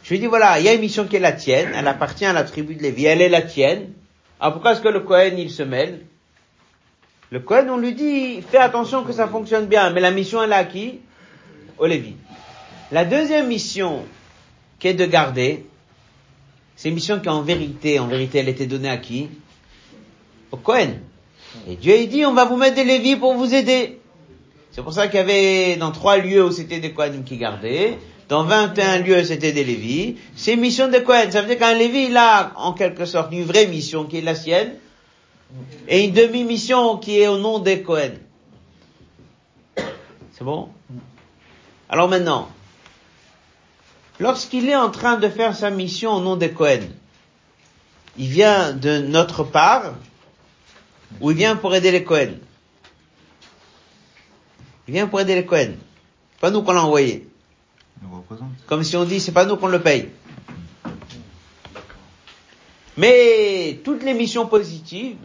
je 0.08 0.14
lui 0.14 0.20
dis, 0.20 0.26
voilà, 0.26 0.58
il 0.58 0.64
y 0.64 0.68
a 0.70 0.72
une 0.72 0.80
mission 0.80 1.06
qui 1.06 1.16
est 1.16 1.20
la 1.20 1.32
tienne, 1.32 1.70
elle 1.76 1.86
appartient 1.86 2.24
à 2.24 2.32
la 2.32 2.42
tribu 2.42 2.74
de 2.74 2.82
Lévi, 2.82 3.04
elle 3.04 3.20
est 3.20 3.28
la 3.28 3.42
tienne. 3.42 3.92
Alors 4.40 4.54
pourquoi 4.54 4.72
est-ce 4.72 4.80
que 4.80 4.88
le 4.88 5.00
Cohen, 5.00 5.32
il 5.36 5.50
se 5.50 5.62
mêle? 5.62 6.00
Le 7.28 7.40
Cohen, 7.40 7.66
on 7.68 7.76
lui 7.76 7.92
dit, 7.92 8.40
fais 8.40 8.56
attention 8.56 9.04
que 9.04 9.12
ça 9.12 9.28
fonctionne 9.28 9.66
bien, 9.66 9.90
mais 9.90 10.00
la 10.00 10.10
mission, 10.10 10.42
elle 10.42 10.52
est 10.52 10.54
à 10.54 10.64
qui? 10.64 11.00
Au 11.76 11.84
Lévi. 11.84 12.14
La 12.90 13.04
deuxième 13.04 13.48
mission, 13.48 14.06
qui 14.78 14.88
est 14.88 14.94
de 14.94 15.04
garder, 15.04 15.66
c'est 16.74 16.88
une 16.88 16.94
mission 16.94 17.20
qui 17.20 17.28
en 17.28 17.42
vérité, 17.42 17.98
en 17.98 18.06
vérité, 18.06 18.38
elle 18.38 18.48
était 18.48 18.64
donnée 18.64 18.88
à 18.88 18.96
qui? 18.96 19.28
Au 20.52 20.56
Cohen. 20.56 20.94
Et 21.68 21.76
Dieu 21.76 21.94
il 21.98 22.08
dit, 22.08 22.24
on 22.24 22.32
va 22.32 22.46
vous 22.46 22.56
mettre 22.56 22.76
des 22.76 22.84
Lévis 22.84 23.16
pour 23.16 23.34
vous 23.34 23.52
aider. 23.52 24.00
C'est 24.70 24.82
pour 24.82 24.94
ça 24.94 25.06
qu'il 25.08 25.16
y 25.16 25.22
avait 25.22 25.76
dans 25.76 25.92
trois 25.92 26.16
lieux 26.16 26.42
où 26.46 26.50
c'était 26.50 26.80
des 26.80 26.94
Kohanim 26.94 27.24
qui 27.24 27.36
gardaient, 27.36 27.98
dans 28.28 28.44
21 28.44 28.98
lieux 28.98 29.24
c'était 29.24 29.52
des 29.52 29.64
Lévis. 29.64 30.16
C'est 30.36 30.56
mission 30.56 30.88
de 30.88 30.98
Kohen. 30.98 31.30
Ça 31.32 31.40
veut 31.42 31.48
dire 31.48 31.58
qu'un 31.58 31.74
Lévi, 31.74 32.06
il 32.06 32.16
a 32.16 32.52
en 32.56 32.72
quelque 32.72 33.04
sorte 33.06 33.32
une 33.32 33.44
vraie 33.44 33.66
mission 33.66 34.04
qui 34.04 34.18
est 34.18 34.22
la 34.22 34.34
sienne, 34.34 34.74
et 35.88 36.04
une 36.04 36.12
demi-mission 36.12 36.98
qui 36.98 37.20
est 37.20 37.28
au 37.28 37.38
nom 37.38 37.58
des 37.58 37.82
Kohen. 37.82 38.18
C'est 39.76 40.44
bon? 40.44 40.68
Alors 41.88 42.08
maintenant, 42.08 42.48
lorsqu'il 44.20 44.68
est 44.68 44.76
en 44.76 44.90
train 44.90 45.16
de 45.16 45.28
faire 45.28 45.56
sa 45.56 45.70
mission 45.70 46.12
au 46.12 46.20
nom 46.20 46.36
des 46.36 46.50
Cohen, 46.50 46.80
il 48.18 48.28
vient 48.28 48.72
de 48.72 48.98
notre 48.98 49.42
part 49.42 49.94
ou 51.20 51.30
il 51.30 51.36
vient 51.36 51.56
pour 51.56 51.74
aider 51.74 51.90
les 51.90 52.04
Cohen? 52.04 52.34
Il 54.86 54.94
vient 54.94 55.06
pour 55.06 55.20
aider 55.20 55.34
les 55.34 55.46
Cohen. 55.46 55.72
Pas 56.40 56.50
nous 56.50 56.62
qu'on 56.62 56.72
l'a 56.72 56.84
envoyé. 56.84 57.27
Comme 58.66 58.84
si 58.84 58.96
on 58.96 59.04
dit, 59.04 59.20
c'est 59.20 59.32
pas 59.32 59.44
nous 59.46 59.56
qu'on 59.56 59.68
le 59.68 59.80
paye. 59.80 60.10
Mais 62.96 63.80
toutes 63.84 64.02
les 64.02 64.12
missions 64.12 64.46
positives, 64.46 65.16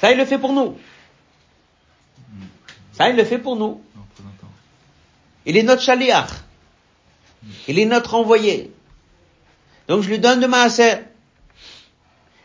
ça 0.00 0.10
il 0.10 0.18
le 0.18 0.24
fait 0.24 0.38
pour 0.38 0.52
nous. 0.52 0.78
Ça 2.92 3.10
il 3.10 3.16
le 3.16 3.24
fait 3.24 3.38
pour 3.38 3.56
nous. 3.56 3.82
Il 5.44 5.56
est 5.56 5.62
notre 5.62 5.82
chaliach. 5.82 6.30
Il 7.68 7.78
est 7.78 7.84
notre 7.84 8.14
envoyé. 8.14 8.72
Donc 9.88 10.02
je 10.02 10.08
lui 10.08 10.18
donne 10.18 10.40
de 10.40 10.46
maaser. 10.46 11.00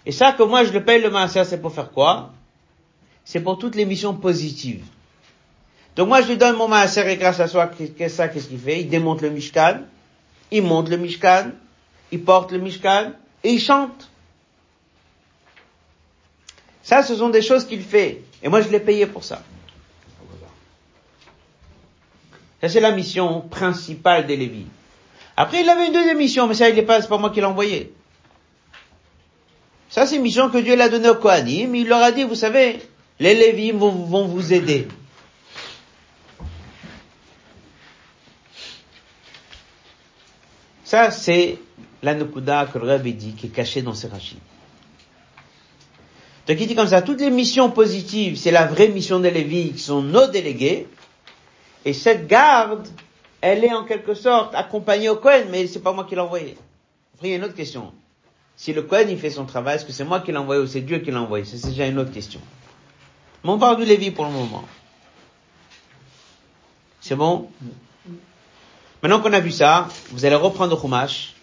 Et 0.06 0.12
ça 0.12 0.34
que 0.34 0.44
moi 0.44 0.66
je 0.66 0.74
le 0.74 0.84
paye 0.84 1.02
le 1.02 1.10
maaser, 1.10 1.46
c'est 1.46 1.62
pour 1.62 1.74
faire 1.74 1.92
quoi? 1.92 2.34
C'est 3.24 3.42
pour 3.42 3.58
toutes 3.58 3.76
les 3.76 3.86
missions 3.86 4.14
positives. 4.16 4.84
Donc 5.96 6.08
moi 6.08 6.22
je 6.22 6.28
lui 6.28 6.38
donne 6.38 6.56
mon 6.56 6.68
maaser 6.68 7.10
et 7.10 7.18
grâce 7.18 7.40
à 7.40 7.48
ça, 7.48 7.70
qu'est-ce 7.98 8.48
qu'il 8.48 8.60
fait? 8.60 8.82
Il 8.82 8.90
démonte 8.90 9.22
le 9.22 9.30
mishkan, 9.30 9.82
il 10.52 10.64
monte 10.64 10.90
le 10.90 10.98
mishkan, 10.98 11.52
il 12.12 12.24
porte 12.24 12.52
le 12.52 12.60
mishkan 12.60 13.12
et 13.44 13.52
il 13.52 13.60
chante. 13.60 14.10
Ça, 16.84 17.04
ce 17.04 17.16
sont 17.16 17.30
des 17.30 17.42
choses 17.42 17.66
qu'il 17.66 17.84
fait. 17.84 18.22
Et 18.42 18.50
moi 18.50 18.62
je 18.62 18.70
l'ai 18.70 18.80
payé 18.80 19.06
pour 19.06 19.24
ça. 19.24 19.44
Ça, 22.62 22.68
c'est 22.68 22.80
la 22.82 22.92
mission 22.92 23.42
principale 23.42 24.28
des 24.28 24.36
Lévis. 24.36 24.66
Après, 25.38 25.62
il 25.62 25.70
avait 25.70 25.88
une 25.88 25.94
deuxième 25.94 26.18
mission, 26.18 26.48
mais 26.48 26.54
ça, 26.54 26.70
il 26.70 26.78
est 26.78 26.84
pas, 26.84 27.02
c'est 27.02 27.08
pas 27.08 27.18
moi 27.18 27.30
qui 27.30 27.40
l'ai 27.40 27.46
envoyé. 27.46 27.94
Ça, 29.90 30.06
c'est 30.06 30.18
une 30.18 30.24
mission 30.24 30.50
que 30.50 30.58
Dieu 30.58 30.76
l'a 30.76 30.90
donnée 30.90 31.10
au 31.10 31.16
Kohanim. 31.16 31.74
Il 31.76 31.88
leur 31.88 32.02
a 32.02 32.12
dit, 32.12 32.26
vous 32.26 32.36
savez, 32.36 32.80
les 33.20 33.34
Lévis 33.34 33.72
vont, 33.72 33.92
vont 33.92 34.26
vous 34.26 34.52
aider. 34.52 34.88
Ça, 40.90 41.12
c'est 41.12 41.60
la 42.02 42.16
Nukuda 42.16 42.66
que 42.66 42.80
le 42.80 42.88
Rabbi 42.88 43.14
dit, 43.14 43.34
qui 43.34 43.46
est 43.46 43.50
cachée 43.50 43.84
dans 43.84 43.94
ces 43.94 44.08
rachis. 44.08 44.40
Donc 46.48 46.58
il 46.60 46.66
dit 46.66 46.74
comme 46.74 46.88
ça, 46.88 47.04
toutes 47.04 47.20
les 47.20 47.30
missions 47.30 47.70
positives, 47.70 48.38
c'est 48.38 48.50
la 48.50 48.66
vraie 48.66 48.88
mission 48.88 49.20
des 49.20 49.30
Lévis, 49.30 49.74
qui 49.74 49.84
sont 49.84 50.02
nos 50.02 50.26
délégués, 50.26 50.88
et 51.86 51.94
cette 51.94 52.26
garde, 52.26 52.88
elle 53.40 53.64
est 53.64 53.72
en 53.72 53.84
quelque 53.86 54.16
sorte 54.16 54.56
accompagnée 54.56 55.10
au 55.10 55.18
Cohen, 55.18 55.44
mais 55.52 55.68
c'est 55.68 55.82
pas 55.84 55.94
moi 55.94 56.06
qui 56.06 56.16
l'ai 56.16 56.22
envoyé. 56.22 56.58
Après, 57.14 57.28
il 57.28 57.30
y 57.30 57.34
a 57.36 57.38
une 57.38 57.44
autre 57.44 57.54
question. 57.54 57.94
Si 58.56 58.74
le 58.74 58.82
Cohen, 58.82 59.06
il 59.10 59.20
fait 59.20 59.30
son 59.30 59.46
travail, 59.46 59.76
est-ce 59.76 59.86
que 59.86 59.92
c'est 59.92 60.04
moi 60.06 60.22
qui 60.22 60.32
l'ai 60.32 60.40
envoyé 60.40 60.60
ou 60.60 60.66
c'est 60.66 60.82
Dieu 60.82 60.98
qui 60.98 61.12
l'a 61.12 61.22
envoyé? 61.22 61.46
C'est 61.46 61.68
déjà 61.68 61.86
une 61.86 62.00
autre 62.00 62.12
question. 62.12 62.42
Mais 63.44 63.52
on 63.52 63.60
parle 63.60 63.78
du 63.78 63.86
Lévi 63.86 64.10
pour 64.10 64.26
le 64.26 64.32
moment. 64.32 64.64
C'est 67.00 67.16
bon? 67.16 67.48
Maintenant 69.02 69.22
qu'on 69.22 69.32
a 69.32 69.40
vu 69.40 69.52
ça, 69.52 69.88
vous 70.12 70.26
allez 70.26 70.36
reprendre 70.36 70.76
le 70.76 70.82
Chumash. 70.82 71.34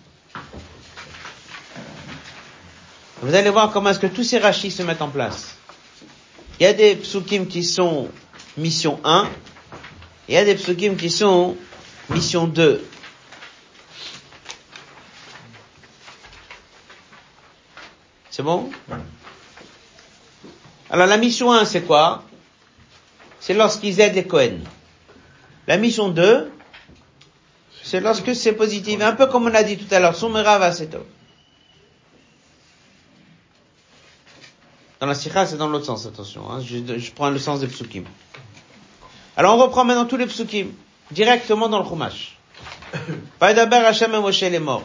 Vous 3.22 3.34
allez 3.34 3.48
voir 3.48 3.72
comment 3.72 3.90
est-ce 3.90 3.98
que 3.98 4.06
tous 4.06 4.24
ces 4.24 4.38
rachis 4.38 4.70
se 4.70 4.82
mettent 4.82 5.00
en 5.00 5.08
place. 5.08 5.56
Il 6.60 6.64
y 6.64 6.66
a 6.66 6.74
des 6.74 6.96
psukim 6.96 7.46
qui 7.46 7.64
sont 7.64 8.10
mission 8.58 9.00
1, 9.04 9.28
il 10.28 10.34
y 10.34 10.38
a 10.38 10.44
des 10.44 10.54
psukim 10.54 10.96
qui 10.96 11.10
sont 11.10 11.56
mission 12.10 12.46
2. 12.46 12.84
C'est 18.30 18.42
bon? 18.42 18.70
Alors 20.90 21.06
la 21.06 21.16
mission 21.16 21.52
1, 21.52 21.64
c'est 21.64 21.82
quoi? 21.82 22.22
C'est 23.40 23.54
lorsqu'ils 23.54 23.98
aident 24.00 24.14
les 24.14 24.26
Cohen. 24.26 24.58
La 25.66 25.78
mission 25.78 26.10
2, 26.10 26.52
c'est 27.96 28.02
lorsque 28.02 28.34
c'est 28.36 28.52
positif. 28.52 29.00
Un 29.00 29.14
peu 29.14 29.26
comme 29.26 29.46
on 29.46 29.54
a 29.54 29.62
dit 29.62 29.78
tout 29.78 29.92
à 29.94 30.00
l'heure, 30.00 30.14
Sumera 30.14 30.58
Vaseto. 30.58 30.98
Dans 35.00 35.06
la 35.06 35.14
sikha, 35.14 35.46
c'est 35.46 35.56
dans 35.56 35.68
l'autre 35.68 35.86
sens, 35.86 36.04
attention. 36.04 36.42
Hein. 36.50 36.60
Je, 36.60 36.98
je, 36.98 37.10
prends 37.12 37.30
le 37.30 37.38
sens 37.38 37.60
des 37.60 37.66
psukim. 37.66 38.04
Alors 39.36 39.56
on 39.56 39.62
reprend 39.62 39.84
maintenant 39.84 40.04
tous 40.04 40.18
les 40.18 40.26
psukim, 40.26 40.72
directement 41.10 41.70
dans 41.70 41.82
le 41.82 41.88
Chumash. 41.88 42.36
Vaidaber 43.40 43.76
Hashem 43.76 44.14
et 44.14 44.20
Moshe 44.20 44.42
les 44.42 44.58
morts. 44.58 44.84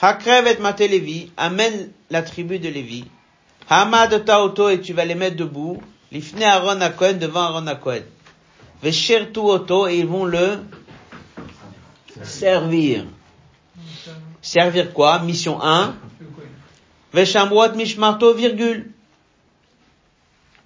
Hakrev 0.00 0.46
et 0.46 0.58
Mate 0.58 0.80
Lévi, 0.80 1.32
amène 1.36 1.90
la 2.10 2.22
tribu 2.22 2.60
de 2.60 2.68
Lévi. 2.68 3.04
Hamad 3.68 4.24
Taoto 4.24 4.68
et 4.68 4.80
tu 4.80 4.92
vas 4.92 5.04
les 5.04 5.16
mettre 5.16 5.36
debout. 5.36 5.82
Lifne 6.12 6.44
Aaron 6.44 6.80
à 6.80 6.90
Cohen 6.90 7.14
devant 7.14 7.42
Aaron 7.42 7.66
à 7.66 7.74
Cohen. 7.74 8.02
Veshertu 8.80 9.40
Oto 9.40 9.88
et 9.88 9.98
ils 9.98 10.06
vont 10.06 10.24
le 10.24 10.58
servir. 12.22 13.06
Servir 14.40 14.92
quoi? 14.92 15.18
Mission 15.20 15.60
1. 15.60 15.96
Veshamrot 17.12 17.74
Mishmarto, 17.76 18.34
virgule. 18.34 18.90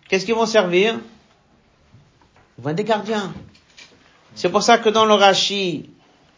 Qu'est-ce 0.08 0.24
qu'ils 0.24 0.34
vont 0.34 0.46
servir? 0.46 0.98
Ils 2.66 2.74
des 2.74 2.84
gardiens. 2.84 3.32
C'est 4.34 4.48
pour 4.48 4.62
ça 4.62 4.78
que 4.78 4.88
dans 4.88 5.04
le 5.04 5.14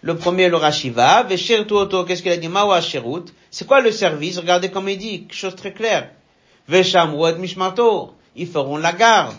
le 0.02 0.16
premier, 0.16 0.48
le 0.48 0.56
va, 0.90 1.26
Auto, 1.70 2.04
qu'est-ce 2.04 2.22
qu'il 2.22 2.32
a 2.32 2.36
dit? 2.36 2.48
Mawa 2.48 2.80
Sherut. 2.80 3.26
C'est 3.50 3.66
quoi 3.66 3.80
le 3.80 3.92
service? 3.92 4.38
Regardez 4.38 4.70
comme 4.70 4.88
il 4.88 4.98
dit, 4.98 5.20
quelque 5.22 5.34
chose 5.34 5.54
très 5.56 5.72
clair. 5.72 6.10
Veshamrot 6.66 7.36
Mishmarto. 7.36 8.14
Ils 8.34 8.48
feront 8.48 8.78
la 8.78 8.92
garde. 8.92 9.36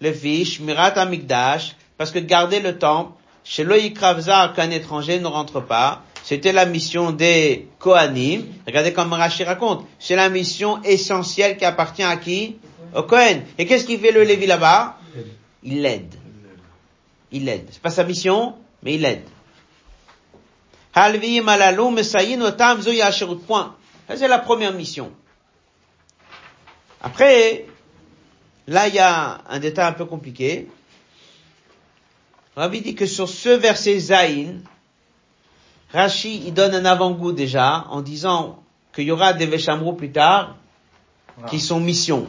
Le 0.00 0.12
fiche, 0.12 0.60
Mirat 0.60 0.98
Amigdash, 0.98 1.74
parce 1.96 2.10
que 2.12 2.20
garder 2.20 2.60
le 2.60 2.78
temple, 2.78 3.17
chez 3.48 3.64
Loïkravzar, 3.64 4.52
qu'un 4.52 4.70
étranger 4.70 5.18
ne 5.20 5.26
rentre 5.26 5.60
pas, 5.60 6.02
c'était 6.22 6.52
la 6.52 6.66
mission 6.66 7.12
des 7.12 7.66
Kohanim. 7.78 8.44
Regardez 8.66 8.92
comme 8.92 9.14
Rashi 9.14 9.42
raconte. 9.42 9.86
C'est 9.98 10.16
la 10.16 10.28
mission 10.28 10.82
essentielle 10.82 11.56
qui 11.56 11.64
appartient 11.64 12.02
à 12.02 12.18
qui? 12.18 12.56
Au 12.94 13.04
Kohen. 13.04 13.42
Et 13.56 13.64
qu'est-ce 13.64 13.86
qu'il 13.86 13.98
fait 14.00 14.12
le 14.12 14.22
Lévi 14.22 14.44
là-bas? 14.46 14.98
Il 15.62 15.80
l'aide. 15.80 16.14
Il 17.32 17.46
l'aide. 17.46 17.66
C'est 17.70 17.80
pas 17.80 17.88
sa 17.90 18.04
mission, 18.04 18.54
mais 18.82 18.94
il 18.96 19.00
l'aide. 19.00 19.24
Point. 23.46 23.74
Ça, 24.08 24.16
c'est 24.16 24.28
la 24.28 24.38
première 24.38 24.74
mission. 24.74 25.10
Après, 27.00 27.64
là, 28.66 28.88
il 28.88 28.94
y 28.94 28.98
a 28.98 29.40
un 29.48 29.58
détail 29.58 29.86
un 29.86 29.92
peu 29.92 30.04
compliqué. 30.04 30.68
Rabbi 32.58 32.80
dit 32.80 32.96
que 32.96 33.06
sur 33.06 33.28
ce 33.28 33.50
verset 33.50 34.00
Zain, 34.00 34.62
Rashi, 35.92 36.42
il 36.44 36.52
donne 36.52 36.74
un 36.74 36.84
avant-goût 36.86 37.30
déjà, 37.30 37.84
en 37.88 38.00
disant 38.00 38.64
qu'il 38.92 39.04
y 39.04 39.12
aura 39.12 39.32
des 39.32 39.46
Veshamro 39.46 39.92
plus 39.92 40.10
tard, 40.10 40.56
qui 41.48 41.60
sont 41.60 41.78
missions. 41.78 42.26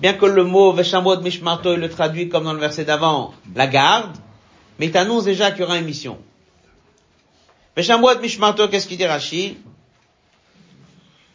Bien 0.00 0.12
que 0.12 0.24
le 0.24 0.44
mot 0.44 0.72
Veshamrot 0.72 1.20
Mishmarto, 1.20 1.74
il 1.74 1.80
le 1.80 1.90
traduit 1.90 2.28
comme 2.28 2.44
dans 2.44 2.52
le 2.52 2.60
verset 2.60 2.84
d'avant, 2.84 3.34
la 3.56 3.66
garde, 3.66 4.16
mais 4.78 4.86
il 4.86 4.92
t'annonce 4.92 5.24
déjà 5.24 5.50
qu'il 5.50 5.62
y 5.62 5.64
aura 5.64 5.78
une 5.78 5.84
mission. 5.84 6.18
Veshamrot 7.74 8.20
Mishmarto, 8.20 8.68
qu'est-ce 8.68 8.86
qu'il 8.86 8.98
dit 8.98 9.06
Rashi? 9.06 9.58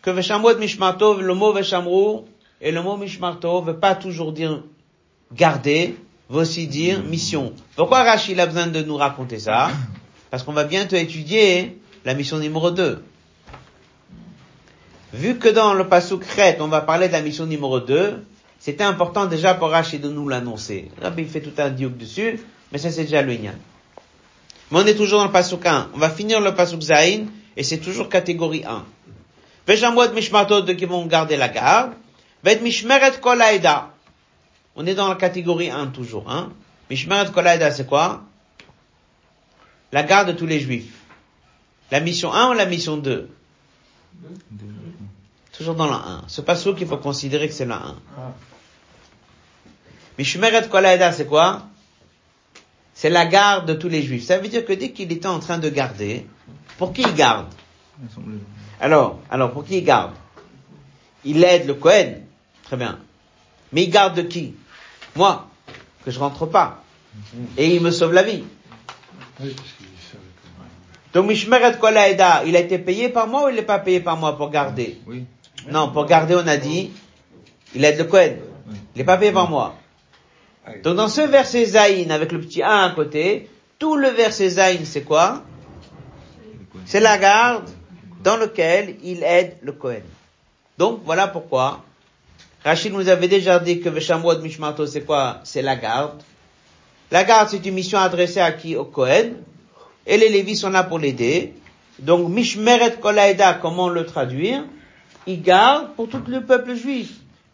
Que 0.02 0.10
Veshamrot 0.10 0.56
Mishmarto, 0.56 1.20
le 1.20 1.34
mot 1.34 1.52
Veshamrou 1.52 2.30
et 2.62 2.72
le 2.72 2.82
mot 2.82 2.96
Mishmarto 2.96 3.62
veut 3.62 3.78
pas 3.78 3.94
toujours 3.94 4.32
dire 4.32 4.64
garder, 5.34 5.98
veut 6.34 6.42
aussi 6.42 6.68
dire 6.68 7.04
mission. 7.04 7.54
Pourquoi 7.76 8.04
Rashi 8.04 8.40
a 8.40 8.46
besoin 8.46 8.68
de 8.68 8.82
nous 8.82 8.98
raconter 8.98 9.40
ça 9.40 9.70
Parce 10.32 10.44
qu'on 10.44 10.54
va 10.54 10.64
bientôt 10.64 10.96
étudier 10.96 11.78
la 12.06 12.16
mission 12.16 12.40
numéro 12.40 12.72
2. 12.72 13.04
Vu 15.14 15.38
que 15.38 15.48
dans 15.50 15.76
le 15.76 15.88
Pasuk 15.88 16.26
on 16.60 16.68
va 16.68 16.82
parler 16.82 17.08
de 17.08 17.14
la 17.14 17.22
mission 17.22 17.46
numéro 17.46 17.80
2, 17.80 18.26
c'était 18.60 18.84
important 18.84 19.28
déjà 19.28 19.54
pour 19.54 19.70
Rachid 19.70 20.02
de 20.02 20.10
nous 20.10 20.28
l'annoncer. 20.28 20.90
Rabbi 21.02 21.26
fait 21.26 21.42
tout 21.42 21.54
un 21.62 21.70
diouk 21.70 21.98
dessus, 21.98 22.40
mais 22.72 22.80
ça 22.80 22.90
c'est 22.90 23.04
déjà 23.04 23.22
le 23.22 23.38
Mais 23.38 23.52
on 24.72 24.86
est 24.88 24.96
toujours 24.96 25.20
dans 25.20 25.26
le 25.26 25.32
pasuk 25.32 25.66
1. 25.66 25.90
On 25.94 26.00
va 26.00 26.10
finir 26.10 26.42
le 26.42 26.56
pasuk 26.56 26.82
Zain, 26.82 27.26
et 27.56 27.62
c'est 27.62 27.78
toujours 27.78 28.10
catégorie 28.10 28.64
1. 28.66 28.84
Veshamwad 29.68 30.16
Mishmatot 30.16 30.66
qui 30.66 30.86
vont 30.86 31.06
garder 31.06 31.38
la 31.38 31.50
garde. 31.50 31.92
Bet 32.44 32.60
mishmeret 32.60 33.22
kol 33.22 33.40
On 34.76 34.86
est 34.86 34.96
dans 34.96 35.08
la 35.08 35.16
catégorie 35.16 35.70
1 35.70 35.88
toujours, 35.88 36.30
hein. 36.30 36.52
Mishmeret 36.90 37.32
kol 37.32 37.48
c'est 37.72 37.88
quoi? 37.88 38.24
La 39.92 40.04
garde 40.04 40.30
de 40.30 40.34
tous 40.34 40.48
les 40.48 40.60
juifs. 40.60 40.94
La 41.92 42.00
mission 42.00 42.34
1 42.34 42.50
ou 42.50 42.54
la 42.54 42.66
mission 42.66 42.98
2? 42.98 43.30
Toujours 45.52 45.76
dans 45.76 45.86
la 45.86 45.98
1. 45.98 46.24
Ce 46.28 46.42
passage 46.42 46.76
qu'il 46.76 46.88
faut 46.88 46.98
considérer 46.98 47.48
que 47.48 47.54
c'est 47.54 47.66
la 47.66 47.76
1. 47.76 47.96
Mishmeret 50.18 50.68
kol 50.70 50.86
c'est 51.14 51.28
quoi? 51.28 51.68
C'est 52.96 53.10
la 53.10 53.26
garde 53.26 53.68
de 53.68 53.74
tous 53.74 53.90
les 53.90 54.02
juifs. 54.02 54.26
Ça 54.26 54.38
veut 54.38 54.48
dire 54.48 54.66
que 54.66 54.74
dès 54.74 54.92
qu'il 54.92 55.12
était 55.12 55.28
en 55.28 55.40
train 55.40 55.58
de 55.58 55.70
garder, 55.70 56.26
pour 56.78 56.94
qui 56.94 57.02
il 57.02 57.14
garde? 57.14 57.48
Alors, 58.80 59.20
alors 59.30 59.52
pour 59.52 59.66
qui 59.66 59.78
il 59.78 59.84
garde? 59.84 60.14
Il 61.26 61.44
aide 61.44 61.68
le 61.68 61.76
Cohen, 61.76 62.22
très 62.64 62.78
bien. 62.78 63.00
Mais 63.72 63.84
il 63.84 63.90
garde 63.90 64.16
de 64.16 64.24
qui? 64.24 64.56
Moi, 65.16 65.48
que 66.04 66.12
je 66.12 66.20
rentre 66.20 66.46
pas. 66.46 66.84
Et 67.58 67.76
il 67.76 67.82
me 67.82 67.92
sauve 67.92 68.14
la 68.14 68.24
vie. 68.24 68.44
Donc 71.14 71.28
Mishmeret 71.28 71.78
Kolaeda, 71.78 72.44
il 72.46 72.56
a 72.56 72.60
été 72.60 72.80
payé 72.80 73.10
par 73.10 73.28
moi 73.28 73.46
ou 73.46 73.50
il 73.50 73.56
n'est 73.56 73.62
pas 73.62 73.80
payé 73.80 74.00
par 74.00 74.18
moi 74.18 74.36
pour 74.36 74.50
garder? 74.50 75.00
Oui. 75.06 75.26
Non, 75.70 75.92
pour 75.92 76.06
garder, 76.06 76.36
on 76.36 76.48
a 76.48 76.58
dit, 76.58 76.92
il 77.76 77.86
aide 77.86 78.00
le 78.00 78.06
Cohen. 78.06 78.38
Il 78.96 79.00
n'est 79.00 79.04
pas 79.04 79.18
payé 79.18 79.32
par 79.32 79.50
moi. 79.50 79.76
Donc 80.84 80.96
dans 80.96 81.10
ce 81.10 81.22
verset 81.22 81.66
Zaïn, 81.66 82.10
avec 82.10 82.32
le 82.32 82.40
petit 82.40 82.64
1 82.64 82.68
à 82.68 82.90
côté, 82.92 83.50
tout 83.78 83.96
le 83.96 84.10
verset 84.10 84.50
Zaïn, 84.50 84.86
c'est 84.86 85.04
quoi? 85.04 85.44
C'est 86.86 87.00
la 87.00 87.18
garde 87.18 87.70
dans 88.24 88.38
lequel 88.38 88.96
il 89.04 89.24
aide 89.24 89.58
le 89.62 89.74
Kohen. 89.74 90.04
Donc 90.78 91.02
voilà 91.06 91.28
pourquoi 91.28 91.84
Rachid 92.64 92.94
nous 92.94 93.10
avait 93.10 93.28
déjà 93.28 93.60
dit 93.60 93.82
que 93.82 93.90
Veshamrod 93.90 94.42
Mishmarto, 94.42 94.86
c'est 94.86 95.02
quoi? 95.02 95.40
C'est 95.44 95.62
la 95.62 95.76
garde. 95.76 96.22
La 97.12 97.24
garde, 97.26 97.50
c'est 97.50 97.66
une 97.66 97.74
mission 97.74 98.00
adressée 98.00 98.40
à 98.40 98.52
qui? 98.54 98.76
Au 98.76 98.86
Kohen. 98.86 99.36
Et 100.08 100.18
les 100.18 100.30
Lévis 100.30 100.56
sont 100.56 100.70
là 100.70 100.84
pour 100.84 101.00
l'aider. 101.00 101.54
Donc 102.00 102.30
Mishmeret 102.30 103.00
Kolaïda, 103.00 103.54
comment 103.56 103.90
le 103.90 104.06
traduire? 104.06 104.64
Ils 105.28 105.42
gardent 105.42 105.94
pour 105.96 106.10
tout 106.10 106.22
le 106.28 106.42
peuple 106.42 106.76
juif. 106.76 107.12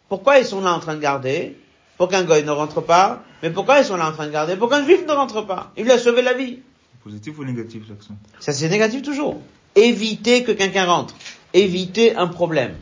Pourquoi 0.08 0.38
ils 0.38 0.46
sont 0.46 0.60
là 0.60 0.72
en 0.72 0.80
train 0.80 0.94
de 0.94 1.00
garder? 1.00 1.56
Pour 1.98 2.08
qu'un 2.08 2.22
goy 2.22 2.42
ne 2.42 2.50
rentre 2.50 2.80
pas. 2.80 3.22
Mais 3.42 3.50
pourquoi 3.50 3.80
ils 3.80 3.84
sont 3.84 3.96
là 3.96 4.08
en 4.08 4.12
train 4.12 4.26
de 4.26 4.32
garder? 4.32 4.56
Pour 4.56 4.68
qu'un 4.68 4.84
juif 4.84 5.04
ne 5.06 5.12
rentre 5.12 5.42
pas. 5.46 5.72
Il 5.76 5.84
lui 5.84 5.92
a 5.92 5.98
sauvé 5.98 6.22
la 6.22 6.34
vie. 6.34 6.60
Positif 7.02 7.38
ou 7.38 7.44
négatif 7.44 7.82
l'accent? 7.88 8.14
Ça 8.38 8.52
c'est 8.52 8.68
négatif 8.68 9.02
toujours. 9.02 9.40
Éviter 9.74 10.42
que 10.44 10.52
quelqu'un 10.52 10.86
rentre. 10.86 11.14
Éviter 11.52 12.16
un 12.16 12.28
problème. 12.28 12.76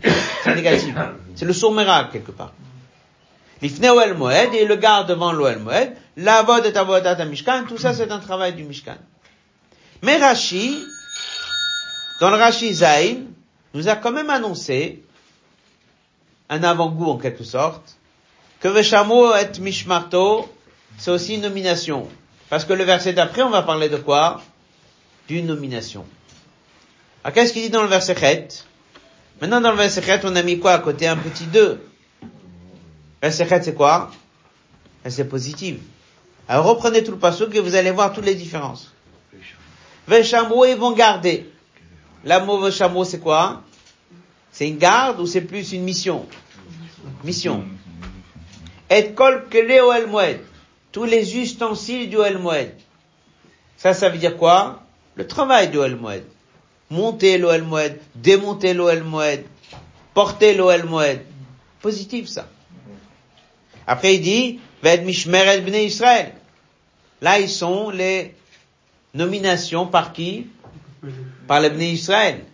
C'est 0.45 0.55
négatif. 0.55 0.95
C'est 1.35 1.45
le 1.45 1.53
sourd 1.53 1.75
quelque 2.12 2.33
part. 2.33 2.53
L'ifne 3.62 3.87
ou 3.91 4.14
moed 4.14 4.55
et 4.55 4.64
le 4.64 4.77
garde 4.77 5.09
devant 5.09 5.33
l'oel 5.33 5.59
moed. 5.59 5.93
La 6.16 6.43
vod 6.43 6.64
et 6.66 6.77
avodat 6.77 7.25
mishkan. 7.25 7.64
Tout 7.69 7.79
ça 7.79 7.95
c'est 7.95 8.11
un 8.11 8.19
travail 8.19 8.55
du 8.55 8.64
mishkan. 8.64 8.97
Mais 10.03 10.16
Rashi, 10.16 10.85
dans 12.21 12.31
le 12.31 12.37
Rashi 12.37 12.73
Zain, 12.73 13.16
nous 13.75 13.89
a 13.89 13.97
quand 13.97 14.12
même 14.12 14.31
annoncé 14.31 15.03
un 16.49 16.62
avant-goût 16.62 17.11
en 17.11 17.16
quelque 17.19 17.45
sorte 17.45 17.99
que 18.61 18.69
Veshamo 18.69 19.35
et 19.37 19.61
Mishmarto, 19.61 20.49
c'est 20.97 21.11
aussi 21.11 21.35
une 21.37 21.43
nomination. 21.43 22.09
Parce 22.49 22.64
que 22.64 22.73
le 22.73 22.85
verset 22.85 23.12
d'après, 23.12 23.43
on 23.43 23.51
va 23.51 23.62
parler 23.62 23.89
de 23.89 23.97
quoi? 23.97 24.41
D'une 25.29 25.47
nomination. 25.47 26.05
Alors 27.25 27.35
qu'est-ce 27.35 27.53
qu'il 27.53 27.62
dit 27.62 27.71
dans 27.71 27.83
le 27.83 27.89
verset 27.89 28.14
7 28.14 28.64
Maintenant, 29.41 29.61
dans 29.61 29.71
le 29.71 29.77
verset 29.77 30.03
7, 30.03 30.25
on 30.25 30.35
a 30.37 30.43
mis 30.43 30.59
quoi 30.59 30.73
à 30.73 30.79
côté? 30.79 31.07
Un 31.07 31.16
petit 31.16 31.47
2. 31.47 31.81
Verset 33.23 33.47
7, 33.47 33.64
c'est 33.64 33.75
quoi? 33.75 34.11
C'est 35.09 35.29
positif. 35.29 35.79
Alors 36.49 36.66
reprenez 36.66 37.03
tout 37.05 37.12
le 37.12 37.19
passage 37.19 37.49
et 37.55 37.61
vous 37.61 37.75
allez 37.75 37.91
voir 37.91 38.12
toutes 38.12 38.25
les 38.25 38.35
différences. 38.35 38.93
Veshamo, 40.07 40.64
ils 40.64 40.77
vont 40.77 40.93
garder. 40.93 41.51
L'amour 42.25 42.61
Veshamo, 42.61 43.05
c'est 43.05 43.21
quoi? 43.21 43.62
C'est 44.51 44.69
une 44.69 44.79
garde 44.79 45.21
ou 45.21 45.27
c'est 45.27 45.43
plus 45.43 45.73
une 45.73 45.83
mission? 45.83 46.27
Mission. 47.25 47.64
Et 48.91 49.12
kol 49.12 49.47
el 49.53 50.07
moed. 50.07 50.41
Tous 50.91 51.05
les 51.05 51.37
ustensiles 51.37 52.09
du 52.09 52.19
el 52.21 52.39
moed. 52.39 52.75
Ça, 53.77 53.93
ça 53.93 54.09
veut 54.09 54.19
dire 54.19 54.37
quoi? 54.37 54.83
Le 55.14 55.27
travail 55.27 55.69
du 55.69 55.79
el 55.79 55.97
moed. 55.97 56.25
Monter 56.91 57.36
l'OL 57.39 57.62
moed, 57.64 57.99
démonter 58.14 58.72
l'OL 58.74 59.03
moed, 59.05 59.45
porter 60.14 60.55
l'OL 60.55 60.84
moed. 60.84 61.20
Positif, 61.82 62.28
ça. 62.28 62.49
Après, 63.86 64.14
il 64.16 64.20
dit, 64.22 64.61
Ved 64.82 65.05
mishmeret 65.05 65.61
bnei 65.64 65.86
Israël. 65.86 66.34
Là, 67.20 67.41
ils 67.41 67.49
sont 67.51 67.91
les 67.91 68.34
nominations 69.14 69.86
par 69.86 70.12
qui? 70.12 70.47
Par 71.47 71.61
les 71.61 71.70
bnei 71.70 71.93
Israël. 71.93 72.45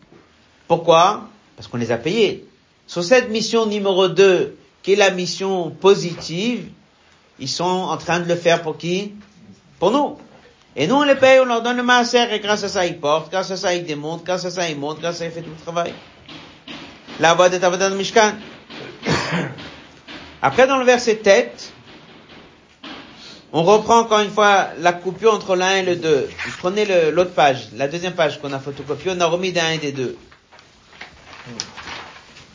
Pourquoi? 0.66 1.28
Parce 1.56 1.68
qu'on 1.68 1.76
les 1.76 1.92
a 1.92 1.98
payés. 1.98 2.46
Sur 2.86 3.04
cette 3.04 3.30
mission 3.30 3.66
numéro 3.66 4.08
2, 4.08 4.56
qui 4.82 4.92
est 4.94 4.96
la 4.96 5.10
mission 5.10 5.70
positive, 5.70 6.68
ils 7.38 7.48
sont 7.48 7.64
en 7.64 7.96
train 7.98 8.20
de 8.20 8.28
le 8.28 8.36
faire 8.36 8.62
pour 8.62 8.78
qui? 8.78 9.12
Pour 9.78 9.90
nous. 9.90 10.16
Et 10.76 10.88
nous, 10.88 10.96
on 10.96 11.04
les 11.04 11.14
paye, 11.14 11.38
on 11.40 11.44
leur 11.44 11.62
donne 11.62 11.76
le 11.76 11.84
maaser, 11.84 12.32
et 12.32 12.40
grâce 12.40 12.64
à 12.64 12.68
ça, 12.68 12.84
ils 12.84 12.98
portent, 12.98 13.30
grâce 13.30 13.50
à 13.50 13.56
ça, 13.56 13.74
ils 13.74 13.84
démontent, 13.84 14.24
grâce 14.24 14.44
à 14.44 14.50
ça, 14.50 14.68
ils 14.68 14.76
montent, 14.76 15.00
grâce 15.00 15.16
à 15.16 15.18
ça, 15.20 15.24
ils 15.26 15.30
font 15.30 15.42
tout 15.42 15.54
le 15.56 15.62
travail. 15.62 15.94
La 17.20 17.34
voix 17.34 17.48
de 17.48 17.94
Mishkan. 17.94 18.32
Après, 20.42 20.66
dans 20.66 20.78
le 20.78 20.84
verset 20.84 21.14
tête, 21.16 21.72
on 23.52 23.62
reprend 23.62 24.00
encore 24.00 24.18
une 24.18 24.32
fois 24.32 24.70
la 24.80 24.92
coupure 24.92 25.32
entre 25.32 25.54
l'un 25.54 25.76
et 25.76 25.84
le 25.84 25.94
deux. 25.94 26.28
Prenez 26.58 26.86
l'autre 27.12 27.34
page, 27.34 27.68
la 27.76 27.86
deuxième 27.86 28.14
page 28.14 28.40
qu'on 28.40 28.52
a 28.52 28.58
photocopiée, 28.58 29.12
on 29.14 29.20
a 29.20 29.26
remis 29.26 29.52
d'un 29.52 29.70
et 29.70 29.78
des 29.78 29.92
deux. 29.92 30.18
Vous 31.46 31.54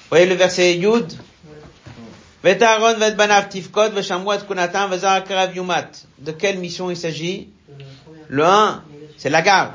voyez 0.10 0.26
le 0.26 0.36
verset 0.36 0.76
Yud? 0.76 1.14
De 2.44 2.54
quelle 6.32 6.60
mission 6.60 6.92
il 6.92 6.98
s'agit? 6.98 7.48
Le 8.30 8.46
1, 8.46 8.84
c'est 9.18 9.30
la 9.30 9.42
garde. 9.42 9.74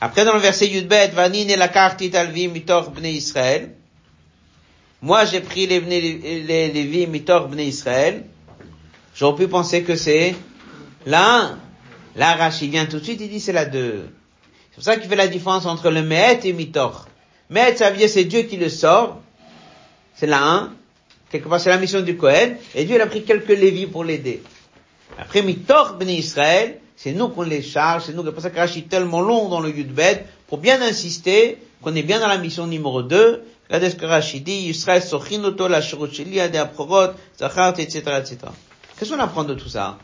Après, 0.00 0.24
dans 0.24 0.32
le 0.32 0.40
verset 0.40 0.66
Yudbet, 0.66 1.08
Vanin 1.08 1.48
et 1.48 1.56
la 1.56 1.68
carte 1.68 2.00
italvi 2.00 2.48
mitor 2.48 2.90
bnei 2.90 3.12
Israël. 3.12 3.70
Moi, 5.00 5.26
j'ai 5.26 5.40
pris 5.40 5.66
les, 5.66 5.80
les, 5.80 6.68
les 6.72 7.06
mitor 7.06 7.48
bnei 7.48 7.66
Israël. 7.66 8.24
J'aurais 9.14 9.44
pu 9.44 9.48
penser 9.48 9.82
que 9.82 9.94
c'est 9.94 10.34
la 11.06 11.40
1. 11.40 11.58
Là, 12.16 12.34
Rashi 12.34 12.68
vient 12.68 12.86
tout 12.86 12.98
de 12.98 13.04
suite, 13.04 13.20
il 13.20 13.28
dit 13.28 13.40
c'est 13.40 13.52
la 13.52 13.66
2. 13.66 14.08
C'est 14.70 14.74
pour 14.76 14.84
ça 14.84 14.96
qu'il 14.96 15.08
fait 15.08 15.16
la 15.16 15.28
différence 15.28 15.66
entre 15.66 15.90
le 15.90 16.02
Mehet 16.02 16.40
et 16.44 16.52
Mitor. 16.52 17.06
Mehet, 17.50 17.76
ça 17.76 17.90
veut 17.90 18.08
c'est 18.08 18.24
Dieu 18.24 18.42
qui 18.42 18.56
le 18.56 18.70
sort. 18.70 19.20
C'est 20.14 20.26
la 20.26 20.42
1. 20.42 20.72
Quelque 21.30 21.48
part, 21.48 21.60
c'est 21.60 21.70
la 21.70 21.78
mission 21.78 22.00
du 22.00 22.16
Kohen. 22.16 22.56
Et 22.74 22.84
Dieu, 22.84 22.96
il 22.96 23.00
a 23.00 23.06
pris 23.06 23.24
quelques 23.24 23.48
lévis 23.48 23.86
pour 23.86 24.04
l'aider. 24.04 24.42
Après, 25.18 25.42
Mitor 25.42 25.94
Ben 25.94 26.08
Israël, 26.08 26.78
c'est 27.02 27.12
nous 27.12 27.30
qu'on 27.30 27.42
les 27.42 27.62
charge, 27.62 28.04
c'est 28.04 28.12
nous, 28.12 28.24
c'est 28.24 28.30
pour 28.30 28.42
ça 28.42 28.50
que 28.50 28.58
Rachid 28.58 28.88
tellement 28.88 29.22
long 29.22 29.48
dans 29.48 29.58
le 29.58 29.70
Yudbed, 29.70 30.24
pour 30.46 30.58
bien 30.58 30.80
insister 30.80 31.58
qu'on 31.82 31.96
est 31.96 32.04
bien 32.04 32.20
dans 32.20 32.28
la 32.28 32.38
mission 32.38 32.68
numéro 32.68 33.02
2. 33.02 33.42
Regardez 33.66 33.90
ce 33.90 33.96
que 33.96 34.06
Rachid 34.06 34.44
dit, 34.44 34.72
sochinoto 34.72 35.66
la 35.66 35.80
shirocheli 35.82 36.38
ade 36.38 36.54
aprorot, 36.54 37.08
zachart, 37.36 37.76
etc., 37.80 38.02
etc. 38.20 38.36
Qu'est-ce 38.96 39.10
qu'on 39.12 39.18
apprend 39.18 39.42
de 39.42 39.54
tout 39.54 39.68
ça? 39.68 39.98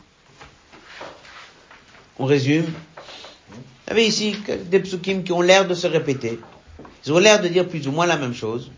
On 2.18 2.24
résume. 2.24 2.64
Vous 2.66 3.92
avez 3.92 4.05
ici 4.05 4.34
des 4.64 4.80
psukim 4.80 5.22
qui 5.22 5.30
ont 5.30 5.40
l'air 5.40 5.68
de 5.68 5.74
se 5.74 5.86
répéter. 5.86 6.40
Ils 7.07 7.12
ont 7.12 7.18
l'air 7.18 7.40
de 7.40 7.46
dire 7.46 7.68
plus 7.68 7.86
ou 7.86 7.92
moins 7.92 8.07
la 8.07 8.16
même 8.16 8.34
chose. 8.34 8.72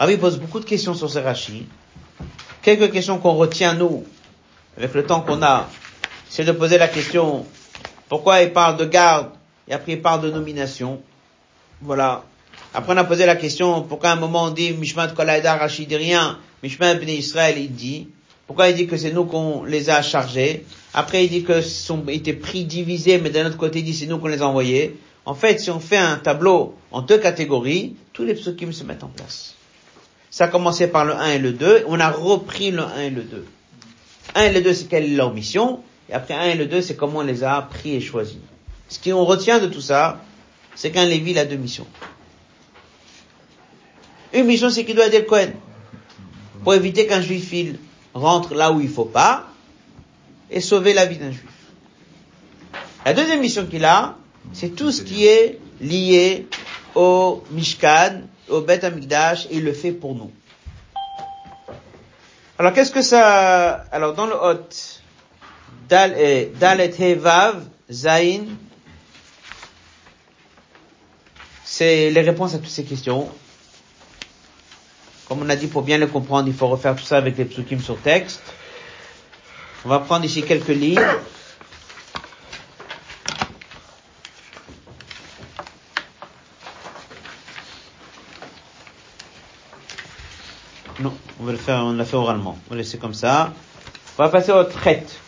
Rabbi 0.00 0.16
pose 0.16 0.40
beaucoup 0.40 0.58
de 0.58 0.64
questions 0.64 0.94
sur 0.94 1.08
ce 1.08 1.20
Rashi. 1.20 1.64
Quelques 2.62 2.90
questions 2.90 3.18
qu'on 3.18 3.34
retient, 3.34 3.74
nous, 3.74 4.04
avec 4.76 4.94
le 4.94 5.06
temps 5.06 5.20
qu'on 5.20 5.42
a, 5.44 5.68
c'est 6.30 6.44
de 6.44 6.52
poser 6.52 6.78
la 6.78 6.86
question, 6.86 7.44
pourquoi 8.08 8.40
il 8.40 8.52
parle 8.52 8.76
de 8.76 8.84
garde, 8.84 9.30
et 9.68 9.72
après 9.72 9.92
il 9.92 10.00
parle 10.00 10.22
de 10.22 10.30
nomination? 10.30 11.02
Voilà. 11.82 12.24
Après 12.72 12.94
on 12.94 12.96
a 12.96 13.04
posé 13.04 13.26
la 13.26 13.34
question, 13.34 13.82
pourquoi 13.82 14.10
à 14.10 14.12
un 14.12 14.16
moment 14.16 14.44
on 14.44 14.50
dit, 14.50 14.72
Mishmat 14.72 15.08
Kolaïda 15.08 15.56
Rashi 15.56 15.86
dit 15.86 15.96
rien, 15.96 16.38
Mishmat 16.62 16.94
Bnei 16.94 17.16
Israël 17.16 17.56
il 17.58 17.72
dit, 17.72 18.08
pourquoi 18.46 18.68
il 18.68 18.76
dit 18.76 18.86
que 18.86 18.96
c'est 18.96 19.10
nous 19.10 19.24
qu'on 19.24 19.64
les 19.64 19.90
a 19.90 20.02
chargés, 20.02 20.64
après 20.94 21.24
il 21.24 21.30
dit 21.30 21.42
que 21.42 21.60
sont 21.62 22.04
été 22.06 22.32
pris 22.32 22.64
divisés, 22.64 23.18
mais 23.18 23.30
d'un 23.30 23.46
autre 23.46 23.56
côté 23.56 23.80
il 23.80 23.84
dit 23.84 23.94
c'est 23.94 24.06
nous 24.06 24.18
qu'on 24.18 24.28
les 24.28 24.40
a 24.40 24.46
envoyés. 24.46 24.96
En 25.26 25.34
fait, 25.34 25.58
si 25.60 25.70
on 25.70 25.80
fait 25.80 25.96
un 25.96 26.16
tableau 26.16 26.74
en 26.92 27.02
deux 27.02 27.18
catégories, 27.18 27.96
tous 28.12 28.24
les 28.24 28.34
psukim 28.34 28.72
se 28.72 28.84
mettent 28.84 29.04
en 29.04 29.08
place. 29.08 29.54
Ça 30.30 30.44
a 30.44 30.48
commencé 30.48 30.86
par 30.86 31.04
le 31.04 31.14
1 31.14 31.32
et 31.32 31.38
le 31.38 31.52
2, 31.52 31.84
on 31.88 31.98
a 31.98 32.08
repris 32.08 32.70
le 32.70 32.82
1 32.82 33.00
et 33.00 33.10
le 33.10 33.22
2. 33.22 33.44
1 34.36 34.42
et 34.42 34.52
le 34.52 34.60
2, 34.62 34.74
c'est 34.74 34.88
quelle 34.88 35.04
est 35.04 35.16
leur 35.16 35.34
mission, 35.34 35.80
et 36.10 36.14
après 36.14 36.34
1 36.34 36.42
et 36.42 36.54
le 36.56 36.66
2, 36.66 36.82
c'est 36.82 36.96
comment 36.96 37.18
on 37.20 37.22
les 37.22 37.44
a 37.44 37.62
pris 37.62 37.94
et 37.94 38.00
choisis. 38.00 38.38
Ce 38.88 38.98
qu'on 38.98 39.24
retient 39.24 39.60
de 39.60 39.66
tout 39.66 39.80
ça, 39.80 40.20
c'est 40.74 40.90
qu'un 40.90 41.04
Lévi 41.04 41.38
a 41.38 41.44
deux 41.44 41.56
missions. 41.56 41.86
Une 44.32 44.44
mission, 44.46 44.70
c'est 44.70 44.84
qu'il 44.84 44.96
doit 44.96 45.06
aider 45.06 45.20
le 45.20 45.24
Cohen. 45.24 45.52
pour 46.62 46.74
éviter 46.74 47.06
qu'un 47.06 47.20
juif 47.20 47.52
il 47.52 47.78
rentre 48.14 48.54
là 48.54 48.72
où 48.72 48.80
il 48.80 48.88
faut 48.88 49.04
pas 49.04 49.46
et 50.50 50.60
sauver 50.60 50.92
la 50.94 51.06
vie 51.06 51.16
d'un 51.16 51.30
juif. 51.30 51.44
La 53.04 53.14
deuxième 53.14 53.40
mission 53.40 53.66
qu'il 53.66 53.84
a, 53.84 54.16
c'est 54.52 54.70
tout 54.70 54.90
ce 54.92 55.02
qui 55.02 55.26
est 55.26 55.58
lié 55.80 56.46
au 56.94 57.42
Mishkan, 57.52 58.22
au 58.48 58.60
Bet 58.60 58.84
Amikdash, 58.84 59.46
et 59.46 59.56
il 59.56 59.64
le 59.64 59.72
fait 59.72 59.92
pour 59.92 60.14
nous. 60.14 60.30
Alors 62.58 62.72
qu'est-ce 62.72 62.90
que 62.90 63.00
ça... 63.00 63.84
Alors 63.92 64.14
dans 64.14 64.26
le 64.26 64.34
Hot, 64.34 64.99
Dalet 65.90 66.94
Hevav, 67.00 67.64
Zain, 67.90 68.44
c'est 71.64 72.10
les 72.10 72.20
réponses 72.20 72.54
à 72.54 72.58
toutes 72.58 72.68
ces 72.68 72.84
questions. 72.84 73.28
Comme 75.26 75.42
on 75.42 75.48
a 75.48 75.56
dit, 75.56 75.66
pour 75.66 75.82
bien 75.82 75.98
les 75.98 76.06
comprendre, 76.06 76.46
il 76.46 76.54
faut 76.54 76.68
refaire 76.68 76.94
tout 76.94 77.02
ça 77.02 77.16
avec 77.16 77.36
les 77.36 77.44
psukim 77.44 77.80
sur 77.80 77.98
texte. 78.00 78.40
On 79.84 79.88
va 79.88 79.98
prendre 79.98 80.24
ici 80.24 80.44
quelques 80.44 80.68
lignes. 80.68 81.00
Non, 91.00 91.12
on 91.40 91.44
va 91.44 91.52
le 91.52 91.58
faire, 91.58 91.78
on 91.78 91.92
l'a 91.94 92.04
fait 92.04 92.16
oralement. 92.16 92.56
On 92.68 92.74
va 92.74 92.76
laisser 92.76 92.98
comme 92.98 93.14
ça. 93.14 93.52
On 94.18 94.22
va 94.22 94.28
passer 94.28 94.52
au 94.52 94.62
traite. 94.62 95.18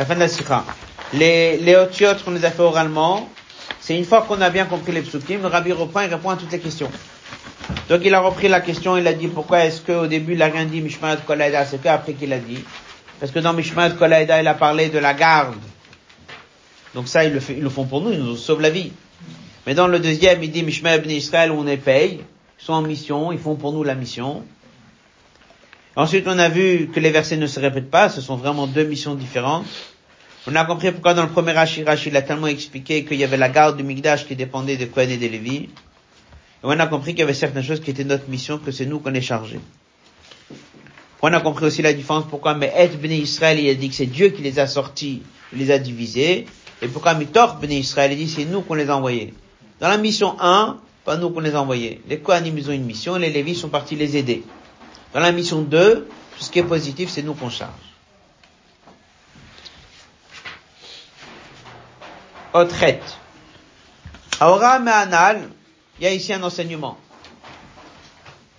La 0.00 0.06
fin 0.06 0.14
de 0.14 0.20
la 0.20 0.28
sikha. 0.28 0.64
Les, 1.12 1.58
les 1.58 1.76
otiotes 1.76 2.24
qu'on 2.24 2.30
les 2.30 2.42
a 2.46 2.50
fait 2.50 2.62
oralement, 2.62 3.28
c'est 3.80 3.94
une 3.94 4.06
fois 4.06 4.22
qu'on 4.22 4.40
a 4.40 4.48
bien 4.48 4.64
compris 4.64 4.92
les 4.92 5.02
psukim, 5.02 5.42
le 5.42 5.48
rabbi 5.48 5.72
reprend 5.72 6.00
et 6.00 6.06
répond 6.06 6.30
à 6.30 6.36
toutes 6.36 6.50
les 6.52 6.58
questions. 6.58 6.90
Donc 7.90 8.00
il 8.06 8.14
a 8.14 8.20
repris 8.20 8.48
la 8.48 8.62
question, 8.62 8.96
il 8.96 9.06
a 9.06 9.12
dit 9.12 9.28
pourquoi 9.28 9.66
est-ce 9.66 9.82
qu'au 9.82 10.06
début 10.06 10.32
il 10.32 10.40
a 10.40 10.46
rien 10.46 10.64
dit 10.64 10.80
Mishmael 10.80 11.18
Kolaïda, 11.26 11.66
c'est 11.66 11.82
qu'après 11.82 12.14
qu'il 12.14 12.32
a 12.32 12.38
dit. 12.38 12.64
Parce 13.18 13.30
que 13.30 13.40
dans 13.40 13.52
Mishmael 13.52 13.94
Kolaïda, 13.96 14.40
il 14.40 14.48
a 14.48 14.54
parlé 14.54 14.88
de 14.88 14.98
la 14.98 15.12
garde. 15.12 15.56
Donc 16.94 17.06
ça, 17.06 17.22
ils 17.22 17.34
le, 17.34 17.68
font 17.68 17.84
pour 17.84 18.00
nous, 18.00 18.12
ils 18.12 18.24
nous 18.24 18.38
sauvent 18.38 18.62
la 18.62 18.70
vie. 18.70 18.92
Mais 19.66 19.74
dans 19.74 19.86
le 19.86 19.98
deuxième, 19.98 20.42
il 20.42 20.50
dit 20.50 20.62
Mishmael 20.62 21.02
Ben 21.02 21.10
Israël, 21.10 21.50
on 21.50 21.66
est 21.66 21.76
paye, 21.76 22.22
ils 22.58 22.64
sont 22.64 22.72
en 22.72 22.80
mission, 22.80 23.32
ils 23.32 23.38
font 23.38 23.54
pour 23.54 23.74
nous 23.74 23.84
la 23.84 23.96
mission. 23.96 24.44
Ensuite, 25.96 26.24
on 26.28 26.38
a 26.38 26.48
vu 26.48 26.88
que 26.92 27.00
les 27.00 27.10
versets 27.10 27.36
ne 27.36 27.46
se 27.46 27.58
répètent 27.58 27.90
pas, 27.90 28.08
ce 28.08 28.20
sont 28.20 28.36
vraiment 28.36 28.66
deux 28.66 28.84
missions 28.84 29.14
différentes. 29.14 29.66
On 30.46 30.54
a 30.54 30.64
compris 30.64 30.92
pourquoi 30.92 31.14
dans 31.14 31.22
le 31.24 31.28
premier 31.28 31.52
Rashi, 31.52 31.82
Rashi 31.84 32.16
a 32.16 32.22
tellement 32.22 32.46
expliqué 32.46 33.04
qu'il 33.04 33.18
y 33.18 33.24
avait 33.24 33.36
la 33.36 33.48
garde 33.48 33.76
du 33.76 33.82
Migdash 33.82 34.26
qui 34.26 34.36
dépendait 34.36 34.76
de 34.76 34.86
Kohen 34.86 35.10
et 35.10 35.16
de 35.18 35.26
Lévi. 35.26 35.54
Et 35.56 35.68
on 36.62 36.70
a 36.70 36.86
compris 36.86 37.12
qu'il 37.12 37.20
y 37.20 37.22
avait 37.24 37.34
certaines 37.34 37.62
choses 37.64 37.80
qui 37.80 37.90
étaient 37.90 38.04
notre 38.04 38.28
mission, 38.28 38.58
que 38.58 38.70
c'est 38.70 38.86
nous 38.86 39.00
qu'on 39.00 39.12
est 39.14 39.20
chargé. 39.20 39.58
On 41.22 41.32
a 41.32 41.40
compris 41.40 41.66
aussi 41.66 41.82
la 41.82 41.92
différence 41.92 42.24
pourquoi 42.28 42.54
mais 42.54 42.72
Et 42.78 42.88
Bnei 42.88 43.18
Israël, 43.18 43.58
il 43.58 43.68
a 43.68 43.74
dit 43.74 43.90
que 43.90 43.94
c'est 43.94 44.06
Dieu 44.06 44.28
qui 44.30 44.42
les 44.42 44.58
a 44.58 44.66
sortis, 44.66 45.22
il 45.52 45.58
les 45.58 45.70
a 45.70 45.78
divisés. 45.78 46.46
Et 46.80 46.88
pourquoi 46.88 47.14
Mitor 47.14 47.56
Bnei 47.56 47.80
Israël, 47.80 48.12
il 48.12 48.18
dit 48.18 48.28
c'est 48.28 48.46
nous 48.46 48.62
qu'on 48.62 48.74
les 48.74 48.88
a 48.88 48.96
envoyés. 48.96 49.34
Dans 49.80 49.88
la 49.88 49.98
mission 49.98 50.36
1, 50.40 50.78
pas 51.04 51.16
nous 51.16 51.30
qu'on 51.30 51.40
les 51.40 51.54
a 51.54 51.60
envoyés. 51.60 52.00
Les 52.08 52.18
Kohanim, 52.18 52.56
ils 52.56 52.70
ont 52.70 52.72
une 52.72 52.84
mission, 52.86 53.16
les 53.16 53.30
Lévis 53.30 53.56
sont 53.56 53.68
partis 53.68 53.96
les 53.96 54.16
aider. 54.16 54.42
Dans 55.12 55.20
la 55.20 55.32
mission 55.32 55.62
2, 55.62 56.08
tout 56.38 56.44
ce 56.44 56.50
qui 56.50 56.60
est 56.60 56.64
positif, 56.64 57.10
c'est 57.10 57.22
nous 57.22 57.34
qu'on 57.34 57.50
charge. 57.50 57.70
Otret. 62.52 63.00
Aura 64.40 64.78
Me'anal, 64.78 65.50
il 65.98 66.04
y 66.04 66.06
a 66.06 66.12
ici 66.12 66.32
un 66.32 66.42
enseignement. 66.42 66.96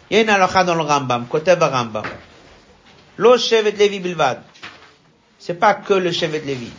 Il 0.09 0.17
y 0.17 0.19
a 0.19 0.23
une 0.23 0.29
halakha 0.29 0.63
dans 0.63 0.75
le 0.75 0.81
Rambam, 0.81 1.25
côté 1.27 1.53
Rambam. 1.53 2.03
Lo 3.17 3.37
Shevet 3.37 3.71
Levi 3.71 3.99
Bilvad. 3.99 4.43
C'est 5.39 5.55
pas 5.55 5.73
que 5.73 5.93
le 5.93 6.11
Shevet 6.11 6.41
Levi. 6.45 6.71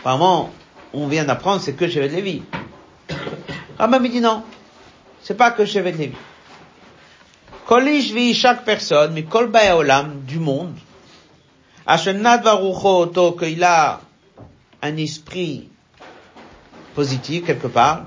Apparemment, 0.00 0.52
on 0.92 1.06
vient 1.06 1.24
d'apprendre, 1.24 1.62
c'est 1.62 1.74
que 1.74 1.88
Shevet 1.88 2.08
Levi. 2.08 2.42
Rambam 3.78 4.06
dit 4.08 4.20
non. 4.20 4.42
C'est 5.22 5.36
pas 5.36 5.50
que 5.52 5.64
Shevet 5.64 5.92
Levi. 5.92 6.14
Kolish 7.66 8.12
vi 8.12 8.34
chaque 8.34 8.64
personne, 8.64 9.14
mais 9.14 9.22
kol 9.22 9.50
olam 9.52 10.20
du 10.26 10.38
monde. 10.38 10.76
Ashenad 11.86 12.42
varucho 12.42 13.00
oto 13.00 13.32
qu'il 13.32 13.64
a 13.64 14.00
un 14.82 14.96
esprit 14.98 15.68
positif 16.94 17.46
quelque 17.46 17.68
part. 17.68 18.06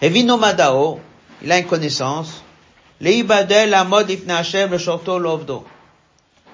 Evino 0.00 0.36
madao, 0.36 1.00
il 1.42 1.50
a 1.50 1.58
une 1.58 1.66
connaissance. 1.66 2.42
Leibadel 3.00 3.74
amod 3.74 4.08
ifne 4.10 4.30
Hashem 4.30 4.70
le 4.70 4.78
shorto 4.78 5.18
lovdo. 5.18 5.64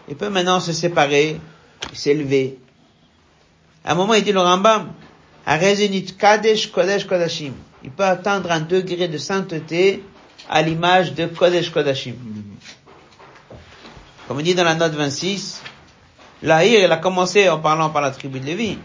Il 0.08 0.16
peut 0.16 0.30
maintenant 0.30 0.60
se 0.60 0.72
séparer, 0.72 1.40
s'élever. 1.92 2.58
À 3.84 3.92
un 3.92 3.94
moment, 3.94 4.14
il 4.14 4.24
dit 4.24 4.32
le 4.32 4.40
Rambam, 4.40 4.92
Arezenit 5.44 6.16
kadesh 6.16 6.70
kodesh 6.70 7.06
kodashim. 7.06 7.52
Il 7.84 7.90
peut 7.90 8.04
atteindre 8.04 8.50
un 8.50 8.60
degré 8.60 9.08
de 9.08 9.18
sainteté 9.18 10.02
à 10.51 10.61
l'image 10.61 11.13
de 11.13 11.25
Kodesh 11.25 11.71
Kodashim. 11.71 12.15
Comme 14.27 14.39
il 14.39 14.43
dit 14.43 14.55
dans 14.55 14.63
la 14.63 14.75
note 14.75 14.93
26, 14.93 15.61
l'Aïr, 16.43 16.85
il 16.85 16.91
a 16.91 16.97
commencé 16.97 17.49
en 17.49 17.59
parlant 17.59 17.89
par 17.89 18.01
la 18.01 18.11
tribu 18.11 18.39
de 18.39 18.45
Lévi, 18.45 18.77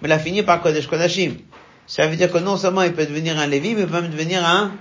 mais 0.00 0.08
il 0.08 0.12
a 0.12 0.18
fini 0.18 0.42
par 0.42 0.60
Kodesh 0.60 0.86
Kodashim. 0.86 1.36
Ça 1.86 2.06
veut 2.06 2.16
dire 2.16 2.30
que 2.30 2.38
non 2.38 2.56
seulement 2.56 2.82
il 2.82 2.92
peut 2.92 3.06
devenir 3.06 3.38
un 3.38 3.46
Lévi, 3.46 3.74
mais 3.74 3.82
il 3.82 3.86
peut 3.86 4.00
même 4.00 4.10
devenir 4.10 4.44
un 4.44 4.72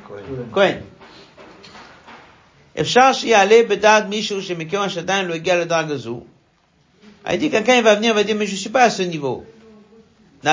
Kohen. 0.51 0.83
אפשר 2.81 3.13
שיעלה 3.13 3.55
בדעת 3.69 4.05
מישהו 4.09 4.41
שמכיוון 4.41 4.89
שעדיין 4.89 5.25
לא 5.25 5.33
הגיע 5.33 5.55
לדרג 5.55 5.91
הזו, 5.91 6.23
il 7.27 7.37
dit 7.37 7.49
quelqu'un 7.49 7.81
va 7.81 7.95
venir 7.95 8.13
va 8.13 8.23
dire 8.23 8.35
mais 8.35 8.45
je 8.47 8.55
suis 8.55 8.69
pas 8.69 8.83
à 8.83 8.89
ce 8.89 9.01
niveau. 9.03 9.45
Le 10.43 10.49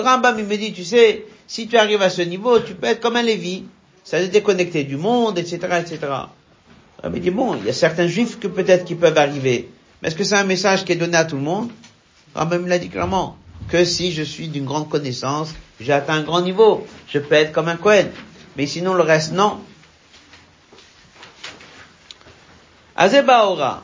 Rambam 0.00 0.38
il 0.38 0.44
me 0.46 0.56
dit 0.56 0.72
tu 0.72 0.84
sais 0.84 1.26
si 1.47 1.67
tu 1.67 1.77
arrives 1.77 2.01
à 2.01 2.09
ce 2.09 2.21
niveau 2.21 2.59
tu 2.59 2.73
peux 2.75 2.87
être 2.87 3.01
comme 3.01 3.15
un 3.15 3.21
Lévi, 3.21 3.65
ça 4.03 4.19
te 4.19 4.25
déconnecter 4.25 4.83
du 4.83 4.97
monde 4.97 5.37
etc 5.37 5.57
etc. 5.79 5.99
Il 7.03 7.09
me 7.09 7.19
dit 7.19 7.31
bon 7.31 7.55
il 7.55 7.65
y 7.65 7.69
a 7.69 7.73
certains 7.73 8.07
juifs 8.07 8.39
que 8.39 8.47
peut-être 8.47 8.85
qui 8.85 8.95
peuvent 8.95 9.17
arriver, 9.17 9.69
mais 10.01 10.07
est-ce 10.09 10.15
que 10.15 10.23
c'est 10.23 10.35
un 10.35 10.43
message 10.43 10.85
qui 10.85 10.91
est 10.91 10.97
donné 10.97 11.17
à 11.17 11.25
tout 11.25 11.35
le 11.37 11.41
monde? 11.43 11.69
Le 12.35 12.41
Rambam 12.41 12.63
me 12.63 12.69
l'a 12.69 12.79
dit 12.79 12.89
clairement 12.89 13.37
que 13.69 13.85
si 13.85 14.11
je 14.11 14.23
suis 14.23 14.47
d'une 14.47 14.65
grande 14.65 14.89
connaissance, 14.89 15.53
j'ai 15.79 15.93
atteint 15.93 16.15
un 16.15 16.23
grand 16.23 16.41
niveau, 16.41 16.85
je 17.07 17.19
peux 17.19 17.35
être 17.35 17.51
comme 17.51 17.67
un 17.67 17.77
Cohen. 17.77 18.07
Mais 18.57 18.67
sinon 18.67 18.93
le 18.93 19.03
reste 19.03 19.31
non. 19.31 19.59
Azeba 22.95 23.47
Ora. 23.47 23.83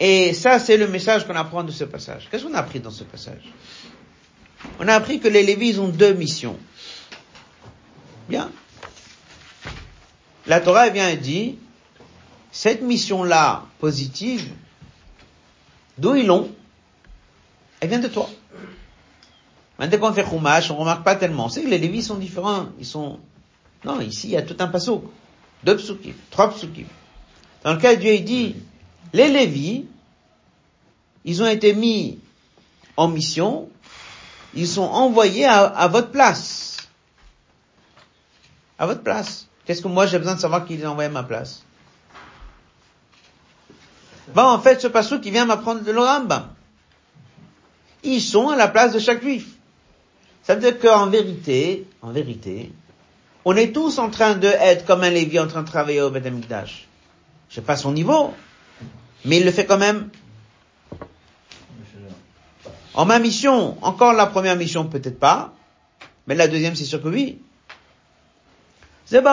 Et 0.00 0.34
ça, 0.34 0.58
c'est 0.58 0.76
le 0.76 0.88
message 0.88 1.26
qu'on 1.26 1.36
apprend 1.36 1.62
de 1.62 1.70
ce 1.70 1.84
passage. 1.84 2.28
Qu'est-ce 2.30 2.44
qu'on 2.44 2.54
a 2.54 2.58
appris 2.58 2.80
dans 2.80 2.90
ce 2.90 3.04
passage? 3.04 3.52
On 4.80 4.88
a 4.88 4.94
appris 4.94 5.20
que 5.20 5.28
les 5.28 5.42
Lévis 5.42 5.78
ont 5.78 5.88
deux 5.88 6.14
missions. 6.14 6.58
Bien. 8.28 8.50
La 10.46 10.60
Torah 10.60 10.90
vient 10.90 11.14
dit, 11.14 11.58
cette 12.50 12.82
mission-là, 12.82 13.64
positive, 13.78 14.50
d'où 15.98 16.14
ils 16.14 16.26
l'ont? 16.26 16.50
Elle 17.80 17.88
vient 17.88 17.98
de 17.98 18.08
toi. 18.08 18.28
Maintenant 19.78 19.98
qu'on 19.98 20.12
fait 20.14 20.24
Chumash, 20.24 20.70
on 20.70 20.76
remarque 20.76 21.04
pas 21.04 21.16
tellement. 21.16 21.48
C'est 21.48 21.62
que 21.62 21.68
les 21.68 21.78
Lévis 21.78 22.04
sont 22.04 22.16
différents. 22.16 22.66
Ils 22.78 22.86
sont... 22.86 23.18
Non, 23.84 24.00
ici, 24.00 24.28
il 24.28 24.30
y 24.30 24.36
a 24.36 24.42
tout 24.42 24.56
un 24.60 24.68
passo. 24.68 25.12
Deux 25.64 25.76
psukim, 25.76 26.14
trois 26.30 26.50
psukim. 26.50 26.86
Dans 27.64 27.74
lequel 27.74 27.98
Dieu 27.98 28.18
dit, 28.20 28.56
les 29.12 29.28
Lévis, 29.28 29.86
ils 31.24 31.42
ont 31.42 31.46
été 31.46 31.74
mis 31.74 32.18
en 32.96 33.08
mission, 33.08 33.68
ils 34.54 34.68
sont 34.68 34.82
envoyés 34.82 35.44
à, 35.46 35.64
à 35.64 35.88
votre 35.88 36.10
place. 36.10 36.76
À 38.78 38.86
votre 38.86 39.02
place. 39.02 39.46
Qu'est-ce 39.64 39.82
que 39.82 39.88
moi 39.88 40.06
j'ai 40.06 40.18
besoin 40.18 40.34
de 40.34 40.40
savoir 40.40 40.64
qu'ils 40.66 40.86
ont 40.86 40.90
envoyé 40.90 41.08
à 41.08 41.12
ma 41.12 41.22
place? 41.22 41.62
Bon, 44.34 44.42
en 44.42 44.58
fait, 44.58 44.80
ce 44.80 44.86
passage 44.88 45.20
qui 45.20 45.30
vient 45.30 45.44
m'apprendre 45.44 45.82
de 45.82 45.92
l'Orambam. 45.92 46.48
Ils 48.02 48.20
sont 48.20 48.48
à 48.50 48.56
la 48.56 48.68
place 48.68 48.92
de 48.92 48.98
chaque 48.98 49.22
juif. 49.22 49.46
Ça 50.42 50.54
veut 50.54 50.60
dire 50.60 50.78
qu'en 50.78 51.06
vérité, 51.06 51.86
en 52.02 52.10
vérité, 52.10 52.72
on 53.44 53.56
est 53.56 53.72
tous 53.72 53.98
en 53.98 54.10
train 54.10 54.34
de 54.34 54.46
être 54.46 54.84
comme 54.84 55.02
un 55.02 55.10
Lévi 55.10 55.38
en 55.38 55.46
train 55.46 55.62
de 55.62 55.68
travailler 55.68 56.02
au 56.02 56.10
Beth. 56.10 56.24
Je 57.48 57.54
sais 57.54 57.60
pas 57.62 57.76
son 57.76 57.92
niveau, 57.92 58.34
mais 59.24 59.38
il 59.38 59.44
le 59.44 59.50
fait 59.50 59.66
quand 59.66 59.78
même. 59.78 60.10
En 62.94 63.06
ma 63.06 63.18
mission, 63.18 63.76
encore 63.82 64.12
la 64.12 64.26
première 64.26 64.56
mission 64.56 64.86
peut-être 64.86 65.18
pas, 65.18 65.52
mais 66.26 66.34
la 66.34 66.46
deuxième 66.46 66.76
c'est 66.76 66.84
sûr 66.84 67.02
que 67.02 67.08
oui. 67.08 67.40
Ben 69.10 69.24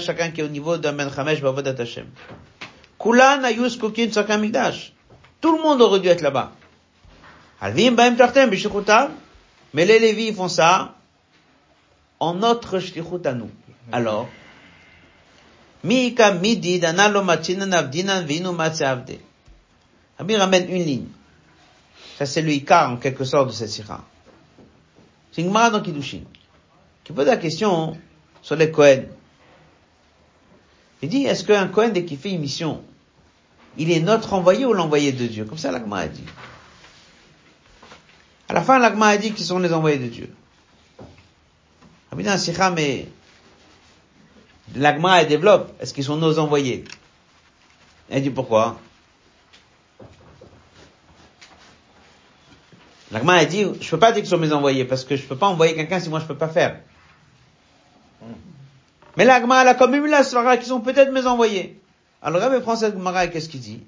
chacun 0.00 0.30
qui 0.30 0.40
est 0.40 0.44
au 0.44 0.48
niveau 0.48 0.76
d'un 0.78 0.92
Ben 0.92 1.10
Chamesh 1.14 1.40
Bavodat 1.40 1.76
Hashem. 1.78 2.06
Kulan 2.98 3.44
ayus 3.44 3.76
kukin 3.76 4.08
Tout 5.40 5.56
le 5.56 5.62
monde 5.62 5.80
aurait 5.82 6.00
dû 6.00 6.08
être 6.08 6.22
là-bas. 6.22 6.52
Alvim 7.60 7.92
baim 7.92 8.14
tartem 8.14 8.50
Mais 9.74 9.84
les 9.84 9.98
Lévis 9.98 10.32
font 10.32 10.48
ça 10.48 10.94
en 12.18 12.34
notre 12.34 12.80
shlichut 12.80 13.26
à 13.26 13.32
nous. 13.32 13.50
Alors, 13.92 14.28
Mika 15.84 16.32
midi 16.32 16.80
danalo 16.80 17.22
machinan 17.22 17.72
avdinan 17.72 18.24
vinu 18.24 18.48
avde. 18.80 19.18
Rabbi 20.18 20.36
ramène 20.36 20.68
une 20.70 20.84
ligne. 20.84 21.06
Ça 22.18 22.26
c'est 22.26 22.42
le 22.42 22.52
Ikar 22.52 22.90
en 22.90 22.96
quelque 22.96 23.24
sorte 23.24 23.48
de 23.48 23.52
cette 23.52 23.70
sira. 23.70 24.04
C'est 25.32 25.42
une 25.42 25.52
dans 25.52 25.80
Kiddushin. 25.80 26.22
Qui 27.02 27.12
pose 27.12 27.26
la 27.26 27.36
question 27.36 27.98
sur 28.40 28.56
les 28.56 28.70
Kohen. 28.70 29.08
Il 31.02 31.08
dit, 31.08 31.24
est-ce 31.24 31.44
qu'un 31.44 31.66
Kohen, 31.68 31.92
dès 31.92 32.04
qu'il 32.04 32.18
fait 32.18 32.30
une 32.30 32.40
mission, 32.40 32.82
il 33.76 33.90
est 33.90 34.00
notre 34.00 34.32
envoyé 34.32 34.64
ou 34.64 34.72
l'envoyé 34.72 35.12
de 35.12 35.26
Dieu? 35.26 35.44
Comme 35.44 35.58
ça 35.58 35.72
l'Agma 35.72 35.98
a 35.98 36.08
dit. 36.08 36.24
À 38.48 38.54
la 38.54 38.62
fin, 38.62 38.78
l'Agma 38.78 39.08
a 39.08 39.16
dit 39.16 39.32
qu'ils 39.32 39.44
sont 39.44 39.58
les 39.58 39.72
envoyés 39.72 39.98
de 39.98 40.06
Dieu. 40.06 40.32
Rabbi 42.10 42.24
Sikha, 42.38 42.70
mais 42.70 43.08
l'Agma 44.74 45.24
développe. 45.24 45.72
Est-ce 45.80 45.92
qu'ils 45.92 46.04
sont 46.04 46.16
nos 46.16 46.38
envoyés? 46.38 46.84
Elle 48.08 48.22
dit 48.22 48.30
pourquoi? 48.30 48.78
L'Agma 53.12 53.34
a 53.34 53.44
dit, 53.44 53.66
je 53.80 53.90
peux 53.90 53.98
pas 53.98 54.12
dire 54.12 54.22
qu'ils 54.22 54.30
sont 54.30 54.38
mes 54.38 54.52
envoyés 54.52 54.84
parce 54.84 55.04
que 55.04 55.16
je 55.16 55.22
peux 55.22 55.36
pas 55.36 55.46
envoyer 55.46 55.74
quelqu'un 55.74 56.00
si 56.00 56.08
moi 56.08 56.20
je 56.20 56.26
peux 56.26 56.36
pas 56.36 56.48
faire. 56.48 56.80
Mais 59.16 59.24
l'Agma, 59.24 59.62
elle 59.62 59.68
a 59.68 59.74
quand 59.74 59.88
même 59.88 60.04
eu 60.04 60.08
la 60.08 60.24
svara 60.24 60.56
qui 60.56 60.66
sont 60.66 60.80
peut-être 60.80 61.12
mes 61.12 61.26
envoyés. 61.26 61.80
Alors 62.22 62.40
Rabbi 62.40 62.60
prend 62.60 62.74
cette 62.76 62.96
qu'est-ce 63.32 63.48
qu'il 63.48 63.60
dit? 63.60 63.82